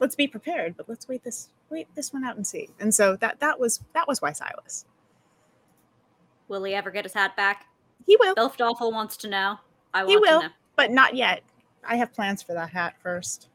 Let's 0.00 0.16
be 0.16 0.26
prepared, 0.26 0.76
but 0.76 0.88
let's 0.88 1.06
wait 1.08 1.22
this 1.22 1.48
wait 1.70 1.86
this 1.94 2.12
one 2.12 2.24
out 2.24 2.34
and 2.36 2.46
see. 2.46 2.68
And 2.80 2.92
so 2.92 3.14
that 3.16 3.38
that 3.40 3.60
was 3.60 3.80
that 3.94 4.08
was 4.08 4.20
why 4.20 4.32
Silas. 4.32 4.84
will 6.48 6.64
he 6.64 6.74
ever 6.74 6.90
get 6.90 7.04
his 7.04 7.14
hat 7.14 7.36
back? 7.36 7.66
He 8.06 8.16
will. 8.16 8.34
Belfdoffel 8.34 8.92
wants 8.92 9.16
to 9.18 9.28
know. 9.28 9.58
I 9.94 10.02
want 10.02 10.10
He 10.10 10.16
will. 10.16 10.40
to 10.40 10.46
know. 10.48 10.52
but 10.74 10.90
not 10.90 11.14
yet. 11.14 11.42
I 11.86 11.96
have 11.96 12.12
plans 12.12 12.42
for 12.42 12.54
that 12.54 12.70
hat 12.70 12.94
first. 13.02 13.48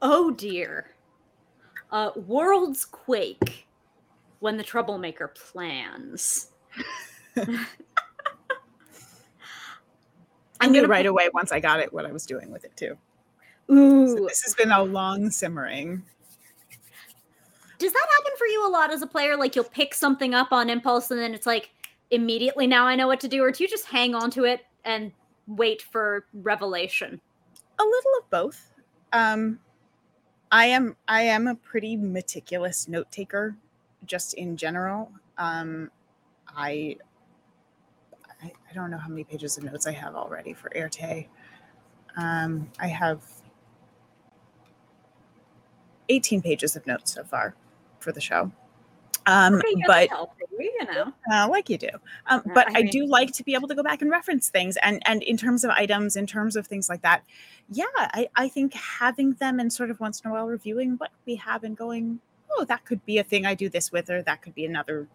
Oh 0.00 0.30
dear. 0.30 0.90
Uh, 1.90 2.10
worlds 2.14 2.84
quake 2.84 3.66
when 4.40 4.56
the 4.56 4.62
troublemaker 4.62 5.28
plans. 5.28 6.50
I 7.36 7.64
I'm 10.60 10.72
knew 10.72 10.80
gonna 10.82 10.88
right 10.90 11.04
put- 11.04 11.10
away 11.10 11.28
once 11.32 11.52
I 11.52 11.60
got 11.60 11.80
it 11.80 11.92
what 11.92 12.04
I 12.04 12.12
was 12.12 12.26
doing 12.26 12.50
with 12.50 12.64
it 12.64 12.76
too. 12.76 12.96
So 13.68 13.74
Ooh, 13.74 14.26
this 14.28 14.42
has 14.42 14.54
been 14.54 14.70
a 14.72 14.82
long 14.82 15.30
simmering. 15.30 16.02
does 17.78 17.92
that 17.92 18.06
happen 18.16 18.32
for 18.38 18.46
you 18.46 18.66
a 18.66 18.70
lot 18.70 18.90
as 18.90 19.02
a 19.02 19.06
player? 19.06 19.36
Like 19.36 19.54
you'll 19.54 19.64
pick 19.64 19.94
something 19.94 20.34
up 20.34 20.52
on 20.52 20.70
impulse 20.70 21.10
and 21.10 21.20
then 21.20 21.34
it's 21.34 21.46
like 21.46 21.70
immediately 22.10 22.66
now 22.66 22.86
I 22.86 22.96
know 22.96 23.06
what 23.06 23.20
to 23.20 23.28
do, 23.28 23.42
or 23.42 23.50
do 23.52 23.62
you 23.62 23.68
just 23.68 23.84
hang 23.86 24.14
on 24.14 24.30
to 24.32 24.44
it 24.44 24.62
and 24.84 25.12
wait 25.48 25.82
for 25.82 26.26
revelation? 26.32 27.20
A 27.80 27.82
little 27.82 28.12
of 28.20 28.30
both. 28.30 28.70
Um, 29.12 29.58
I 30.52 30.66
am 30.66 30.96
I 31.08 31.22
am 31.22 31.46
a 31.46 31.54
pretty 31.54 31.96
meticulous 31.96 32.88
note 32.88 33.10
taker, 33.10 33.56
just 34.06 34.34
in 34.34 34.56
general. 34.56 35.10
Um, 35.36 35.90
I, 36.56 36.96
I 38.42 38.52
don't 38.74 38.90
know 38.90 38.98
how 38.98 39.08
many 39.08 39.24
pages 39.24 39.58
of 39.58 39.64
notes 39.64 39.86
I 39.86 39.92
have 39.92 40.14
already 40.14 40.52
for 40.54 40.70
Earthe. 40.74 41.26
Um, 42.16 42.70
I 42.78 42.88
have 42.88 43.22
18 46.08 46.42
pages 46.42 46.76
of 46.76 46.86
notes 46.86 47.14
so 47.14 47.24
far 47.24 47.54
for 48.00 48.12
the 48.12 48.20
show. 48.20 48.52
Um, 49.28 49.60
but 49.86 50.08
help, 50.08 50.32
you 50.58 50.84
know. 50.86 51.12
uh, 51.30 51.46
like 51.50 51.68
you 51.68 51.76
do. 51.78 51.88
Um, 52.28 52.42
Yeah, 52.46 52.52
but 52.54 52.68
I 52.68 52.78
I, 52.80 52.82
mean- 52.82 52.90
do 52.90 53.06
like 53.06 53.32
to 53.34 53.44
be 53.44 53.54
able 53.54 53.68
to 53.68 53.74
go 53.74 53.82
back 53.82 54.00
and 54.02 54.10
reference 54.10 54.48
things, 54.48 54.76
and 54.82 55.02
and 55.06 55.22
in 55.22 55.36
terms 55.36 55.64
of 55.64 55.70
items, 55.70 56.16
in 56.16 56.26
terms 56.26 56.56
of 56.56 56.66
things 56.66 56.88
like 56.88 57.02
that, 57.02 57.22
yeah, 57.70 57.84
I 57.96 58.28
I 58.36 58.48
think 58.48 58.72
having 58.74 59.34
them 59.34 59.60
and 59.60 59.72
sort 59.72 59.90
of 59.90 60.00
once 60.00 60.20
in 60.20 60.30
a 60.30 60.32
while 60.32 60.46
reviewing 60.46 60.92
what 60.96 61.10
we 61.26 61.34
have 61.36 61.62
and 61.64 61.76
going, 61.76 62.20
oh, 62.50 62.64
that 62.64 62.84
could 62.86 63.04
be 63.04 63.18
a 63.18 63.24
thing 63.24 63.44
I 63.44 63.54
do 63.54 63.68
this 63.68 63.92
with, 63.92 64.08
or 64.10 64.22
that 64.22 64.40
could 64.42 64.54
be 64.54 64.64
another 64.64 65.06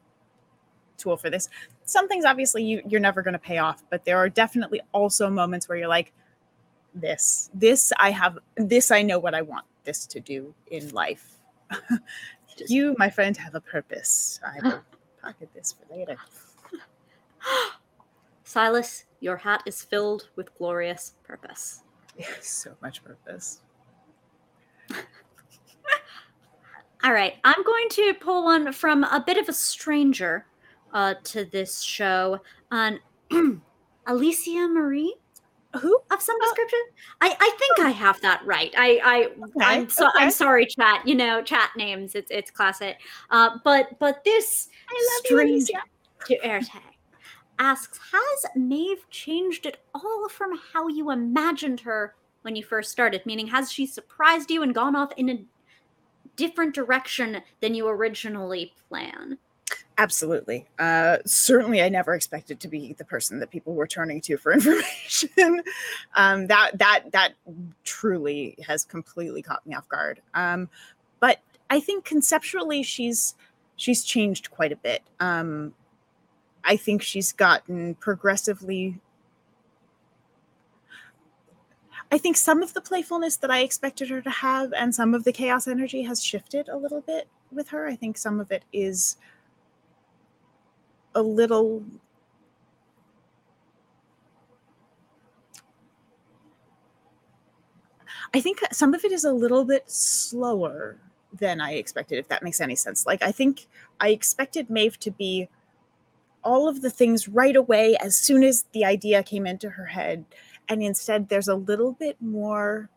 tool 0.98 1.18
for 1.18 1.30
this. 1.32 1.50
Some 1.86 2.08
things 2.08 2.24
obviously 2.26 2.64
you 2.64 2.82
you're 2.88 3.02
never 3.02 3.22
going 3.24 3.34
to 3.34 3.40
pay 3.40 3.58
off, 3.58 3.84
but 3.90 4.06
there 4.06 4.18
are 4.18 4.30
definitely 4.30 4.82
also 4.92 5.30
moments 5.30 5.68
where 5.68 5.78
you're 5.78 5.88
like, 5.88 6.14
this 6.94 7.50
this 7.54 7.92
I 7.98 8.12
have 8.12 8.38
this 8.58 8.92
I 8.92 9.02
know 9.02 9.18
what 9.20 9.34
I 9.34 9.42
want 9.42 9.66
this 9.86 10.06
to 10.08 10.20
do 10.20 10.54
in 10.68 10.90
life. 10.90 11.40
you, 12.68 12.96
my 12.98 13.10
friend, 13.10 13.36
have 13.38 13.56
a 13.56 13.62
purpose. 13.62 14.40
I 14.46 14.60
will 14.62 14.82
pocket 15.22 15.50
this 15.54 15.74
for 15.74 15.96
later. 15.96 16.18
Silas, 18.44 19.06
your 19.20 19.38
hat 19.38 19.64
is 19.66 19.82
filled 19.82 20.30
with 20.36 20.54
glorious 20.58 21.14
purpose. 21.24 21.84
so 22.42 22.72
much 22.82 23.04
purpose. 23.04 23.62
All 27.04 27.12
right, 27.12 27.36
I'm 27.44 27.64
going 27.64 27.90
to 27.92 28.14
pull 28.14 28.46
one 28.46 28.72
from 28.72 29.04
a 29.04 29.22
bit 29.26 29.38
of 29.38 29.50
a 29.50 29.54
stranger 29.54 30.46
uh, 30.94 31.16
to 31.24 31.46
this 31.46 31.82
show 31.82 32.40
on 32.72 33.00
Alicia 34.08 34.68
Marie 34.68 35.16
Who? 35.80 36.00
of 36.12 36.22
some 36.22 36.40
description. 36.40 36.80
I, 37.22 37.36
I 37.40 37.56
think 37.58 37.88
I 37.88 37.90
have 37.90 38.22
that 38.22 38.46
right. 38.46 38.74
I, 38.78 39.00
I 39.04 39.66
I'm 39.66 39.90
so 39.90 40.08
okay. 40.08 40.18
I'm 40.20 40.32
sorry, 40.32 40.66
chat. 40.66 41.08
You 41.08 41.16
know, 41.16 41.42
chat 41.42 41.72
names. 41.76 42.16
It's 42.16 42.32
it's 42.32 42.52
classic. 42.52 43.00
Uh, 43.30 43.58
but 43.64 43.98
but 44.00 44.24
this 44.24 44.70
strange 45.24 45.72
to 46.28 46.40
AirTag 46.40 46.82
asks, 47.60 48.00
has 48.12 48.52
Maeve 48.56 49.10
changed 49.10 49.66
at 49.66 49.78
all 49.94 50.30
from 50.30 50.60
how 50.74 50.88
you 50.88 51.12
imagined 51.12 51.80
her 51.82 52.16
when 52.44 52.56
you 52.56 52.64
first 52.64 52.92
started? 52.92 53.26
Meaning, 53.26 53.48
has 53.48 53.72
she 53.72 53.86
surprised 53.86 54.52
you 54.52 54.64
and 54.64 54.76
gone 54.76 54.96
off 54.96 55.12
in 55.18 55.30
a 55.30 55.44
different 56.36 56.74
direction 56.74 57.42
than 57.62 57.74
you 57.74 57.88
originally 57.88 58.74
planned? 58.90 59.38
Absolutely. 59.98 60.66
Uh, 60.80 61.18
certainly, 61.26 61.82
I 61.82 61.90
never 61.90 62.14
expected 62.14 62.60
to 62.62 62.68
be 62.68 62.94
the 62.94 63.06
person 63.06 63.40
that 63.40 63.52
people 63.52 63.76
were 63.76 63.86
turning 63.86 64.22
to 64.22 64.38
for 64.38 64.52
information. 64.54 65.62
um, 66.16 66.48
that 66.48 66.72
that 66.80 67.12
that 67.12 67.34
truly 67.84 68.56
has 68.66 68.86
completely 68.86 69.42
caught 69.42 69.66
me 69.68 69.76
off 69.76 69.88
guard. 69.88 70.22
Um, 70.34 70.70
but 71.20 71.40
I 71.70 71.80
think 71.80 72.06
conceptually, 72.06 72.82
she's 72.82 73.36
she's 73.76 74.04
changed 74.04 74.50
quite 74.50 74.72
a 74.72 74.78
bit. 74.78 75.04
Um, 75.20 75.74
I 76.64 76.76
think 76.76 77.02
she's 77.02 77.32
gotten 77.32 77.96
progressively. 77.96 79.00
I 82.12 82.18
think 82.18 82.38
some 82.38 82.62
of 82.62 82.74
the 82.74 82.82
playfulness 82.82 83.38
that 83.38 83.52
I 83.52 83.62
expected 83.62 84.10
her 84.10 84.22
to 84.22 84.30
have 84.30 84.72
and 84.74 84.94
some 84.94 85.14
of 85.14 85.24
the 85.24 85.32
chaos 85.32 85.68
energy 85.68 86.04
has 86.04 86.24
shifted 86.24 86.70
a 86.70 86.78
little 86.78 87.02
bit 87.02 87.28
with 87.52 87.70
her. 87.70 87.88
I 87.88 87.96
think 87.96 88.18
some 88.18 88.40
of 88.40 88.52
it 88.52 88.64
is 88.72 89.18
a 91.16 91.22
little 91.22 91.84
I 98.34 98.42
think 98.42 98.62
some 98.72 98.94
of 98.94 99.06
it 99.06 99.12
is 99.12 99.26
a 99.26 99.32
little 99.32 99.64
bit 99.64 99.90
slower 99.90 100.98
than 101.40 101.62
I 101.62 101.74
expected, 101.74 102.18
if 102.18 102.28
that 102.30 102.44
makes 102.44 102.60
any 102.62 102.76
sense. 102.76 103.06
Like, 103.06 103.22
I 103.22 103.32
think 103.32 103.68
I 104.00 104.10
expected 104.10 104.70
Maeve 104.70 105.00
to 105.02 105.12
be 105.12 105.50
all 106.44 106.68
of 106.68 106.82
the 106.82 106.90
things 106.90 107.28
right 107.28 107.56
away 107.56 107.96
as 108.02 108.18
soon 108.18 108.44
as 108.44 108.66
the 108.74 108.86
idea 108.86 109.24
came 109.24 109.46
into 109.46 109.72
her 109.72 109.86
head. 109.86 110.26
And 110.68 110.82
instead, 110.82 111.30
there's 111.30 111.48
a 111.48 111.56
little 111.56 111.94
bit 111.94 112.18
more, 112.22 112.90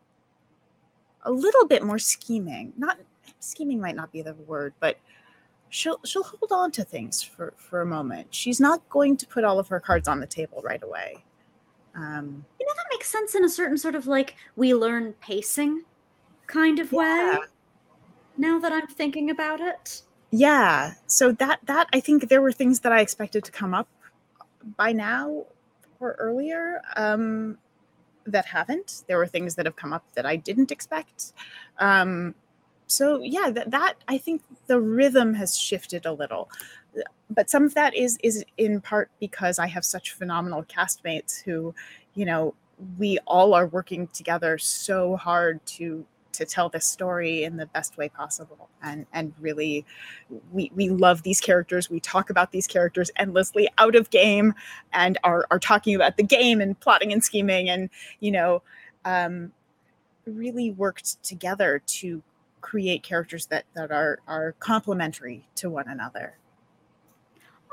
a 1.22 1.30
little 1.30 1.66
bit 1.66 1.82
more 1.82 1.98
scheming. 1.98 2.72
Not 2.76 2.98
scheming 3.40 3.80
might 3.80 3.96
not 3.96 4.12
be 4.12 4.22
the 4.22 4.34
word, 4.34 4.72
but 4.80 4.98
she'll 5.76 6.00
she'll 6.04 6.22
hold 6.24 6.50
on 6.52 6.70
to 6.72 6.84
things 6.84 7.22
for 7.22 7.52
for 7.56 7.82
a 7.82 7.86
moment. 7.86 8.28
She's 8.34 8.60
not 8.60 8.88
going 8.88 9.16
to 9.18 9.26
put 9.26 9.44
all 9.44 9.58
of 9.58 9.68
her 9.68 9.80
cards 9.80 10.08
on 10.08 10.20
the 10.20 10.26
table 10.26 10.62
right 10.64 10.82
away. 10.82 11.24
Um, 11.94 12.44
You 12.58 12.66
know, 12.66 12.72
that 12.76 12.86
makes 12.90 13.10
sense 13.10 13.34
in 13.34 13.44
a 13.44 13.48
certain 13.48 13.78
sort 13.78 13.94
of 13.94 14.06
like 14.06 14.36
we 14.56 14.74
learn 14.74 15.12
pacing 15.14 15.82
kind 16.46 16.78
of 16.78 16.92
way. 16.92 17.38
Now 18.36 18.58
that 18.58 18.72
I'm 18.72 18.86
thinking 18.86 19.30
about 19.30 19.60
it. 19.60 20.02
yeah 20.32 20.94
so 21.06 21.30
that 21.32 21.60
that 21.64 21.86
i 21.92 22.00
think 22.00 22.28
there 22.28 22.42
were 22.42 22.52
things 22.52 22.80
that 22.80 22.92
i 22.92 23.00
expected 23.00 23.44
to 23.44 23.52
come 23.52 23.72
up 23.72 23.88
by 24.76 24.90
now 24.92 25.44
or 26.00 26.12
earlier 26.18 26.82
um 26.96 27.56
that 28.26 28.44
haven't 28.44 29.04
there 29.06 29.18
were 29.18 29.26
things 29.26 29.54
that 29.54 29.64
have 29.66 29.76
come 29.76 29.92
up 29.92 30.04
that 30.14 30.26
i 30.26 30.34
didn't 30.34 30.72
expect 30.72 31.32
um 31.78 32.34
so 32.86 33.20
yeah 33.22 33.50
that, 33.50 33.70
that 33.70 33.94
i 34.08 34.18
think 34.18 34.42
the 34.66 34.80
rhythm 34.80 35.34
has 35.34 35.58
shifted 35.58 36.06
a 36.06 36.12
little. 36.12 36.48
But 37.28 37.50
some 37.50 37.64
of 37.64 37.74
that 37.74 37.94
is 37.94 38.18
is 38.22 38.44
in 38.56 38.80
part 38.80 39.10
because 39.20 39.58
i 39.58 39.66
have 39.66 39.84
such 39.84 40.12
phenomenal 40.12 40.64
castmates 40.64 41.42
who 41.42 41.74
you 42.14 42.24
know 42.24 42.54
we 42.98 43.18
all 43.26 43.54
are 43.54 43.66
working 43.66 44.06
together 44.08 44.58
so 44.58 45.16
hard 45.16 45.64
to 45.66 46.06
to 46.36 46.44
tell 46.44 46.68
this 46.68 46.86
story 46.86 47.44
in 47.44 47.56
the 47.56 47.66
best 47.66 47.96
way 47.96 48.08
possible. 48.08 48.68
And 48.82 49.06
and 49.12 49.32
really 49.40 49.84
we 50.52 50.70
we 50.74 50.88
love 50.88 51.22
these 51.22 51.40
characters. 51.40 51.90
We 51.90 52.00
talk 52.00 52.30
about 52.30 52.52
these 52.52 52.66
characters 52.66 53.10
endlessly 53.16 53.68
out 53.78 53.96
of 53.96 54.10
game 54.10 54.54
and 54.92 55.18
are 55.24 55.46
are 55.50 55.58
talking 55.58 55.94
about 55.94 56.16
the 56.16 56.22
game 56.22 56.60
and 56.60 56.78
plotting 56.78 57.12
and 57.12 57.24
scheming 57.24 57.68
and 57.68 57.90
you 58.20 58.30
know 58.30 58.62
um 59.04 59.52
really 60.26 60.72
worked 60.72 61.22
together 61.22 61.82
to 61.86 62.22
create 62.60 63.02
characters 63.02 63.46
that 63.46 63.64
that 63.74 63.90
are 63.90 64.18
are 64.26 64.54
complementary 64.58 65.46
to 65.54 65.70
one 65.70 65.88
another 65.88 66.38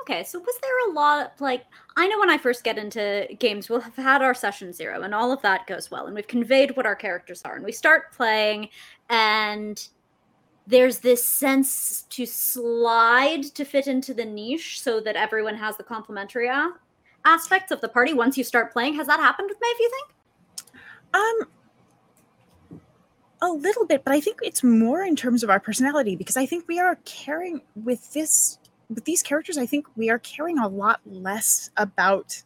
Okay, 0.03 0.25
so 0.25 0.37
was 0.37 0.55
there 0.61 0.89
a 0.89 0.91
lot 0.91 1.39
like 1.39 1.63
I 1.95 2.07
know 2.07 2.19
when 2.19 2.29
I 2.29 2.37
first 2.37 2.65
get 2.65 2.77
into 2.77 3.25
games, 3.39 3.69
we'll 3.69 3.79
have 3.79 3.95
had 3.95 4.21
our 4.21 4.33
session 4.33 4.73
zero 4.73 5.01
and 5.03 5.15
all 5.15 5.31
of 5.31 5.41
that 5.43 5.65
goes 5.65 5.89
well, 5.89 6.07
and 6.07 6.15
we've 6.15 6.27
conveyed 6.27 6.75
what 6.75 6.85
our 6.85 6.95
characters 6.95 7.41
are, 7.45 7.55
and 7.55 7.63
we 7.63 7.71
start 7.71 8.11
playing, 8.11 8.67
and 9.09 9.87
there's 10.67 10.99
this 10.99 11.25
sense 11.25 12.01
to 12.09 12.25
slide 12.25 13.43
to 13.43 13.63
fit 13.63 13.87
into 13.87 14.13
the 14.13 14.25
niche 14.25 14.81
so 14.81 14.99
that 14.99 15.15
everyone 15.15 15.55
has 15.55 15.77
the 15.77 15.83
complementary 15.83 16.47
a- 16.47 16.73
aspects 17.23 17.71
of 17.71 17.79
the 17.79 17.87
party 17.87 18.13
once 18.13 18.37
you 18.37 18.43
start 18.43 18.73
playing. 18.73 18.95
Has 18.95 19.07
that 19.07 19.21
happened 19.21 19.49
with 19.49 19.59
me 19.61 19.67
if 19.67 19.79
you 19.79 19.91
think? 19.91 20.73
Um, 21.13 21.47
a 23.43 23.51
little 23.51 23.85
bit, 23.85 24.03
but 24.03 24.13
I 24.13 24.21
think 24.21 24.39
it's 24.41 24.63
more 24.63 25.03
in 25.03 25.15
terms 25.15 25.43
of 25.43 25.49
our 25.49 25.59
personality 25.59 26.15
because 26.15 26.37
I 26.37 26.45
think 26.45 26.67
we 26.67 26.79
are 26.79 26.97
caring 27.03 27.61
with 27.75 28.13
this 28.13 28.57
with 28.89 29.05
these 29.05 29.21
characters. 29.21 29.57
I 29.57 29.65
think 29.65 29.85
we 29.95 30.09
are 30.09 30.19
caring 30.19 30.57
a 30.59 30.67
lot 30.67 31.01
less 31.05 31.69
about. 31.77 32.43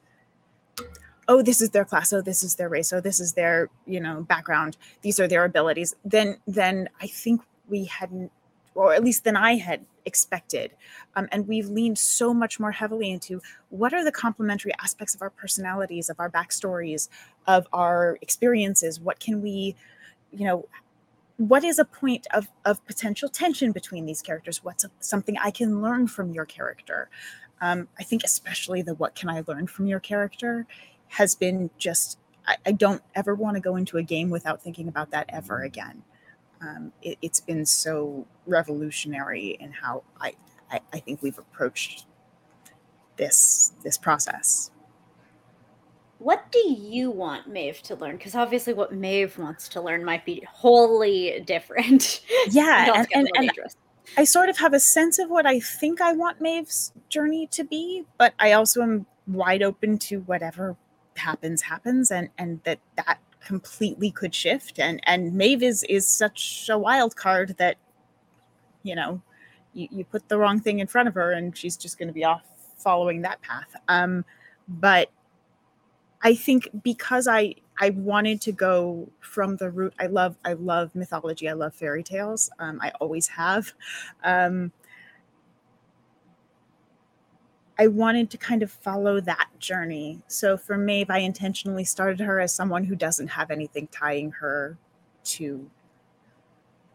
Oh, 1.29 1.41
this 1.41 1.61
is 1.61 1.71
their 1.71 1.83
class. 1.85 2.13
Oh, 2.13 2.21
this 2.21 2.41
is 2.41 2.55
their 2.55 2.69
race. 2.69 2.93
Oh, 2.93 3.01
this 3.01 3.19
is 3.19 3.33
their 3.33 3.69
you 3.85 3.99
know 3.99 4.21
background. 4.21 4.77
These 5.01 5.19
are 5.19 5.27
their 5.27 5.45
abilities. 5.45 5.95
Then, 6.03 6.37
then 6.47 6.89
I 7.01 7.07
think 7.07 7.41
we 7.67 7.85
hadn't, 7.85 8.31
or 8.73 8.93
at 8.93 9.03
least 9.03 9.23
than 9.23 9.35
I 9.35 9.55
had 9.55 9.85
expected. 10.05 10.71
Um, 11.15 11.27
and 11.31 11.47
we've 11.47 11.67
leaned 11.67 11.99
so 11.99 12.33
much 12.33 12.59
more 12.59 12.71
heavily 12.71 13.11
into 13.11 13.41
what 13.69 13.93
are 13.93 14.03
the 14.03 14.11
complementary 14.11 14.71
aspects 14.81 15.13
of 15.13 15.21
our 15.21 15.29
personalities, 15.29 16.09
of 16.09 16.19
our 16.19 16.29
backstories, 16.29 17.09
of 17.45 17.67
our 17.73 18.17
experiences. 18.21 18.99
What 18.99 19.19
can 19.19 19.41
we, 19.41 19.75
you 20.31 20.45
know, 20.45 20.65
what 21.37 21.63
is 21.63 21.79
a 21.79 21.85
point 21.85 22.27
of, 22.33 22.47
of 22.65 22.85
potential 22.85 23.29
tension 23.29 23.71
between 23.71 24.05
these 24.05 24.21
characters? 24.21 24.63
What's 24.63 24.83
a, 24.83 24.91
something 24.99 25.37
I 25.37 25.51
can 25.51 25.81
learn 25.81 26.07
from 26.07 26.31
your 26.31 26.45
character? 26.45 27.09
Um, 27.61 27.87
I 27.99 28.03
think, 28.03 28.23
especially 28.23 28.81
the 28.81 28.95
what 28.95 29.15
can 29.15 29.29
I 29.29 29.43
learn 29.47 29.67
from 29.67 29.87
your 29.87 29.99
character 29.99 30.67
has 31.09 31.35
been 31.35 31.69
just, 31.77 32.19
I, 32.45 32.57
I 32.65 32.71
don't 32.71 33.01
ever 33.15 33.33
want 33.35 33.55
to 33.55 33.61
go 33.61 33.75
into 33.75 33.97
a 33.97 34.03
game 34.03 34.29
without 34.29 34.61
thinking 34.61 34.87
about 34.87 35.11
that 35.11 35.25
ever 35.29 35.61
again. 35.61 36.03
Um, 36.61 36.91
it, 37.01 37.17
it's 37.21 37.39
been 37.39 37.65
so 37.65 38.25
revolutionary 38.45 39.57
in 39.59 39.71
how 39.71 40.03
I, 40.19 40.33
I, 40.71 40.81
I 40.91 40.99
think 40.99 41.21
we've 41.21 41.37
approached 41.37 42.05
this 43.17 43.73
this 43.83 43.97
process. 43.97 44.71
What 46.19 46.51
do 46.51 46.59
you 46.59 47.11
want 47.11 47.47
Maeve 47.47 47.81
to 47.83 47.95
learn? 47.95 48.17
Because 48.17 48.33
obviously, 48.33 48.73
what 48.73 48.93
Maeve 48.93 49.37
wants 49.37 49.67
to 49.69 49.81
learn 49.81 50.03
might 50.03 50.25
be 50.25 50.43
wholly 50.49 51.43
different. 51.45 52.21
Yeah, 52.49 52.93
and, 52.95 53.07
and, 53.13 53.29
and. 53.35 53.51
I 54.17 54.23
sort 54.23 54.49
of 54.49 54.57
have 54.57 54.73
a 54.73 54.79
sense 54.79 55.19
of 55.19 55.29
what 55.29 55.45
I 55.45 55.59
think 55.59 55.99
I 56.01 56.13
want 56.13 56.39
Maeve's 56.39 56.93
journey 57.09 57.47
to 57.47 57.63
be, 57.63 58.05
but 58.17 58.33
I 58.39 58.53
also 58.53 58.81
am 58.81 59.05
wide 59.27 59.61
open 59.61 59.97
to 59.97 60.21
whatever 60.21 60.77
happens 61.17 61.61
happens 61.61 62.11
and 62.11 62.29
and 62.37 62.61
that 62.63 62.79
that 62.95 63.19
completely 63.43 64.11
could 64.11 64.33
shift 64.33 64.79
and 64.79 64.99
and 65.03 65.33
Maeve 65.33 65.63
is 65.63 65.83
is 65.89 66.07
such 66.07 66.69
a 66.69 66.77
wild 66.77 67.15
card 67.15 67.55
that 67.57 67.75
you 68.83 68.95
know 68.95 69.21
you, 69.73 69.87
you 69.91 70.05
put 70.05 70.27
the 70.29 70.37
wrong 70.37 70.59
thing 70.59 70.79
in 70.79 70.87
front 70.87 71.07
of 71.07 71.13
her 71.15 71.31
and 71.31 71.57
she's 71.57 71.75
just 71.75 71.97
going 71.97 72.07
to 72.07 72.13
be 72.13 72.23
off 72.23 72.43
following 72.77 73.21
that 73.21 73.41
path 73.41 73.75
um 73.87 74.23
but 74.67 75.09
I 76.21 76.35
think 76.35 76.69
because 76.83 77.27
I 77.27 77.55
I 77.79 77.91
wanted 77.91 78.41
to 78.41 78.51
go 78.51 79.09
from 79.19 79.57
the 79.57 79.69
root. 79.69 79.93
I 79.99 80.07
love 80.07 80.37
I 80.43 80.53
love 80.53 80.95
mythology. 80.95 81.47
I 81.47 81.53
love 81.53 81.75
fairy 81.75 82.03
tales. 82.03 82.49
Um, 82.59 82.79
I 82.81 82.91
always 82.99 83.27
have. 83.27 83.73
Um, 84.23 84.71
I 87.79 87.87
wanted 87.87 88.31
to 88.31 88.37
kind 88.37 88.63
of 88.63 88.71
follow 88.71 89.19
that 89.21 89.49
journey. 89.59 90.21
So 90.27 90.57
for 90.57 90.77
Maeve, 90.77 91.11
I 91.11 91.19
intentionally 91.19 91.83
started 91.83 92.19
her 92.21 92.39
as 92.39 92.53
someone 92.53 92.85
who 92.85 92.95
doesn't 92.95 93.27
have 93.27 93.51
anything 93.51 93.87
tying 93.87 94.31
her 94.31 94.77
to. 95.25 95.69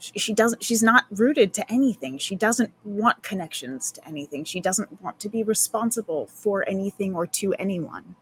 She, 0.01 0.35
doesn't. 0.35 0.65
She's 0.65 0.83
not 0.83 1.05
rooted 1.13 1.55
to 1.55 1.73
anything. 1.73 2.19
She 2.19 2.35
doesn't 2.35 2.73
want 2.85 3.23
connections 3.23 3.93
to 3.93 4.09
anything. 4.09 4.43
She 4.43 4.61
doesn't 4.61 5.01
want 5.01 5.21
to 5.21 5.29
be 5.29 5.45
responsible 5.45 6.27
for 6.27 6.69
anything 6.69 7.15
or 7.15 7.25
to 7.29 7.55
anyone. 7.55 8.17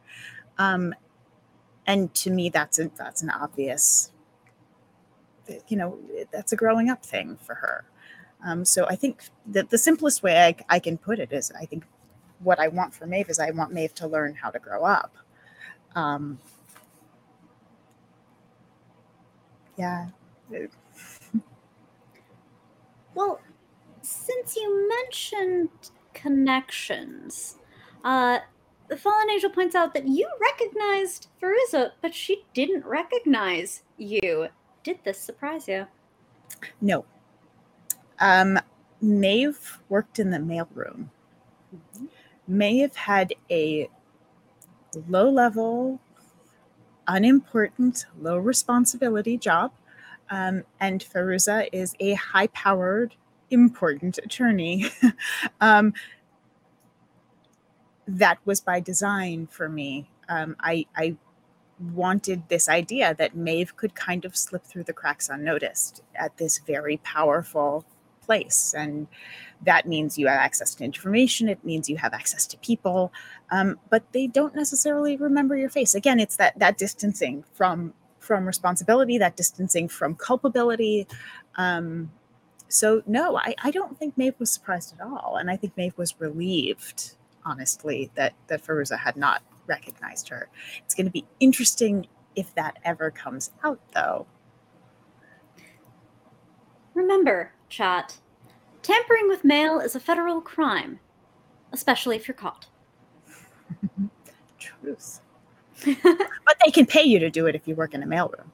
Um, 0.60 0.94
and 1.86 2.14
to 2.14 2.30
me 2.30 2.50
that's 2.50 2.78
a, 2.78 2.90
that's 2.96 3.22
an 3.22 3.30
obvious 3.30 4.12
you 5.68 5.76
know 5.76 5.98
that's 6.32 6.52
a 6.52 6.56
growing 6.56 6.90
up 6.90 7.04
thing 7.04 7.36
for 7.38 7.56
her. 7.56 7.84
Um, 8.46 8.64
so 8.64 8.86
i 8.86 8.96
think 8.96 9.24
that 9.46 9.70
the 9.70 9.78
simplest 9.78 10.22
way 10.22 10.36
I, 10.48 10.76
I 10.76 10.78
can 10.80 10.98
put 10.98 11.18
it 11.18 11.32
is 11.32 11.52
i 11.60 11.66
think 11.66 11.84
what 12.40 12.58
i 12.60 12.68
want 12.68 12.94
for 12.94 13.06
maeve 13.06 13.30
is 13.30 13.38
i 13.40 13.50
want 13.50 13.72
maeve 13.72 13.94
to 13.96 14.08
learn 14.08 14.34
how 14.34 14.50
to 14.50 14.58
grow 14.58 14.84
up. 14.84 15.16
Um, 15.96 16.38
yeah. 19.78 20.08
Well, 23.14 23.40
since 24.02 24.56
you 24.56 24.88
mentioned 24.88 25.70
connections, 26.14 27.56
uh, 28.04 28.40
the 28.90 28.96
fallen 28.96 29.30
angel 29.30 29.50
points 29.50 29.74
out 29.74 29.94
that 29.94 30.06
you 30.06 30.28
recognized 30.40 31.28
Veruza, 31.40 31.92
but 32.02 32.14
she 32.14 32.44
didn't 32.52 32.84
recognize 32.84 33.82
you. 33.96 34.48
Did 34.82 34.98
this 35.04 35.18
surprise 35.18 35.68
you? 35.68 35.86
no 36.80 37.06
um, 38.18 38.58
maeve 39.00 39.78
worked 39.88 40.18
in 40.18 40.30
the 40.30 40.36
mailroom 40.36 41.08
Maeve 42.50 42.96
had 42.96 43.32
a 43.48 43.88
low 45.08 45.30
level, 45.30 46.00
unimportant, 47.06 48.06
low 48.20 48.38
responsibility 48.38 49.38
job. 49.38 49.72
Um, 50.30 50.64
and 50.80 51.00
Feruza 51.00 51.68
is 51.72 51.94
a 52.00 52.14
high 52.14 52.48
powered, 52.48 53.14
important 53.50 54.18
attorney. 54.18 54.86
um, 55.60 55.94
that 58.06 58.38
was 58.44 58.60
by 58.60 58.80
design 58.80 59.46
for 59.46 59.68
me. 59.68 60.10
Um, 60.28 60.56
I, 60.60 60.86
I 60.96 61.16
wanted 61.78 62.48
this 62.48 62.68
idea 62.68 63.14
that 63.14 63.34
Maeve 63.34 63.76
could 63.76 63.94
kind 63.94 64.24
of 64.24 64.36
slip 64.36 64.64
through 64.64 64.84
the 64.84 64.92
cracks 64.92 65.28
unnoticed 65.28 66.02
at 66.14 66.36
this 66.36 66.58
very 66.58 66.98
powerful 66.98 67.84
place. 68.20 68.74
And 68.76 69.08
that 69.62 69.86
means 69.86 70.18
you 70.18 70.28
have 70.28 70.38
access 70.38 70.74
to 70.76 70.84
information, 70.84 71.48
it 71.48 71.64
means 71.64 71.88
you 71.88 71.96
have 71.96 72.14
access 72.14 72.46
to 72.46 72.56
people, 72.58 73.12
um, 73.50 73.78
but 73.90 74.04
they 74.12 74.26
don't 74.26 74.54
necessarily 74.54 75.16
remember 75.16 75.56
your 75.56 75.68
face. 75.68 75.94
Again, 75.94 76.20
it's 76.20 76.36
that 76.36 76.58
that 76.58 76.78
distancing 76.78 77.44
from 77.54 77.92
from 78.18 78.46
responsibility, 78.46 79.18
that 79.18 79.36
distancing 79.36 79.88
from 79.88 80.14
culpability. 80.14 81.06
Um, 81.56 82.12
so 82.68 83.02
no, 83.06 83.36
I, 83.36 83.54
I 83.64 83.70
don't 83.70 83.98
think 83.98 84.16
Maeve 84.16 84.38
was 84.38 84.50
surprised 84.50 84.94
at 84.98 85.04
all. 85.04 85.36
And 85.38 85.50
I 85.50 85.56
think 85.56 85.76
Maeve 85.76 85.98
was 85.98 86.14
relieved, 86.20 87.16
honestly, 87.44 88.10
that 88.14 88.34
that 88.48 88.64
Fairuza 88.64 88.98
had 88.98 89.16
not 89.16 89.42
recognized 89.66 90.28
her. 90.28 90.48
It's 90.78 90.94
going 90.94 91.06
to 91.06 91.12
be 91.12 91.26
interesting 91.38 92.06
if 92.36 92.54
that 92.54 92.78
ever 92.84 93.10
comes 93.10 93.50
out, 93.64 93.80
though. 93.94 94.26
Remember, 96.94 97.52
chat, 97.68 98.18
tampering 98.82 99.28
with 99.28 99.44
mail 99.44 99.78
is 99.78 99.94
a 99.94 100.00
federal 100.00 100.40
crime, 100.40 100.98
especially 101.72 102.16
if 102.16 102.26
you're 102.26 102.34
caught. 102.34 102.66
Truth. 104.58 105.20
but 105.84 106.56
they 106.64 106.70
can 106.70 106.84
pay 106.84 107.02
you 107.02 107.18
to 107.18 107.30
do 107.30 107.46
it 107.46 107.54
if 107.54 107.66
you 107.66 107.74
work 107.74 107.94
in 107.94 108.02
a 108.02 108.06
mailroom. 108.06 108.50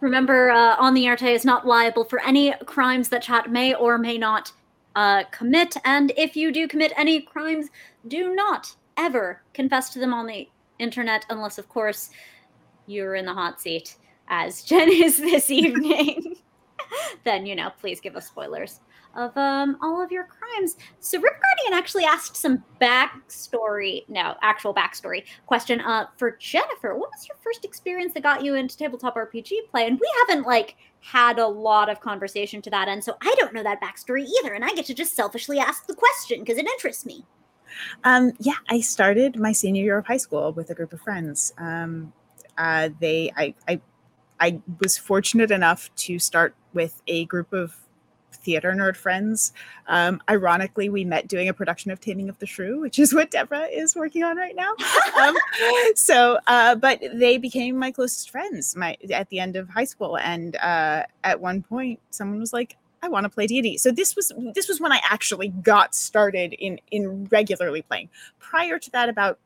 Remember, 0.00 0.50
uh, 0.50 0.76
On 0.76 0.92
the 0.92 1.08
Earthe 1.08 1.22
is 1.22 1.44
not 1.44 1.66
liable 1.66 2.04
for 2.04 2.20
any 2.20 2.52
crimes 2.66 3.08
that 3.08 3.22
chat 3.22 3.50
may 3.50 3.74
or 3.74 3.96
may 3.96 4.18
not 4.18 4.52
uh, 4.96 5.24
commit. 5.30 5.76
And 5.84 6.12
if 6.16 6.36
you 6.36 6.52
do 6.52 6.68
commit 6.68 6.92
any 6.96 7.20
crimes, 7.20 7.68
do 8.08 8.34
not 8.34 8.74
ever 8.96 9.42
confess 9.52 9.90
to 9.90 9.98
them 9.98 10.14
on 10.14 10.26
the 10.26 10.48
internet, 10.78 11.24
unless, 11.30 11.58
of 11.58 11.68
course, 11.68 12.10
you're 12.86 13.14
in 13.14 13.26
the 13.26 13.34
hot 13.34 13.60
seat, 13.60 13.96
as 14.28 14.62
Jen 14.64 14.90
is 14.90 15.18
this 15.18 15.50
evening. 15.50 16.36
then, 17.24 17.46
you 17.46 17.56
know, 17.56 17.70
please 17.80 18.00
give 18.00 18.16
us 18.16 18.26
spoilers 18.26 18.80
of 19.16 19.36
um, 19.36 19.76
all 19.82 20.02
of 20.02 20.10
your 20.10 20.24
crimes. 20.24 20.76
So 21.00 21.18
Rip 21.18 21.32
Guardian 21.32 21.78
actually 21.78 22.04
asked 22.04 22.36
some 22.36 22.62
backstory, 22.80 24.08
no, 24.08 24.34
actual 24.42 24.74
backstory 24.74 25.24
question 25.46 25.80
uh, 25.80 26.06
for 26.16 26.32
Jennifer. 26.32 26.96
What 26.96 27.10
was 27.10 27.26
your 27.28 27.36
first 27.42 27.64
experience 27.64 28.14
that 28.14 28.22
got 28.22 28.44
you 28.44 28.54
into 28.54 28.76
tabletop 28.76 29.16
RPG 29.16 29.52
play? 29.70 29.86
And 29.86 29.98
we 29.98 30.10
haven't 30.26 30.46
like 30.46 30.76
had 31.00 31.38
a 31.38 31.46
lot 31.46 31.88
of 31.88 32.00
conversation 32.00 32.62
to 32.62 32.70
that 32.70 32.88
end, 32.88 33.04
so 33.04 33.16
I 33.20 33.34
don't 33.38 33.52
know 33.52 33.62
that 33.62 33.80
backstory 33.80 34.26
either, 34.40 34.54
and 34.54 34.64
I 34.64 34.72
get 34.74 34.86
to 34.86 34.94
just 34.94 35.14
selfishly 35.14 35.58
ask 35.58 35.86
the 35.86 35.94
question 35.94 36.40
because 36.40 36.58
it 36.58 36.66
interests 36.66 37.04
me. 37.04 37.24
Um, 38.04 38.32
yeah, 38.38 38.54
I 38.68 38.80
started 38.80 39.38
my 39.38 39.52
senior 39.52 39.82
year 39.82 39.98
of 39.98 40.06
high 40.06 40.16
school 40.16 40.52
with 40.52 40.70
a 40.70 40.74
group 40.74 40.92
of 40.92 41.00
friends. 41.00 41.52
Um, 41.58 42.12
uh, 42.56 42.90
they, 43.00 43.32
I, 43.36 43.54
I, 43.68 43.80
I 44.40 44.60
was 44.80 44.96
fortunate 44.96 45.50
enough 45.50 45.94
to 45.96 46.18
start 46.18 46.54
with 46.72 47.02
a 47.06 47.24
group 47.26 47.52
of 47.52 47.76
theater 48.44 48.72
nerd 48.72 48.96
friends. 48.96 49.52
Um, 49.88 50.22
ironically, 50.28 50.88
we 50.88 51.04
met 51.04 51.28
doing 51.28 51.48
a 51.48 51.54
production 51.54 51.90
of 51.90 52.00
Taming 52.00 52.28
of 52.28 52.38
the 52.38 52.46
Shrew, 52.46 52.80
which 52.80 52.98
is 52.98 53.14
what 53.14 53.30
Deborah 53.30 53.66
is 53.66 53.96
working 53.96 54.22
on 54.22 54.36
right 54.36 54.54
now. 54.54 54.74
Um, 55.20 55.36
so, 55.94 56.38
uh, 56.46 56.74
but 56.74 57.00
they 57.12 57.38
became 57.38 57.76
my 57.76 57.90
closest 57.90 58.30
friends 58.30 58.76
my 58.76 58.96
at 59.10 59.28
the 59.30 59.40
end 59.40 59.56
of 59.56 59.68
high 59.68 59.84
school, 59.84 60.18
and 60.18 60.56
uh, 60.56 61.04
at 61.22 61.40
one 61.40 61.62
point, 61.62 62.00
someone 62.10 62.40
was 62.40 62.52
like, 62.52 62.76
I 63.02 63.08
want 63.08 63.24
to 63.24 63.30
play 63.30 63.46
D&D. 63.46 63.76
So 63.78 63.90
this 63.90 64.16
was 64.16 64.32
this 64.54 64.66
was 64.66 64.80
when 64.80 64.90
I 64.90 65.00
actually 65.04 65.48
got 65.48 65.94
started 65.94 66.54
in 66.54 66.80
in 66.90 67.26
regularly 67.26 67.82
playing. 67.82 68.08
Prior 68.38 68.78
to 68.78 68.90
that, 68.92 69.10
about 69.10 69.38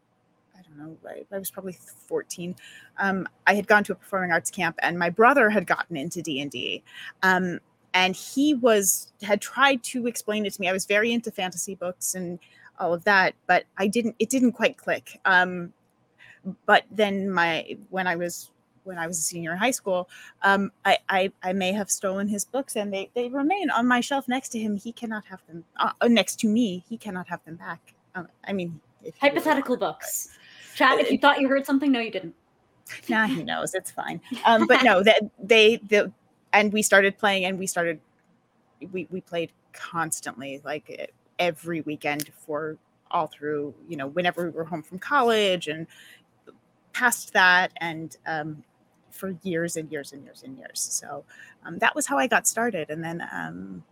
I 0.57 0.63
don't 0.63 0.79
know, 0.79 0.97
I, 1.09 1.25
I 1.35 1.39
was 1.39 1.51
probably 1.51 1.77
14. 2.07 2.55
Um, 2.99 3.29
I 3.47 3.55
had 3.55 3.67
gone 3.67 3.83
to 3.85 3.93
a 3.93 3.95
performing 3.97 4.31
arts 4.31 4.51
camp, 4.51 4.77
and 4.81 4.99
my 4.99 5.11
brother 5.11 5.51
had 5.51 5.67
gotten 5.67 5.97
into 5.97 6.23
D&D. 6.23 6.83
Um, 7.23 7.61
and 7.95 8.15
he 8.15 8.55
was 8.55 9.13
had 9.23 9.41
tried 9.41 9.83
to 9.85 10.07
explain 10.07 10.47
it 10.47 10.55
to 10.55 10.61
me. 10.61 10.69
I 10.69 10.73
was 10.73 10.87
very 10.87 11.13
into 11.13 11.31
fantasy 11.31 11.75
books 11.75 12.15
and 12.15 12.39
all 12.79 12.95
of 12.95 13.05
that, 13.05 13.35
but 13.47 13.65
I 13.77 13.87
didn't. 13.87 14.17
It 14.19 14.31
didn't 14.31 14.53
quite 14.53 14.77
click. 14.77 15.21
Um, 15.25 15.73
but 16.67 16.85
then 16.91 17.31
my 17.31 17.77
when 17.91 18.07
I 18.07 18.17
was 18.17 18.51
when 18.85 18.99
I 18.99 19.07
was 19.07 19.19
a 19.19 19.23
senior 19.23 19.53
in 19.53 19.59
high 19.59 19.71
school, 19.71 20.09
um, 20.43 20.73
I, 20.85 20.99
I, 21.11 21.33
I 21.43 21.53
may 21.53 21.73
have 21.73 21.91
stolen 21.91 22.27
his 22.27 22.45
books, 22.45 22.75
and 22.77 22.93
they 22.93 23.11
they 23.15 23.29
remain 23.29 23.71
on 23.71 23.87
my 23.87 24.01
shelf 24.01 24.27
next 24.29 24.49
to 24.51 24.59
him. 24.59 24.77
He 24.77 24.93
cannot 24.93 25.25
have 25.27 25.41
them 25.47 25.65
uh, 25.77 25.93
uh 26.01 26.09
next 26.09 26.41
to 26.41 26.49
me. 26.49 26.85
He 26.89 26.97
cannot 26.97 27.29
have 27.29 27.45
them 27.45 27.57
back. 27.57 27.95
Uh, 28.15 28.25
I 28.45 28.53
mean, 28.53 28.81
hypothetical 29.21 29.77
really 29.77 29.93
books. 29.93 30.31
Chat. 30.75 30.99
If 30.99 31.11
you 31.11 31.19
thought 31.19 31.41
you 31.41 31.49
heard 31.49 31.67
something, 31.67 31.93
no, 31.93 32.01
you 32.01 32.11
didn't. 32.11 32.35
Nah, 33.09 33.27
he 33.27 33.43
knows. 33.43 33.75
It's 33.75 33.91
fine. 33.91 34.21
Um, 34.47 34.67
but 34.67 34.83
no, 34.83 35.03
that 35.03 35.23
they 35.39 35.77
the 35.89 36.11
and 36.53 36.73
we 36.73 36.83
started 36.83 37.19
playing, 37.19 37.45
and 37.45 37.59
we 37.59 37.67
started 37.67 38.01
we 38.93 39.07
we 39.11 39.21
played 39.21 39.53
constantly, 39.73 40.61
like 40.65 41.13
every 41.39 41.83
weekend 41.83 42.31
for 42.47 42.77
all 43.11 43.27
through 43.27 43.75
you 43.89 43.97
know 43.97 44.07
whenever 44.09 44.45
we 44.45 44.51
were 44.51 44.65
home 44.65 44.83
from 44.83 44.99
college 44.99 45.69
and 45.69 45.87
past 46.93 47.33
that 47.33 47.73
and 47.79 48.17
um, 48.27 48.63
for 49.11 49.37
years 49.43 49.77
and 49.77 49.91
years 49.91 50.13
and 50.13 50.25
years 50.25 50.43
and 50.43 50.59
years. 50.59 50.81
So 50.81 51.25
um, 51.65 51.79
that 51.79 51.95
was 51.95 52.07
how 52.07 52.19
I 52.19 52.27
got 52.27 52.47
started, 52.47 52.91
and 52.91 53.03
then 53.03 53.27
um, 53.33 53.85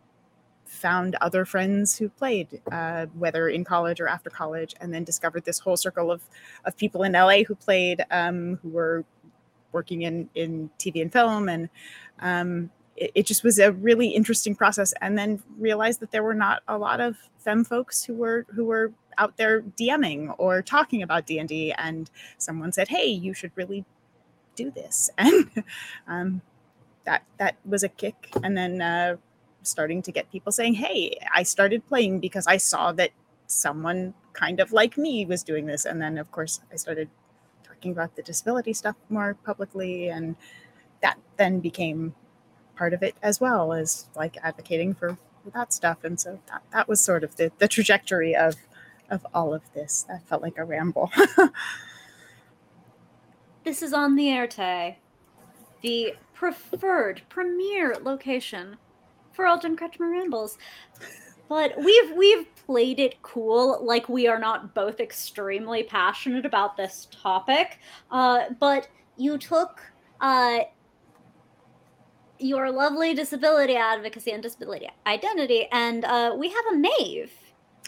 found 0.65 1.17
other 1.21 1.45
friends 1.45 1.97
who 1.97 2.09
played, 2.09 2.61
uh, 2.73 3.07
whether 3.15 3.49
in 3.49 3.65
college 3.65 4.01
or 4.01 4.09
after 4.09 4.31
college, 4.31 4.75
and 4.81 4.93
then 4.93 5.05
discovered 5.05 5.45
this 5.45 5.59
whole 5.59 5.77
circle 5.77 6.11
of 6.11 6.23
of 6.65 6.77
people 6.77 7.03
in 7.03 7.13
LA 7.13 7.43
who 7.45 7.55
played, 7.55 8.05
um, 8.11 8.59
who 8.63 8.71
were 8.71 9.05
working 9.73 10.03
in 10.03 10.29
in 10.35 10.71
TV 10.79 11.03
and 11.03 11.13
film, 11.13 11.49
and 11.49 11.69
um, 12.21 12.71
it, 12.97 13.12
it, 13.14 13.27
just 13.27 13.45
was 13.45 13.59
a 13.59 13.73
really 13.73 14.09
interesting 14.09 14.55
process. 14.55 14.95
And 15.01 15.19
then 15.19 15.43
realized 15.59 16.01
that 16.01 16.11
there 16.11 16.23
were 16.23 16.35
not 16.35 16.62
a 16.67 16.79
lot 16.79 17.01
of 17.01 17.17
femme 17.39 17.64
folks 17.64 18.05
who 18.05 18.14
were 18.14 18.47
who 18.55 18.64
were 18.64 18.93
out 19.19 19.37
there 19.37 19.62
DMing 19.62 20.35
or 20.39 20.62
talking 20.62 21.03
about 21.03 21.27
D 21.27 21.39
and 21.39 21.49
D, 21.49 21.73
and 21.73 22.11
someone 22.39 22.73
said, 22.73 22.89
"Hey, 22.89 23.07
you 23.07 23.35
should 23.35 23.53
really 23.55 23.85
do 24.57 24.71
this. 24.71 25.11
And 25.19 25.51
um, 26.09 26.43
that 27.05 27.23
that 27.39 27.57
was 27.64 27.85
a 27.85 27.89
kick. 27.89 28.31
And 28.43 28.57
then 28.57 28.83
uh, 28.83 29.17
starting 29.62 30.03
to 30.03 30.12
get 30.12 30.31
people 30.31 30.53
saying 30.53 30.75
hey 30.75 31.19
i 31.35 31.43
started 31.43 31.85
playing 31.89 32.21
because 32.21 32.47
i 32.47 32.57
saw 32.57 32.93
that 32.93 33.11
someone 33.49 34.14
kind 34.33 34.61
of 34.61 34.73
like 34.73 34.97
me 34.97 35.27
was 35.27 35.43
doing 35.43 35.67
this. 35.67 35.85
And 35.85 36.01
then 36.01 36.19
of 36.19 36.31
course 36.33 36.61
i 36.73 36.77
started 36.77 37.09
talking 37.62 37.93
about 37.93 38.17
the 38.17 38.23
disability 38.23 38.73
stuff 38.73 38.97
more 39.09 39.35
publicly 39.45 40.09
and 40.09 40.37
that 41.03 41.19
then 41.37 41.61
became 41.61 42.15
part 42.77 42.93
of 42.93 43.03
it 43.03 43.15
as 43.23 43.41
well 43.41 43.73
as 43.73 44.07
like 44.15 44.37
advocating 44.43 44.95
for, 44.95 45.19
that 45.55 45.73
stuff 45.73 46.03
and 46.03 46.19
so 46.19 46.41
that, 46.51 46.61
that 46.73 46.89
was 46.89 47.01
sort 47.01 47.23
of 47.23 47.37
the, 47.37 47.53
the 47.59 47.69
trajectory 47.69 48.35
of 48.35 48.57
of 49.09 49.25
all 49.33 49.55
of 49.55 49.63
this 49.75 50.05
that 50.09 50.27
felt 50.27 50.43
like 50.43 50.59
a 50.59 50.65
ramble 50.65 51.09
This 53.67 53.83
is 53.83 53.93
on 53.93 54.15
the 54.15 54.31
air, 54.31 54.45
Earthe, 54.45 54.95
the 55.81 56.15
preferred 56.35 57.23
premier 57.29 57.97
location 58.01 58.77
for 59.33 59.45
Alden 59.45 59.77
Kretchmer 59.77 60.09
rambles. 60.09 60.57
But 61.49 61.77
we've 61.77 62.13
we've 62.13 62.47
played 62.65 63.01
it 63.01 63.21
cool, 63.23 63.85
like 63.85 64.09
we 64.09 64.29
are 64.29 64.39
not 64.39 64.73
both 64.73 65.01
extremely 65.01 65.83
passionate 65.83 66.47
about 66.47 66.77
this 66.77 67.09
topic. 67.11 67.81
Uh, 68.09 68.51
but 68.61 68.87
you 69.17 69.37
took 69.37 69.81
uh, 70.21 70.61
your 72.39 72.70
lovely 72.70 73.14
disability 73.14 73.76
advocacy 73.76 74.32
and 74.32 74.43
disability 74.43 74.89
identity, 75.07 75.68
and 75.72 76.05
uh, 76.05 76.34
we 76.37 76.49
have 76.49 76.64
a 76.72 76.76
Maeve. 76.76 77.32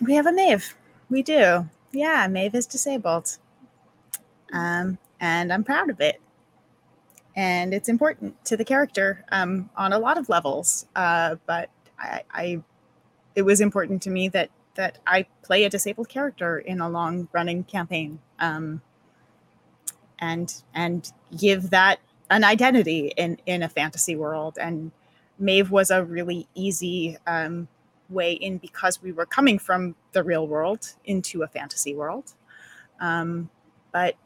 We 0.00 0.14
have 0.14 0.26
a 0.26 0.32
Maeve. 0.32 0.74
We 1.10 1.22
do. 1.22 1.68
Yeah, 1.92 2.26
Maeve 2.28 2.54
is 2.54 2.66
disabled. 2.66 3.38
Um, 4.52 4.98
and 5.20 5.52
I'm 5.52 5.64
proud 5.64 5.90
of 5.90 6.00
it. 6.00 6.20
And 7.36 7.72
it's 7.72 7.88
important 7.88 8.44
to 8.46 8.56
the 8.56 8.64
character 8.64 9.24
um, 9.30 9.70
on 9.76 9.92
a 9.92 9.98
lot 9.98 10.18
of 10.18 10.28
levels. 10.28 10.86
Uh, 10.96 11.36
but 11.46 11.70
I, 11.98 12.22
I, 12.30 12.62
it 13.34 13.42
was 13.42 13.60
important 13.60 14.02
to 14.02 14.10
me 14.10 14.28
that 14.30 14.50
that 14.74 14.98
I 15.08 15.26
play 15.42 15.64
a 15.64 15.68
disabled 15.68 16.08
character 16.08 16.60
in 16.60 16.80
a 16.80 16.88
long 16.88 17.28
running 17.32 17.64
campaign, 17.64 18.20
um, 18.38 18.80
and 20.20 20.62
and 20.72 21.10
give 21.36 21.70
that 21.70 21.98
an 22.30 22.44
identity 22.44 23.12
in 23.16 23.38
in 23.46 23.62
a 23.62 23.68
fantasy 23.68 24.16
world. 24.16 24.58
And 24.60 24.92
Maeve 25.38 25.70
was 25.70 25.90
a 25.90 26.04
really 26.04 26.48
easy 26.54 27.16
um, 27.26 27.68
way 28.08 28.32
in 28.32 28.58
because 28.58 29.02
we 29.02 29.12
were 29.12 29.26
coming 29.26 29.58
from 29.58 29.94
the 30.12 30.22
real 30.22 30.46
world 30.46 30.94
into 31.04 31.42
a 31.42 31.48
fantasy 31.48 31.94
world. 31.94 32.34
Um, 33.00 33.50
but 33.92 34.16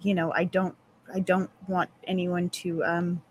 you 0.00 0.14
know, 0.14 0.32
I 0.32 0.44
don't 0.44 0.76
I 1.14 1.20
don't 1.20 1.50
want 1.68 1.90
anyone 2.04 2.50
to 2.50 2.84
um 2.84 3.22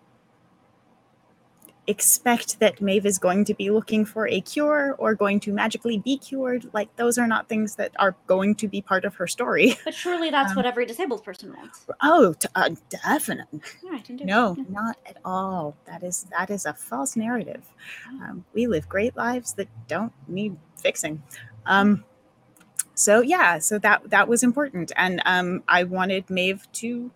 expect 1.87 2.59
that 2.59 2.79
Maeve 2.79 3.05
is 3.07 3.17
going 3.17 3.43
to 3.45 3.53
be 3.55 3.71
looking 3.71 4.05
for 4.05 4.27
a 4.27 4.39
cure 4.41 4.95
or 4.99 5.15
going 5.15 5.39
to 5.41 5.51
magically 5.51 5.97
be 5.97 6.15
cured. 6.17 6.69
Like 6.73 6.95
those 6.95 7.17
are 7.17 7.25
not 7.27 7.49
things 7.49 7.75
that 7.77 7.91
are 7.97 8.15
going 8.27 8.53
to 8.55 8.67
be 8.67 8.81
part 8.81 9.03
of 9.03 9.15
her 9.15 9.25
story. 9.27 9.75
But 9.83 9.95
surely 9.95 10.29
that's 10.29 10.51
Um, 10.51 10.57
what 10.57 10.65
every 10.67 10.85
disabled 10.85 11.23
person 11.23 11.53
wants. 11.53 11.85
Oh, 12.01 12.33
t- 12.33 12.47
uh, 12.55 12.69
definitely. 12.89 13.61
Yeah, 13.83 13.93
I 13.95 13.99
can 13.99 14.15
do 14.15 14.25
No, 14.25 14.53
that. 14.53 14.69
not 14.69 14.97
at 15.07 15.17
all. 15.25 15.75
That 15.85 16.03
is 16.03 16.27
that 16.37 16.49
is 16.51 16.65
a 16.67 16.73
false 16.73 17.15
narrative. 17.15 17.63
Um, 18.09 18.45
we 18.53 18.67
live 18.67 18.87
great 18.87 19.17
lives 19.17 19.53
that 19.53 19.67
don't 19.87 20.13
need 20.27 20.55
fixing. 20.77 21.23
Um, 21.65 22.05
so 22.93 23.21
yeah, 23.21 23.57
so 23.57 23.79
that 23.79 24.07
that 24.11 24.27
was 24.27 24.43
important, 24.43 24.91
and 24.95 25.21
um, 25.25 25.63
I 25.67 25.83
wanted 25.83 26.29
Maeve 26.29 26.67
to, 26.73 27.09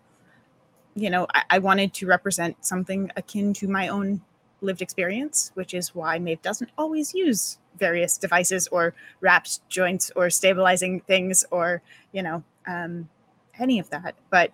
you 0.96 1.10
know, 1.12 1.28
I, 1.34 1.44
I 1.52 1.60
wanted 1.60 1.94
to 1.96 2.08
represent 2.08 2.66
something 2.66 3.12
akin 3.16 3.54
to 3.54 3.68
my 3.68 3.88
own 3.90 4.22
lived 4.66 4.82
experience, 4.82 5.52
which 5.54 5.74
is 5.74 5.96
why 5.96 6.20
Maeve 6.20 6.42
doesn't 6.42 6.72
always 6.78 7.14
use 7.14 7.58
various 7.78 8.18
devices 8.18 8.68
or 8.68 8.94
wrapped 9.22 9.68
joints 9.70 10.12
or 10.16 10.30
stabilizing 10.30 11.02
things 11.02 11.46
or 11.52 11.82
you 12.12 12.24
know 12.24 12.44
um, 12.68 13.10
any 13.60 13.80
of 13.80 13.90
that. 13.90 14.16
But 14.30 14.52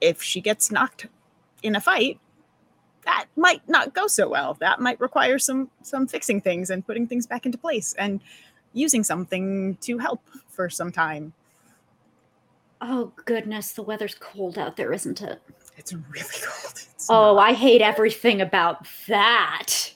if 0.00 0.22
she 0.22 0.40
gets 0.40 0.70
knocked 0.70 1.06
in 1.62 1.76
a 1.76 1.80
fight, 1.80 2.18
that 3.04 3.26
might 3.36 3.66
not 3.68 3.94
go 3.94 4.06
so 4.06 4.28
well. 4.28 4.54
That 4.60 4.80
might 4.80 5.00
require 5.00 5.38
some 5.38 5.70
some 5.82 6.06
fixing 6.06 6.40
things 6.40 6.70
and 6.70 6.86
putting 6.86 7.06
things 7.06 7.26
back 7.26 7.46
into 7.46 7.58
place 7.58 7.94
and 7.98 8.20
using 8.72 9.04
something 9.04 9.76
to 9.80 9.98
help 9.98 10.20
for 10.48 10.68
some 10.68 10.92
time. 10.92 11.32
Oh 12.80 13.12
goodness, 13.24 13.72
the 13.72 13.82
weather's 13.82 14.14
cold 14.14 14.58
out 14.58 14.76
there, 14.76 14.92
isn't 14.92 15.22
it? 15.22 15.40
It's 15.76 15.92
really 15.92 16.04
cold. 16.42 16.72
It's 16.94 17.06
Oh, 17.10 17.34
not- 17.34 17.38
I 17.48 17.52
hate 17.52 17.82
everything 17.82 18.40
about 18.40 18.86
that. 19.08 19.92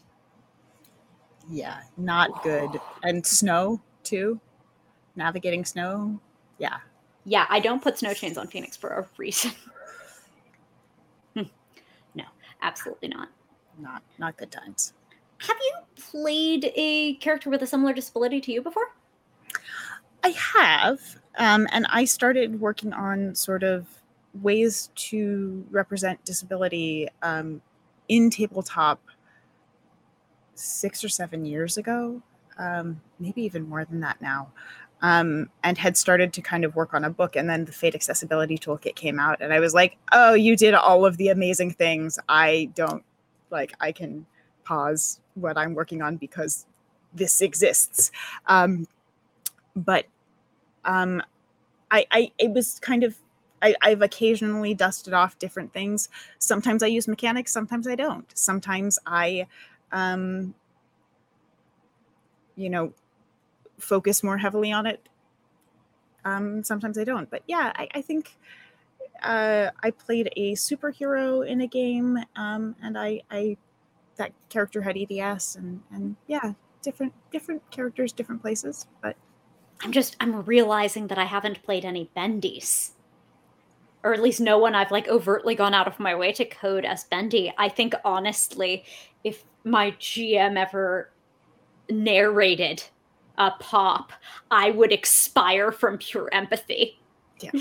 yeah, 1.50 1.80
not 1.96 2.42
good. 2.42 2.80
And 3.02 3.24
snow 3.26 3.80
too. 4.04 4.40
Navigating 5.16 5.64
snow. 5.64 6.20
Yeah. 6.58 6.76
Yeah, 7.24 7.46
I 7.48 7.60
don't 7.60 7.82
put 7.82 7.98
snow 7.98 8.14
chains 8.14 8.38
on 8.38 8.46
Phoenix 8.48 8.76
for 8.76 8.90
a 8.90 9.06
reason. 9.16 9.52
Hmm. 11.36 11.42
no, 12.14 12.24
absolutely 12.62 13.08
not. 13.08 13.28
Not 13.78 14.02
not 14.18 14.36
good 14.36 14.50
times. 14.50 14.94
Have 15.38 15.56
you 15.62 15.72
played 16.10 16.72
a 16.74 17.14
character 17.14 17.48
with 17.50 17.62
a 17.62 17.66
similar 17.66 17.92
disability 17.92 18.40
to 18.42 18.52
you 18.52 18.60
before? 18.62 18.88
I 20.24 20.30
have, 20.30 20.98
um, 21.38 21.66
and 21.70 21.86
I 21.88 22.04
started 22.04 22.60
working 22.60 22.92
on 22.92 23.34
sort 23.36 23.62
of 23.62 23.86
ways 24.34 24.90
to 24.94 25.64
represent 25.70 26.24
disability 26.24 27.08
um, 27.22 27.60
in 28.08 28.30
tabletop 28.30 29.00
six 30.54 31.02
or 31.02 31.08
seven 31.08 31.44
years 31.44 31.76
ago, 31.76 32.22
um, 32.58 33.00
maybe 33.18 33.42
even 33.42 33.68
more 33.68 33.84
than 33.84 34.00
that 34.00 34.20
now, 34.20 34.48
um, 35.02 35.48
and 35.64 35.78
had 35.78 35.96
started 35.96 36.32
to 36.34 36.42
kind 36.42 36.64
of 36.64 36.76
work 36.76 36.94
on 36.94 37.04
a 37.04 37.10
book. 37.10 37.36
And 37.36 37.48
then 37.48 37.64
the 37.64 37.72
Fate 37.72 37.94
Accessibility 37.94 38.58
Toolkit 38.58 38.94
came 38.94 39.18
out, 39.18 39.40
and 39.40 39.52
I 39.52 39.60
was 39.60 39.74
like, 39.74 39.96
"Oh, 40.12 40.34
you 40.34 40.56
did 40.56 40.74
all 40.74 41.06
of 41.06 41.16
the 41.16 41.28
amazing 41.28 41.72
things. 41.72 42.18
I 42.28 42.70
don't 42.74 43.02
like. 43.50 43.74
I 43.80 43.92
can 43.92 44.26
pause 44.64 45.20
what 45.34 45.56
I'm 45.56 45.74
working 45.74 46.02
on 46.02 46.16
because 46.16 46.66
this 47.14 47.40
exists." 47.40 48.10
Um, 48.46 48.86
but 49.76 50.06
um 50.84 51.22
i 51.90 52.04
i 52.10 52.32
it 52.38 52.50
was 52.50 52.78
kind 52.80 53.04
of 53.04 53.16
I, 53.62 53.74
I've 53.82 54.02
occasionally 54.02 54.74
dusted 54.74 55.14
off 55.14 55.38
different 55.38 55.72
things. 55.72 56.08
Sometimes 56.38 56.82
I 56.82 56.86
use 56.86 57.06
mechanics, 57.08 57.52
sometimes 57.52 57.86
I 57.86 57.94
don't. 57.94 58.30
Sometimes 58.36 58.98
I, 59.06 59.46
um, 59.92 60.54
you 62.56 62.70
know, 62.70 62.92
focus 63.78 64.22
more 64.22 64.38
heavily 64.38 64.72
on 64.72 64.86
it. 64.86 65.08
Um, 66.24 66.62
sometimes 66.62 66.98
I 66.98 67.04
don't. 67.04 67.30
But 67.30 67.42
yeah, 67.46 67.72
I, 67.74 67.88
I 67.94 68.02
think 68.02 68.36
uh, 69.22 69.70
I 69.82 69.90
played 69.90 70.32
a 70.36 70.52
superhero 70.54 71.46
in 71.46 71.60
a 71.60 71.66
game, 71.66 72.18
um, 72.36 72.76
and 72.82 72.98
I, 72.98 73.22
I 73.30 73.56
that 74.16 74.32
character 74.48 74.82
had 74.82 74.96
EDS, 74.96 75.56
and 75.56 75.82
and 75.92 76.16
yeah, 76.26 76.52
different 76.82 77.12
different 77.30 77.68
characters, 77.70 78.12
different 78.12 78.42
places. 78.42 78.86
But 79.02 79.16
I'm 79.82 79.92
just 79.92 80.16
I'm 80.20 80.42
realizing 80.44 81.06
that 81.08 81.18
I 81.18 81.24
haven't 81.24 81.62
played 81.62 81.84
any 81.84 82.10
bendies. 82.16 82.92
Or 84.02 84.14
at 84.14 84.22
least 84.22 84.40
no 84.40 84.58
one 84.58 84.74
I've 84.74 84.90
like 84.90 85.08
overtly 85.08 85.54
gone 85.54 85.74
out 85.74 85.86
of 85.86 86.00
my 86.00 86.14
way 86.14 86.32
to 86.32 86.44
code 86.44 86.84
as 86.84 87.04
bendy. 87.04 87.52
I 87.58 87.68
think 87.68 87.94
honestly, 88.04 88.84
if 89.24 89.44
my 89.64 89.90
GM 89.92 90.56
ever 90.56 91.10
narrated 91.90 92.82
a 93.36 93.50
pop, 93.52 94.12
I 94.50 94.70
would 94.70 94.92
expire 94.92 95.70
from 95.70 95.98
pure 95.98 96.28
empathy. 96.32 96.98
yeah 97.40 97.50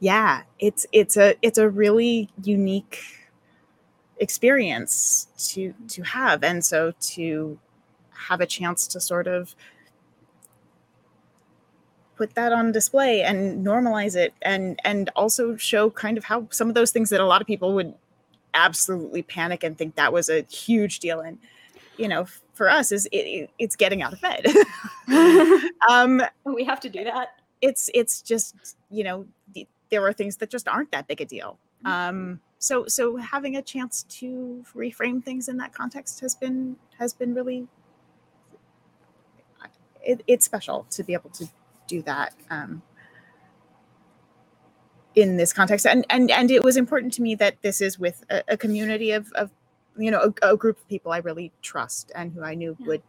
yeah, 0.00 0.42
it's 0.58 0.86
it's 0.92 1.16
a 1.16 1.34
it's 1.42 1.58
a 1.58 1.68
really 1.68 2.28
unique 2.42 2.98
experience 4.18 5.28
to 5.36 5.74
to 5.88 6.02
have 6.02 6.42
and 6.42 6.64
so 6.64 6.92
to 7.00 7.58
have 8.10 8.40
a 8.40 8.46
chance 8.46 8.86
to 8.88 9.00
sort 9.00 9.26
of 9.26 9.54
put 12.16 12.34
that 12.34 12.52
on 12.52 12.72
display 12.72 13.22
and 13.22 13.64
normalize 13.64 14.16
it 14.16 14.32
and 14.42 14.80
and 14.84 15.10
also 15.16 15.54
show 15.56 15.90
kind 15.90 16.16
of 16.18 16.24
how 16.24 16.46
some 16.50 16.68
of 16.68 16.74
those 16.74 16.90
things 16.90 17.10
that 17.10 17.20
a 17.20 17.26
lot 17.26 17.40
of 17.40 17.46
people 17.46 17.74
would 17.74 17.94
absolutely 18.54 19.22
panic 19.22 19.62
and 19.62 19.76
think 19.76 19.94
that 19.96 20.12
was 20.12 20.28
a 20.30 20.40
huge 20.50 20.98
deal 21.00 21.20
and 21.20 21.38
you 21.98 22.08
know 22.08 22.26
for 22.54 22.70
us 22.70 22.90
is 22.90 23.04
it, 23.12 23.18
it- 23.18 23.50
it's 23.58 23.76
getting 23.76 24.00
out 24.02 24.12
of 24.14 24.20
bed 24.22 24.46
um 25.90 26.22
we 26.44 26.64
have 26.64 26.80
to 26.80 26.88
do 26.88 27.04
that. 27.04 27.38
it's 27.60 27.90
it's 27.94 28.22
just 28.22 28.54
you 28.90 29.04
know 29.04 29.26
the, 29.54 29.66
there 29.90 30.04
are 30.06 30.12
things 30.12 30.36
that 30.36 30.48
just 30.50 30.66
aren't 30.68 30.90
that 30.92 31.06
big 31.06 31.20
a 31.20 31.24
deal 31.26 31.58
Mm-hmm. 31.84 31.92
um 31.92 32.40
so 32.58 32.86
so 32.86 33.16
having 33.18 33.56
a 33.56 33.62
chance 33.62 34.04
to 34.08 34.64
reframe 34.74 35.22
things 35.22 35.46
in 35.48 35.58
that 35.58 35.74
context 35.74 36.20
has 36.20 36.34
been 36.34 36.76
has 36.98 37.12
been 37.12 37.34
really 37.34 37.68
it, 40.02 40.22
it's 40.26 40.46
special 40.46 40.86
to 40.90 41.04
be 41.04 41.12
able 41.12 41.28
to 41.30 41.46
do 41.88 42.02
that 42.02 42.34
um 42.50 42.82
in 45.16 45.38
this 45.38 45.52
context. 45.54 45.86
And 45.86 46.06
and 46.10 46.30
and 46.32 46.50
it 46.52 46.64
was 46.64 46.78
important 46.78 47.14
to 47.14 47.22
me 47.22 47.36
that 47.36 47.62
this 47.62 47.82
is 47.82 47.98
with 48.00 48.24
a, 48.30 48.44
a 48.50 48.58
community 48.58 49.12
of 49.12 49.32
of 49.34 49.52
you 49.98 50.10
know 50.10 50.32
a, 50.42 50.52
a 50.52 50.56
group 50.58 50.78
of 50.78 50.88
people 50.88 51.12
i 51.12 51.18
really 51.18 51.52
trust 51.62 52.12
and 52.16 52.32
who 52.32 52.42
i 52.44 52.54
knew 52.54 52.76
Yeah. 52.80 52.86
would 52.88 53.02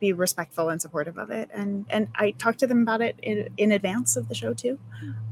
be 0.00 0.12
respectful 0.12 0.68
and 0.70 0.82
supportive 0.82 1.18
of 1.18 1.30
it. 1.30 1.50
And 1.54 1.86
and 1.90 2.08
i 2.16 2.32
talked 2.32 2.60
to 2.60 2.68
them 2.68 2.82
about 2.82 3.02
it 3.02 3.16
in, 3.22 3.50
in 3.58 3.72
advance 3.72 4.16
of 4.16 4.28
the 4.28 4.34
show 4.34 4.54
too 4.54 4.78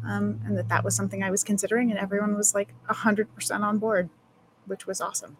um, 0.06 0.40
and 0.46 0.58
that 0.58 0.68
that 0.70 0.84
was 0.84 0.96
something 0.96 1.22
i 1.24 1.30
was 1.30 1.44
considering 1.44 1.90
and 1.90 2.00
everyone 2.00 2.36
was 2.36 2.54
like 2.54 2.74
100% 2.90 3.60
on 3.62 3.78
board 3.78 4.10
which 4.66 4.86
was 4.86 5.00
awesome 5.00 5.36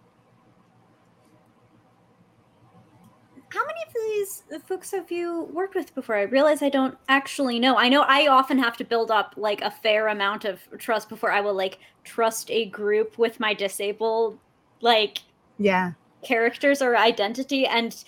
many 3.68 3.80
of 3.86 3.94
these 3.94 4.42
folks 4.66 4.90
have 4.90 5.10
you 5.12 5.48
worked 5.52 5.74
with 5.74 5.94
before? 5.94 6.16
I 6.16 6.22
realize 6.22 6.62
I 6.62 6.68
don't 6.68 6.96
actually 7.08 7.58
know. 7.58 7.76
I 7.76 7.88
know 7.88 8.02
I 8.02 8.26
often 8.26 8.58
have 8.58 8.76
to 8.78 8.84
build 8.84 9.10
up 9.10 9.34
like 9.36 9.60
a 9.60 9.70
fair 9.70 10.08
amount 10.08 10.44
of 10.44 10.60
trust 10.78 11.08
before 11.08 11.30
I 11.30 11.40
will 11.40 11.54
like 11.54 11.78
trust 12.04 12.50
a 12.50 12.66
group 12.66 13.18
with 13.18 13.38
my 13.38 13.54
disabled 13.54 14.38
like 14.80 15.18
yeah 15.58 15.92
characters 16.22 16.80
or 16.80 16.96
identity 16.96 17.66
and 17.66 18.04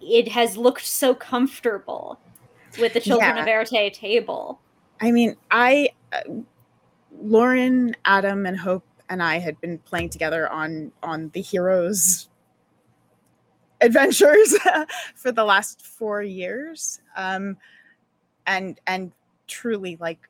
it 0.00 0.28
has 0.28 0.56
looked 0.56 0.84
so 0.86 1.14
comfortable 1.14 2.18
with 2.78 2.92
the 2.94 3.00
children 3.00 3.36
Yeah. 3.36 3.42
of 3.42 3.48
Earthe 3.48 3.92
table. 3.92 4.60
I 5.00 5.12
mean, 5.12 5.36
I, 5.50 5.90
uh, 6.12 6.20
Lauren, 7.22 7.94
Adam, 8.04 8.46
and 8.46 8.58
Hope 8.58 8.84
and 9.08 9.22
I 9.22 9.38
had 9.38 9.60
been 9.60 9.78
playing 9.78 10.10
together 10.10 10.48
on 10.50 10.92
on 11.02 11.30
the 11.34 11.40
heroes 11.40 12.28
adventures 13.84 14.56
for 15.14 15.32
the 15.32 15.44
last 15.44 15.84
four 15.84 16.22
years, 16.22 17.00
um, 17.16 17.56
and 18.46 18.80
and 18.86 19.12
truly 19.46 19.96
like 20.00 20.28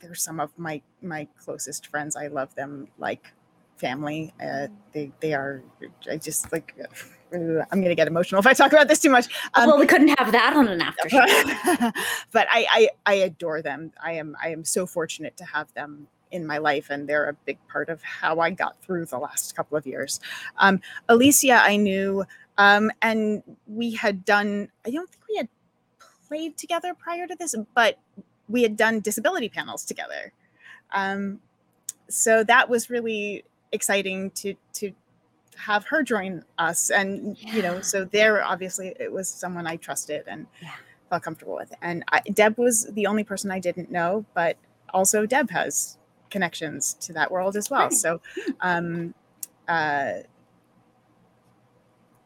they're 0.00 0.14
some 0.14 0.40
of 0.40 0.56
my 0.58 0.82
my 1.02 1.26
closest 1.38 1.86
friends. 1.86 2.16
I 2.16 2.28
love 2.28 2.54
them 2.54 2.88
like 2.98 3.32
family. 3.76 4.34
Uh, 4.42 4.68
they 4.92 5.12
they 5.20 5.34
are. 5.34 5.62
I 6.10 6.16
just 6.16 6.52
like. 6.52 6.74
I'm 7.32 7.82
gonna 7.82 7.96
get 7.96 8.06
emotional 8.06 8.38
if 8.38 8.46
I 8.46 8.52
talk 8.52 8.72
about 8.72 8.86
this 8.86 9.00
too 9.00 9.10
much. 9.10 9.26
Um, 9.54 9.66
well, 9.66 9.78
we 9.80 9.86
couldn't 9.86 10.16
have 10.20 10.30
that 10.30 10.54
on 10.54 10.68
an 10.68 10.80
after 10.80 11.08
show. 11.08 11.18
but, 12.30 12.46
I, 12.48 12.64
I 12.70 12.88
I 13.06 13.14
adore 13.14 13.60
them. 13.60 13.90
I 14.00 14.12
am 14.12 14.36
I 14.40 14.50
am 14.50 14.64
so 14.64 14.86
fortunate 14.86 15.36
to 15.38 15.44
have 15.44 15.74
them 15.74 16.06
in 16.34 16.46
my 16.46 16.58
life, 16.58 16.90
and 16.90 17.08
they're 17.08 17.28
a 17.30 17.34
big 17.46 17.58
part 17.68 17.88
of 17.88 18.02
how 18.02 18.40
I 18.40 18.50
got 18.50 18.80
through 18.82 19.06
the 19.06 19.18
last 19.18 19.56
couple 19.56 19.78
of 19.78 19.86
years. 19.86 20.20
Um, 20.58 20.80
Alicia, 21.08 21.54
I 21.62 21.76
knew, 21.76 22.24
um, 22.58 22.90
and 23.00 23.42
we 23.66 23.92
had 23.92 24.24
done. 24.24 24.68
I 24.86 24.90
don't 24.90 25.08
think 25.08 25.22
we 25.28 25.36
had 25.36 25.48
played 26.28 26.56
together 26.58 26.92
prior 26.94 27.26
to 27.26 27.36
this, 27.38 27.54
but 27.74 27.98
we 28.48 28.62
had 28.62 28.76
done 28.76 29.00
disability 29.00 29.48
panels 29.48 29.84
together. 29.84 30.32
Um, 30.92 31.40
so 32.10 32.44
that 32.44 32.68
was 32.68 32.90
really 32.90 33.44
exciting 33.72 34.30
to 34.32 34.54
to 34.74 34.92
have 35.56 35.86
her 35.86 36.02
join 36.02 36.44
us 36.58 36.90
and 36.90 37.36
you 37.38 37.62
know 37.62 37.80
so 37.80 38.04
there 38.04 38.42
obviously 38.44 38.92
it 38.98 39.10
was 39.10 39.28
someone 39.28 39.66
i 39.68 39.76
trusted 39.76 40.24
and 40.26 40.46
Yeah. 40.60 40.70
felt 41.10 41.22
comfortable 41.22 41.54
with 41.54 41.72
and 41.80 42.04
I, 42.12 42.20
deb 42.32 42.58
was 42.58 42.86
the 42.92 43.06
only 43.06 43.22
person 43.24 43.50
i 43.52 43.58
didn't 43.60 43.90
know 43.90 44.24
but 44.34 44.56
also 44.92 45.26
deb 45.26 45.50
has 45.50 45.96
connections 46.34 46.94
to 47.06 47.12
that 47.18 47.28
world 47.34 47.54
as 47.56 47.66
well. 47.70 47.88
Right. 47.88 47.92
so 48.04 48.20
um 48.60 49.14
uh 49.68 50.12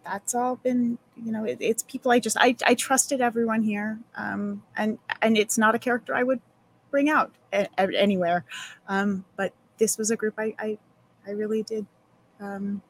that's 0.05 0.35
all 0.35 0.57
been 0.57 0.99
you 1.25 1.31
know 1.35 1.45
it, 1.45 1.59
it's 1.61 1.83
people 1.83 2.11
i 2.11 2.19
just 2.19 2.37
I, 2.41 2.57
I 2.71 2.75
trusted 2.75 3.21
everyone 3.21 3.63
here 3.73 3.99
um 4.25 4.63
and 4.77 4.99
and 5.21 5.37
it's 5.37 5.59
not 5.59 5.75
a 5.75 5.79
character 5.79 6.15
i 6.21 6.23
would 6.23 6.41
bring 6.91 7.11
out 7.11 7.31
a, 7.53 7.67
a- 7.83 7.97
anywhere. 8.07 8.45
Um 8.89 9.25
but 9.37 9.53
this 9.81 9.99
was 9.99 10.11
a 10.11 10.17
group 10.17 10.35
i 10.39 10.55
i, 10.59 10.79
I 11.27 11.31
really 11.33 11.63
did 11.63 11.85
um 12.41 12.81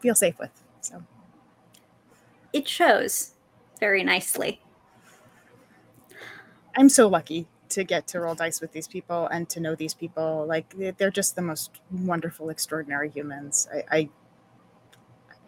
feel 0.00 0.14
safe 0.14 0.38
with 0.38 0.54
so. 0.80 1.02
It 2.52 2.66
shows 2.68 3.34
very 3.80 4.02
nicely. 4.04 4.60
i'm 6.76 6.88
so 6.88 7.06
lucky 7.08 7.46
to 7.72 7.84
get 7.84 8.06
to 8.08 8.20
roll 8.20 8.34
dice 8.34 8.60
with 8.60 8.72
these 8.72 8.88
people 8.88 9.26
and 9.28 9.48
to 9.50 9.60
know 9.60 9.74
these 9.74 9.94
people. 9.94 10.46
Like 10.48 10.68
they- 10.76 10.92
they're 10.92 11.10
just 11.10 11.36
the 11.36 11.42
most 11.42 11.80
wonderful 11.90 12.50
extraordinary 12.50 13.10
humans. 13.10 13.68
I 13.72 13.84
i, 13.98 14.08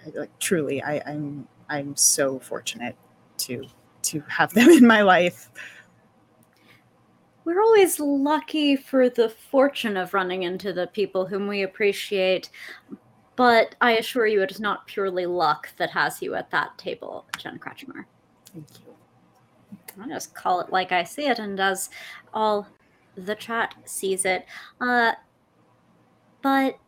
I 0.06 0.18
like 0.18 0.38
truly 0.38 0.82
i 0.82 1.00
i'm 1.06 1.48
i'm 1.70 1.96
so 1.96 2.38
fortunate 2.38 2.96
to 3.38 3.64
to 4.02 4.20
have 4.28 4.52
them 4.54 4.68
in 4.70 4.86
my 4.86 5.02
life. 5.02 5.50
We're 7.44 7.60
always 7.62 8.00
lucky 8.00 8.74
for 8.76 9.10
the 9.10 9.28
fortune 9.28 9.96
of 9.98 10.14
running 10.14 10.44
into 10.44 10.72
the 10.72 10.86
people 10.88 11.26
whom 11.26 11.46
we 11.46 11.62
appreciate, 11.62 12.50
but 13.36 13.74
I 13.82 13.98
assure 13.98 14.26
you 14.26 14.42
it 14.42 14.50
is 14.50 14.60
not 14.60 14.86
purely 14.86 15.26
luck 15.26 15.68
that 15.76 15.90
has 15.90 16.22
you 16.22 16.34
at 16.34 16.50
that 16.52 16.76
table, 16.78 17.26
Jen 17.38 17.58
Kretchmer. 17.58 18.04
thank 18.52 18.66
you 18.80 18.93
I'll 20.00 20.08
just 20.08 20.34
call 20.34 20.60
it 20.60 20.72
like 20.72 20.92
I 20.92 21.04
see 21.04 21.26
it 21.26 21.38
and 21.38 21.58
as 21.60 21.90
all 22.32 22.68
the 23.16 23.34
chat 23.34 23.74
sees 23.84 24.24
it. 24.24 24.44
Uh, 24.80 25.12
but 26.42 26.78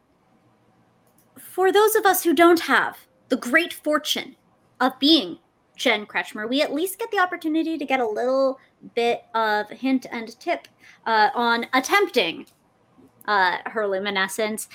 for 1.38 1.72
those 1.72 1.94
of 1.94 2.04
us 2.04 2.22
who 2.24 2.34
don't 2.34 2.60
have 2.60 2.98
the 3.28 3.36
great 3.36 3.72
fortune 3.72 4.36
of 4.80 4.98
being 4.98 5.38
Jen 5.76 6.06
Kretchmer, 6.06 6.48
we 6.48 6.62
at 6.62 6.72
least 6.72 6.98
get 6.98 7.10
the 7.10 7.18
opportunity 7.18 7.78
to 7.78 7.84
get 7.84 8.00
a 8.00 8.06
little 8.06 8.58
bit 8.94 9.24
of 9.34 9.68
hint 9.70 10.06
and 10.10 10.38
tip 10.40 10.68
uh, 11.06 11.30
on 11.34 11.66
attempting 11.72 12.46
uh, 13.26 13.58
her 13.66 13.86
luminescence. 13.86 14.68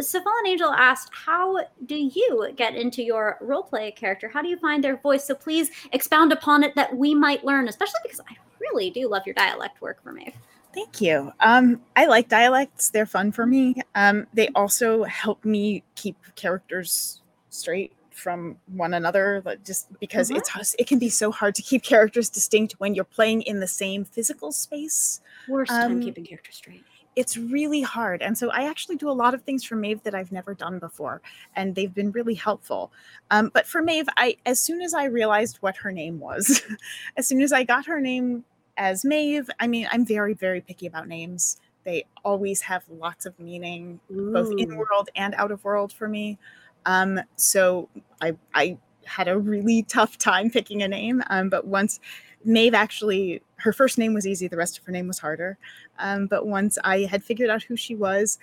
So 0.00 0.20
Fallen 0.22 0.46
Angel 0.46 0.70
asked, 0.72 1.10
How 1.12 1.58
do 1.86 1.96
you 1.96 2.52
get 2.56 2.74
into 2.74 3.02
your 3.02 3.38
roleplay 3.42 3.94
character? 3.94 4.28
How 4.28 4.42
do 4.42 4.48
you 4.48 4.56
find 4.58 4.82
their 4.82 4.96
voice? 4.96 5.24
So 5.24 5.34
please 5.34 5.70
expound 5.92 6.32
upon 6.32 6.62
it 6.64 6.74
that 6.74 6.94
we 6.96 7.14
might 7.14 7.44
learn, 7.44 7.68
especially 7.68 8.00
because 8.02 8.20
I 8.20 8.36
really 8.60 8.90
do 8.90 9.08
love 9.08 9.22
your 9.26 9.34
dialect 9.34 9.80
work 9.80 10.02
for 10.02 10.12
me. 10.12 10.34
Thank 10.74 11.00
you. 11.00 11.32
Um, 11.40 11.80
I 11.96 12.04
like 12.06 12.28
dialects; 12.28 12.90
they're 12.90 13.06
fun 13.06 13.32
for 13.32 13.46
me. 13.46 13.76
Um, 13.94 14.26
they 14.34 14.48
also 14.48 15.04
help 15.04 15.42
me 15.44 15.82
keep 15.94 16.16
characters 16.34 17.22
straight 17.48 17.92
from 18.10 18.58
one 18.74 18.92
another, 18.92 19.42
like, 19.44 19.64
just 19.64 19.88
because 20.00 20.30
Mhm. 20.30 20.36
it's 20.36 20.76
it 20.78 20.86
can 20.86 20.98
be 20.98 21.08
so 21.08 21.30
hard 21.30 21.54
to 21.54 21.62
keep 21.62 21.82
characters 21.82 22.28
distinct 22.28 22.74
when 22.78 22.94
you're 22.94 23.04
playing 23.04 23.42
in 23.42 23.60
the 23.60 23.66
same 23.66 24.04
physical 24.04 24.52
space. 24.52 25.20
Worst 25.48 25.70
time 25.72 25.92
Um, 25.92 26.00
keeping 26.00 26.24
characters 26.26 26.56
straight. 26.56 26.84
It's 27.16 27.36
really 27.36 27.80
hard, 27.80 28.22
and 28.22 28.36
so 28.36 28.50
I 28.50 28.68
actually 28.68 28.96
do 28.96 29.08
a 29.08 29.12
lot 29.12 29.32
of 29.32 29.42
things 29.42 29.64
for 29.64 29.74
Maeve 29.74 30.02
that 30.02 30.14
I've 30.14 30.32
never 30.32 30.54
done 30.54 30.78
before, 30.78 31.22
and 31.56 31.74
they've 31.74 31.92
been 31.92 32.12
really 32.12 32.34
helpful. 32.34 32.92
Um, 33.30 33.50
but 33.54 33.66
for 33.66 33.82
Maeve, 33.82 34.08
I 34.16 34.36
as 34.44 34.60
soon 34.60 34.82
as 34.82 34.92
I 34.94 35.04
realized 35.04 35.56
what 35.60 35.76
her 35.78 35.90
name 35.90 36.20
was, 36.20 36.62
as 37.16 37.26
soon 37.26 37.40
as 37.40 37.52
I 37.52 37.64
got 37.64 37.86
her 37.86 38.00
name 38.00 38.44
as 38.76 39.04
Maeve, 39.04 39.48
I 39.58 39.66
mean, 39.66 39.88
I'm 39.90 40.04
very 40.04 40.34
very 40.34 40.60
picky 40.60 40.86
about 40.86 41.08
names. 41.08 41.58
They 41.84 42.04
always 42.24 42.60
have 42.62 42.84
lots 42.90 43.26
of 43.26 43.38
meaning 43.38 44.00
both 44.10 44.52
in 44.58 44.76
world 44.76 45.08
and 45.16 45.34
out 45.36 45.52
of 45.52 45.64
world 45.64 45.92
for 45.92 46.08
me. 46.08 46.36
Um, 46.84 47.20
so 47.36 47.88
I 48.20 48.36
I 48.54 48.76
had 49.06 49.28
a 49.28 49.38
really 49.38 49.82
tough 49.88 50.18
time 50.18 50.50
picking 50.50 50.82
a 50.82 50.88
name. 50.88 51.22
Um, 51.30 51.48
but 51.48 51.66
once 51.66 52.00
Maeve 52.44 52.74
actually, 52.74 53.42
her 53.56 53.72
first 53.72 53.98
name 53.98 54.14
was 54.14 54.26
easy, 54.26 54.48
the 54.48 54.56
rest 54.56 54.78
of 54.78 54.84
her 54.84 54.92
name 54.92 55.06
was 55.08 55.18
harder. 55.18 55.58
Um, 55.98 56.26
but 56.26 56.46
once 56.46 56.78
I 56.84 57.00
had 57.00 57.24
figured 57.24 57.50
out 57.50 57.62
who 57.62 57.76
she 57.76 57.94
was, 57.94 58.38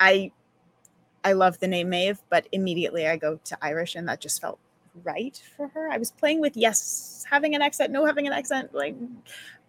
I 0.00 0.32
I 1.24 1.32
love 1.32 1.58
the 1.58 1.68
name 1.68 1.90
Maeve, 1.90 2.20
but 2.30 2.46
immediately 2.52 3.06
I 3.06 3.16
go 3.16 3.38
to 3.44 3.58
Irish, 3.60 3.96
and 3.96 4.08
that 4.08 4.20
just 4.20 4.40
felt 4.40 4.58
right 5.04 5.40
for 5.56 5.68
her. 5.68 5.90
I 5.90 5.98
was 5.98 6.10
playing 6.10 6.40
with 6.40 6.56
yes, 6.56 7.24
having 7.28 7.54
an 7.54 7.62
accent, 7.62 7.92
no 7.92 8.06
having 8.06 8.26
an 8.26 8.32
accent, 8.32 8.74
like 8.74 8.94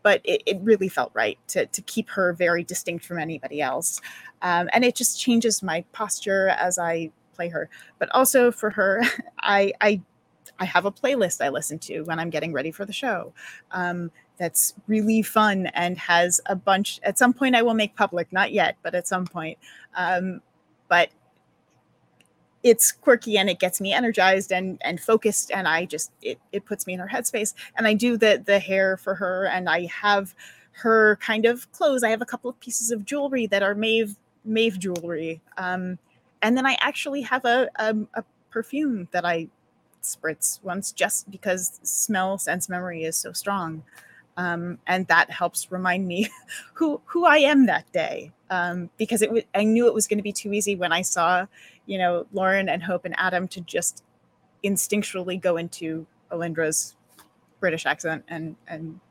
but 0.04 0.22
it, 0.24 0.42
it 0.46 0.58
really 0.62 0.88
felt 0.88 1.12
right 1.14 1.38
to, 1.50 1.66
to 1.66 1.82
keep 1.82 2.10
her 2.10 2.34
very 2.34 2.64
distinct 2.64 3.06
from 3.06 3.20
anybody 3.20 3.62
else. 3.62 4.00
Um, 4.42 4.70
and 4.72 4.86
it 4.86 4.96
just 4.96 5.20
changes 5.20 5.62
my 5.62 5.84
posture 5.92 6.50
as 6.50 6.80
I 6.80 7.12
play 7.34 7.50
her. 7.50 7.70
But 7.98 8.10
also 8.14 8.52
for 8.52 8.70
her, 8.70 9.02
I, 9.40 9.74
I 9.82 10.02
I 10.62 10.66
have 10.66 10.86
a 10.86 10.92
playlist 10.92 11.44
I 11.44 11.50
listen 11.50 11.80
to 11.80 12.02
when 12.02 12.20
I'm 12.20 12.30
getting 12.30 12.52
ready 12.52 12.72
for 12.72 12.84
the 12.84 12.92
show. 12.92 13.34
Um, 13.72 14.12
that's 14.40 14.74
really 14.88 15.22
fun 15.22 15.68
and 15.68 15.98
has 15.98 16.42
a 16.48 16.56
bunch. 16.56 17.00
At 17.04 17.18
some 17.18 17.34
point, 17.34 17.56
I 17.56 17.62
will 17.62 17.74
make 17.74 17.96
public. 17.96 18.32
Not 18.32 18.52
yet, 18.52 18.78
but 18.82 18.96
at 18.96 19.08
some 19.08 19.28
point. 19.28 19.58
Um, 19.96 20.42
but 20.88 21.10
it's 22.64 22.92
quirky 22.92 23.38
and 23.38 23.50
it 23.50 23.60
gets 23.60 23.80
me 23.80 23.94
energized 23.94 24.52
and 24.52 24.80
and 24.84 25.00
focused 25.00 25.52
and 25.52 25.68
i 25.68 25.86
just 25.86 26.12
it, 26.22 26.40
it 26.52 26.66
puts 26.66 26.86
me 26.86 26.94
in 26.94 27.00
her 27.00 27.08
headspace 27.08 27.54
and 27.78 27.88
i 27.88 27.94
do 27.94 28.18
the 28.18 28.42
the 28.46 28.60
hair 28.60 28.98
for 28.98 29.16
her 29.16 29.46
and 29.46 29.70
i 29.70 29.86
have 29.86 30.36
her 30.72 31.16
kind 31.18 31.46
of 31.46 31.72
clothes 31.72 32.04
i 32.04 32.10
have 32.10 32.22
a 32.22 32.26
couple 32.26 32.50
of 32.50 32.60
pieces 32.60 32.92
of 32.92 33.06
jewelry 33.06 33.48
that 33.48 33.64
are 33.64 33.76
maeve 33.76 34.18
maeve 34.44 34.78
jewelry 34.78 35.42
um 35.58 35.98
and 36.42 36.58
then 36.58 36.66
i 36.66 36.76
actually 36.82 37.22
have 37.22 37.46
a 37.46 37.70
a, 37.78 37.96
a 38.16 38.24
perfume 38.50 39.08
that 39.12 39.26
i 39.26 39.48
spritz 40.04 40.62
once 40.64 40.92
just 40.92 41.30
because 41.32 41.80
smell 41.84 42.38
sense 42.38 42.68
memory 42.68 43.04
is 43.04 43.16
so 43.16 43.32
strong 43.32 43.84
um, 44.40 44.80
and 44.88 45.06
that 45.08 45.30
helps 45.30 45.70
remind 45.70 46.08
me 46.08 46.30
who 46.74 47.02
who 47.06 47.26
I 47.26 47.40
am 47.40 47.66
that 47.66 47.92
day. 47.92 48.32
Um, 48.50 48.90
because 48.98 49.22
it 49.22 49.28
w- 49.28 49.44
I 49.54 49.66
knew 49.66 49.86
it 49.88 49.94
was 49.94 50.08
going 50.08 50.18
to 50.18 50.24
be 50.24 50.32
too 50.32 50.54
easy 50.54 50.76
when 50.76 50.94
I 50.94 51.02
saw, 51.02 51.46
you 51.86 51.98
know, 51.98 52.26
Lauren 52.32 52.70
and 52.70 52.82
Hope 52.82 53.04
and 53.04 53.14
Adam 53.18 53.50
to 53.50 53.62
just 53.62 54.04
instinctually 54.64 55.40
go 55.40 55.58
into 55.58 56.08
Alindra's 56.32 56.96
British 57.60 57.86
accent 57.86 58.24
and 58.30 58.56
and 58.68 59.02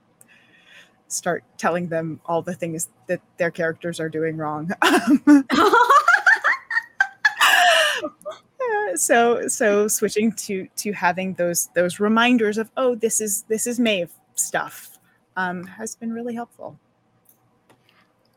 start 1.08 1.44
telling 1.58 1.88
them 1.88 2.20
all 2.24 2.40
the 2.40 2.54
things 2.54 2.88
that 3.06 3.20
their 3.36 3.50
characters 3.50 4.00
are 4.00 4.08
doing 4.08 4.38
wrong. 4.38 4.70
So 8.94 9.46
so 9.46 9.86
switching 9.86 10.32
to 10.32 10.66
to 10.76 10.92
having 10.92 11.34
those 11.34 11.68
those 11.74 12.00
reminders 12.00 12.58
of 12.58 12.70
oh 12.76 12.96
this 12.96 13.20
is 13.20 13.42
this 13.42 13.66
is 13.66 13.78
Maeve 13.78 14.10
stuff 14.34 14.97
um, 15.38 15.62
has 15.64 15.94
been 15.94 16.12
really 16.12 16.34
helpful. 16.34 16.78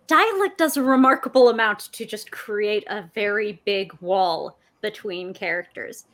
Dialect 0.05 0.57
does 0.57 0.77
a 0.77 0.83
remarkable 0.83 1.49
amount 1.49 1.91
to 1.93 2.05
just 2.05 2.31
create 2.31 2.83
a 2.87 3.09
very 3.15 3.59
big 3.65 3.91
wall 4.01 4.59
between 4.81 5.33
characters. 5.33 6.05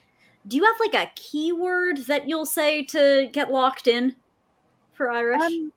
Do 0.48 0.56
you 0.56 0.64
have 0.64 0.76
like 0.80 0.94
a 0.94 1.12
keyword 1.16 1.98
that 2.06 2.30
you'll 2.30 2.46
say 2.46 2.84
to 2.86 3.28
get 3.34 3.52
locked 3.52 3.88
in 3.88 4.16
for 4.94 5.12
Irish? 5.12 5.42
Um, 5.42 5.74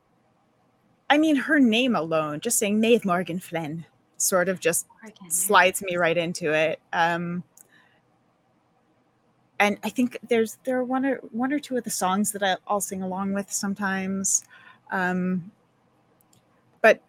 I 1.09 1.19
mean, 1.19 1.35
her 1.35 1.59
name 1.59 1.97
alone, 1.97 2.39
just 2.39 2.59
saying 2.59 2.79
Maeve 2.79 3.05
Morgan 3.05 3.41
Flynn, 3.41 3.85
sort 4.17 4.49
of 4.49 4.61
just 4.61 4.87
slides 5.29 5.83
me 5.83 5.97
right 5.97 6.17
into 6.17 6.53
it. 6.53 6.79
Um, 6.93 7.43
and 9.59 9.77
I 9.83 9.91
think 9.91 10.19
there's 10.29 10.59
there 10.65 10.79
are 10.79 10.85
one 10.85 11.05
or 11.05 11.17
one 11.33 11.53
or 11.53 11.59
two 11.59 11.77
of 11.77 11.83
the 11.83 11.91
songs 11.91 12.31
that 12.33 12.43
I, 12.45 12.57
I'll 12.69 12.81
sing 12.81 13.03
along 13.03 13.33
with 13.33 13.51
sometimes, 13.51 14.45
um, 14.91 15.51
but 16.81 17.01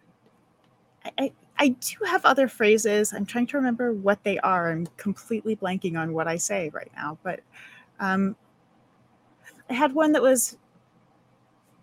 I, 1.04 1.12
I 1.18 1.32
I 1.58 1.68
do 1.68 2.04
have 2.06 2.24
other 2.24 2.48
phrases. 2.48 3.12
I'm 3.12 3.26
trying 3.26 3.46
to 3.48 3.56
remember 3.56 3.92
what 3.92 4.24
they 4.24 4.38
are. 4.40 4.70
I'm 4.70 4.86
completely 4.96 5.54
blanking 5.54 5.96
on 5.98 6.12
what 6.12 6.26
I 6.26 6.36
say 6.36 6.70
right 6.70 6.90
now, 6.96 7.18
but 7.22 7.40
um, 8.00 8.34
I 9.70 9.74
had 9.74 9.94
one 9.94 10.12
that 10.12 10.22
was, 10.22 10.56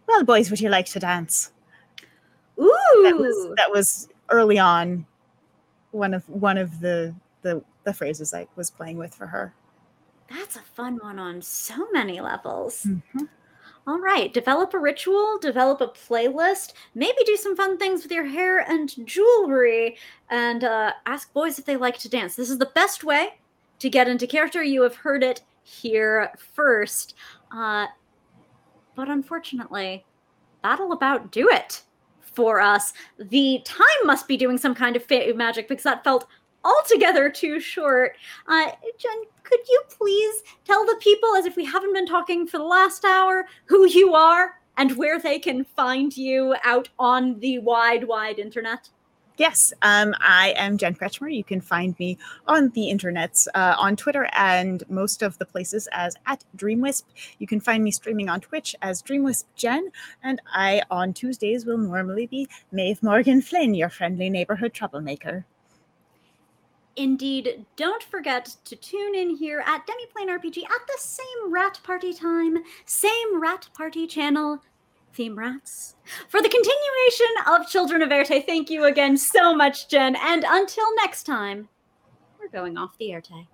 "Well, 0.08 0.24
boys, 0.24 0.50
would 0.50 0.60
you 0.60 0.70
like 0.70 0.88
to 0.88 1.00
dance?" 1.00 1.52
Ooh, 2.60 3.02
that 3.04 3.18
was 3.18 3.56
that 3.56 3.72
was 3.72 4.10
early 4.30 4.60
on 4.60 5.06
one 5.92 6.14
of 6.14 6.28
one 6.30 6.58
of 6.58 6.80
the 6.82 7.16
the 7.42 7.64
the 7.84 7.94
phrases 7.94 8.34
I 8.34 8.48
was 8.56 8.70
playing 8.70 8.98
with 8.98 9.16
for 9.16 9.28
her. 9.28 9.54
that's 10.30 10.56
a 10.56 10.62
fun 10.62 11.00
one 11.02 11.18
on 11.18 11.42
so 11.42 11.88
many 11.92 12.20
levels. 12.22 12.86
Mhm. 12.86 13.30
All 13.88 14.00
right, 14.00 14.32
develop 14.34 14.74
a 14.74 14.80
ritual, 14.80 15.40
develop 15.40 15.82
a 15.82 15.88
playlist, 15.88 16.74
maybe 16.94 17.18
do 17.26 17.36
some 17.36 17.56
fun 17.56 17.78
things 17.78 18.04
with 18.04 18.12
your 18.12 18.26
hair 18.26 18.60
and 18.60 18.94
jewelry, 19.08 19.98
and 20.30 20.64
uh, 20.64 20.94
ask 21.06 21.34
boys 21.34 21.58
if 21.58 21.66
they 21.66 21.76
like 21.76 21.98
to 22.00 22.10
dance. 22.10 22.36
This 22.36 22.52
is 22.52 22.60
the 22.60 22.72
best 22.76 23.04
way 23.04 23.40
to 23.80 23.90
get 23.90 24.08
into 24.08 24.28
character. 24.28 24.62
You 24.62 24.84
have 24.84 24.96
heard 24.96 25.24
it 25.24 25.42
here 25.64 26.32
first. 26.54 27.16
Uh, 27.56 27.88
but 28.96 29.10
unfortunately, 29.10 30.06
that'll 30.62 30.92
about 30.92 31.32
do 31.32 31.50
it 31.50 31.84
for 32.22 32.60
us. 32.60 32.94
The 33.18 33.62
time 33.66 33.86
must 34.06 34.28
be 34.28 34.38
doing 34.38 34.58
some 34.58 34.76
kind 34.76 34.96
of 34.96 35.10
magic 35.36 35.68
because 35.68 35.84
that 35.84 36.04
felt 36.04 36.28
altogether 36.64 37.30
too 37.30 37.60
short. 37.60 38.16
Uh, 38.48 38.72
Jen, 38.98 39.24
could 39.44 39.60
you 39.68 39.82
please 39.90 40.44
tell 40.66 40.86
the 40.86 40.98
people, 41.00 41.36
as 41.36 41.46
if 41.46 41.56
we 41.56 41.66
haven't 41.66 41.94
been 41.94 42.06
talking 42.06 42.48
for 42.48 42.58
the 42.58 42.64
last 42.64 43.06
hour, 43.06 43.46
who 43.66 43.88
you 43.88 44.14
are 44.14 44.60
and 44.78 44.96
where 44.96 45.20
they 45.20 45.40
can 45.40 45.64
find 45.64 46.16
you 46.16 46.56
out 46.64 46.90
on 46.98 47.40
the 47.40 47.60
wide, 47.60 48.08
wide 48.08 48.40
internet? 48.40 48.90
Yes, 49.38 49.72
um, 49.84 50.14
I 50.20 50.54
am 50.58 50.78
Jen 50.78 50.96
Kretchmer. 50.96 51.34
You 51.34 51.46
can 51.46 51.62
find 51.62 51.98
me 51.98 52.18
on 52.46 52.72
the 52.72 52.92
internets, 52.92 53.48
uh, 53.56 53.74
on 53.80 53.96
Twitter, 53.96 54.30
and 54.34 54.84
most 54.90 55.22
of 55.22 55.38
the 55.38 55.46
places 55.46 55.88
as 55.94 56.18
at 56.26 56.44
DreamWisp. 56.58 57.04
You 57.40 57.48
can 57.48 57.62
find 57.62 57.82
me 57.82 57.92
streaming 57.92 58.28
on 58.28 58.42
Twitch 58.42 58.76
as 58.82 59.02
DreamWisp 59.02 59.46
Jen, 59.56 59.92
and 60.24 60.42
I 60.54 60.82
on 60.92 61.14
Tuesdays 61.14 61.66
will 61.66 61.78
normally 61.78 62.28
be 62.28 62.50
Maeve 62.74 63.02
Morgan 63.02 63.42
Flynn, 63.42 63.76
your 63.76 63.88
friendly 63.88 64.30
neighborhood 64.30 64.74
troublemaker. 64.74 65.46
Indeed, 67.00 67.66
don't 67.78 68.04
forget 68.04 68.58
to 68.66 68.76
tune 68.76 69.16
in 69.16 69.38
here 69.38 69.64
at 69.66 69.88
Demiplane 69.88 70.28
RPG 70.28 70.64
at 70.66 70.86
the 70.86 70.98
same 70.98 71.50
Rat 71.50 71.80
Party 71.82 72.12
time, 72.12 72.58
same 72.86 73.42
Rat 73.42 73.70
Party 73.74 74.06
channel, 74.06 74.60
theme 75.14 75.40
rats. 75.40 75.96
For 76.28 76.42
the 76.42 76.50
continuation 76.50 77.28
of 77.48 77.70
Children 77.70 78.02
of 78.02 78.12
Earthe, 78.12 78.44
thank 78.46 78.70
you 78.70 78.84
again 78.84 79.16
so 79.16 79.56
much, 79.56 79.88
Jen. 79.88 80.18
And 80.18 80.44
until 80.46 80.94
next 80.98 81.24
time, 81.24 81.70
we're 82.38 82.50
going 82.50 82.78
off 82.78 82.98
the 82.98 83.16
Earthe. 83.16 83.46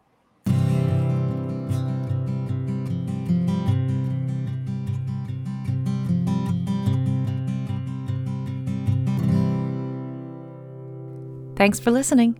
Thanks 11.56 11.80
for 11.80 11.92
listening. 11.92 12.40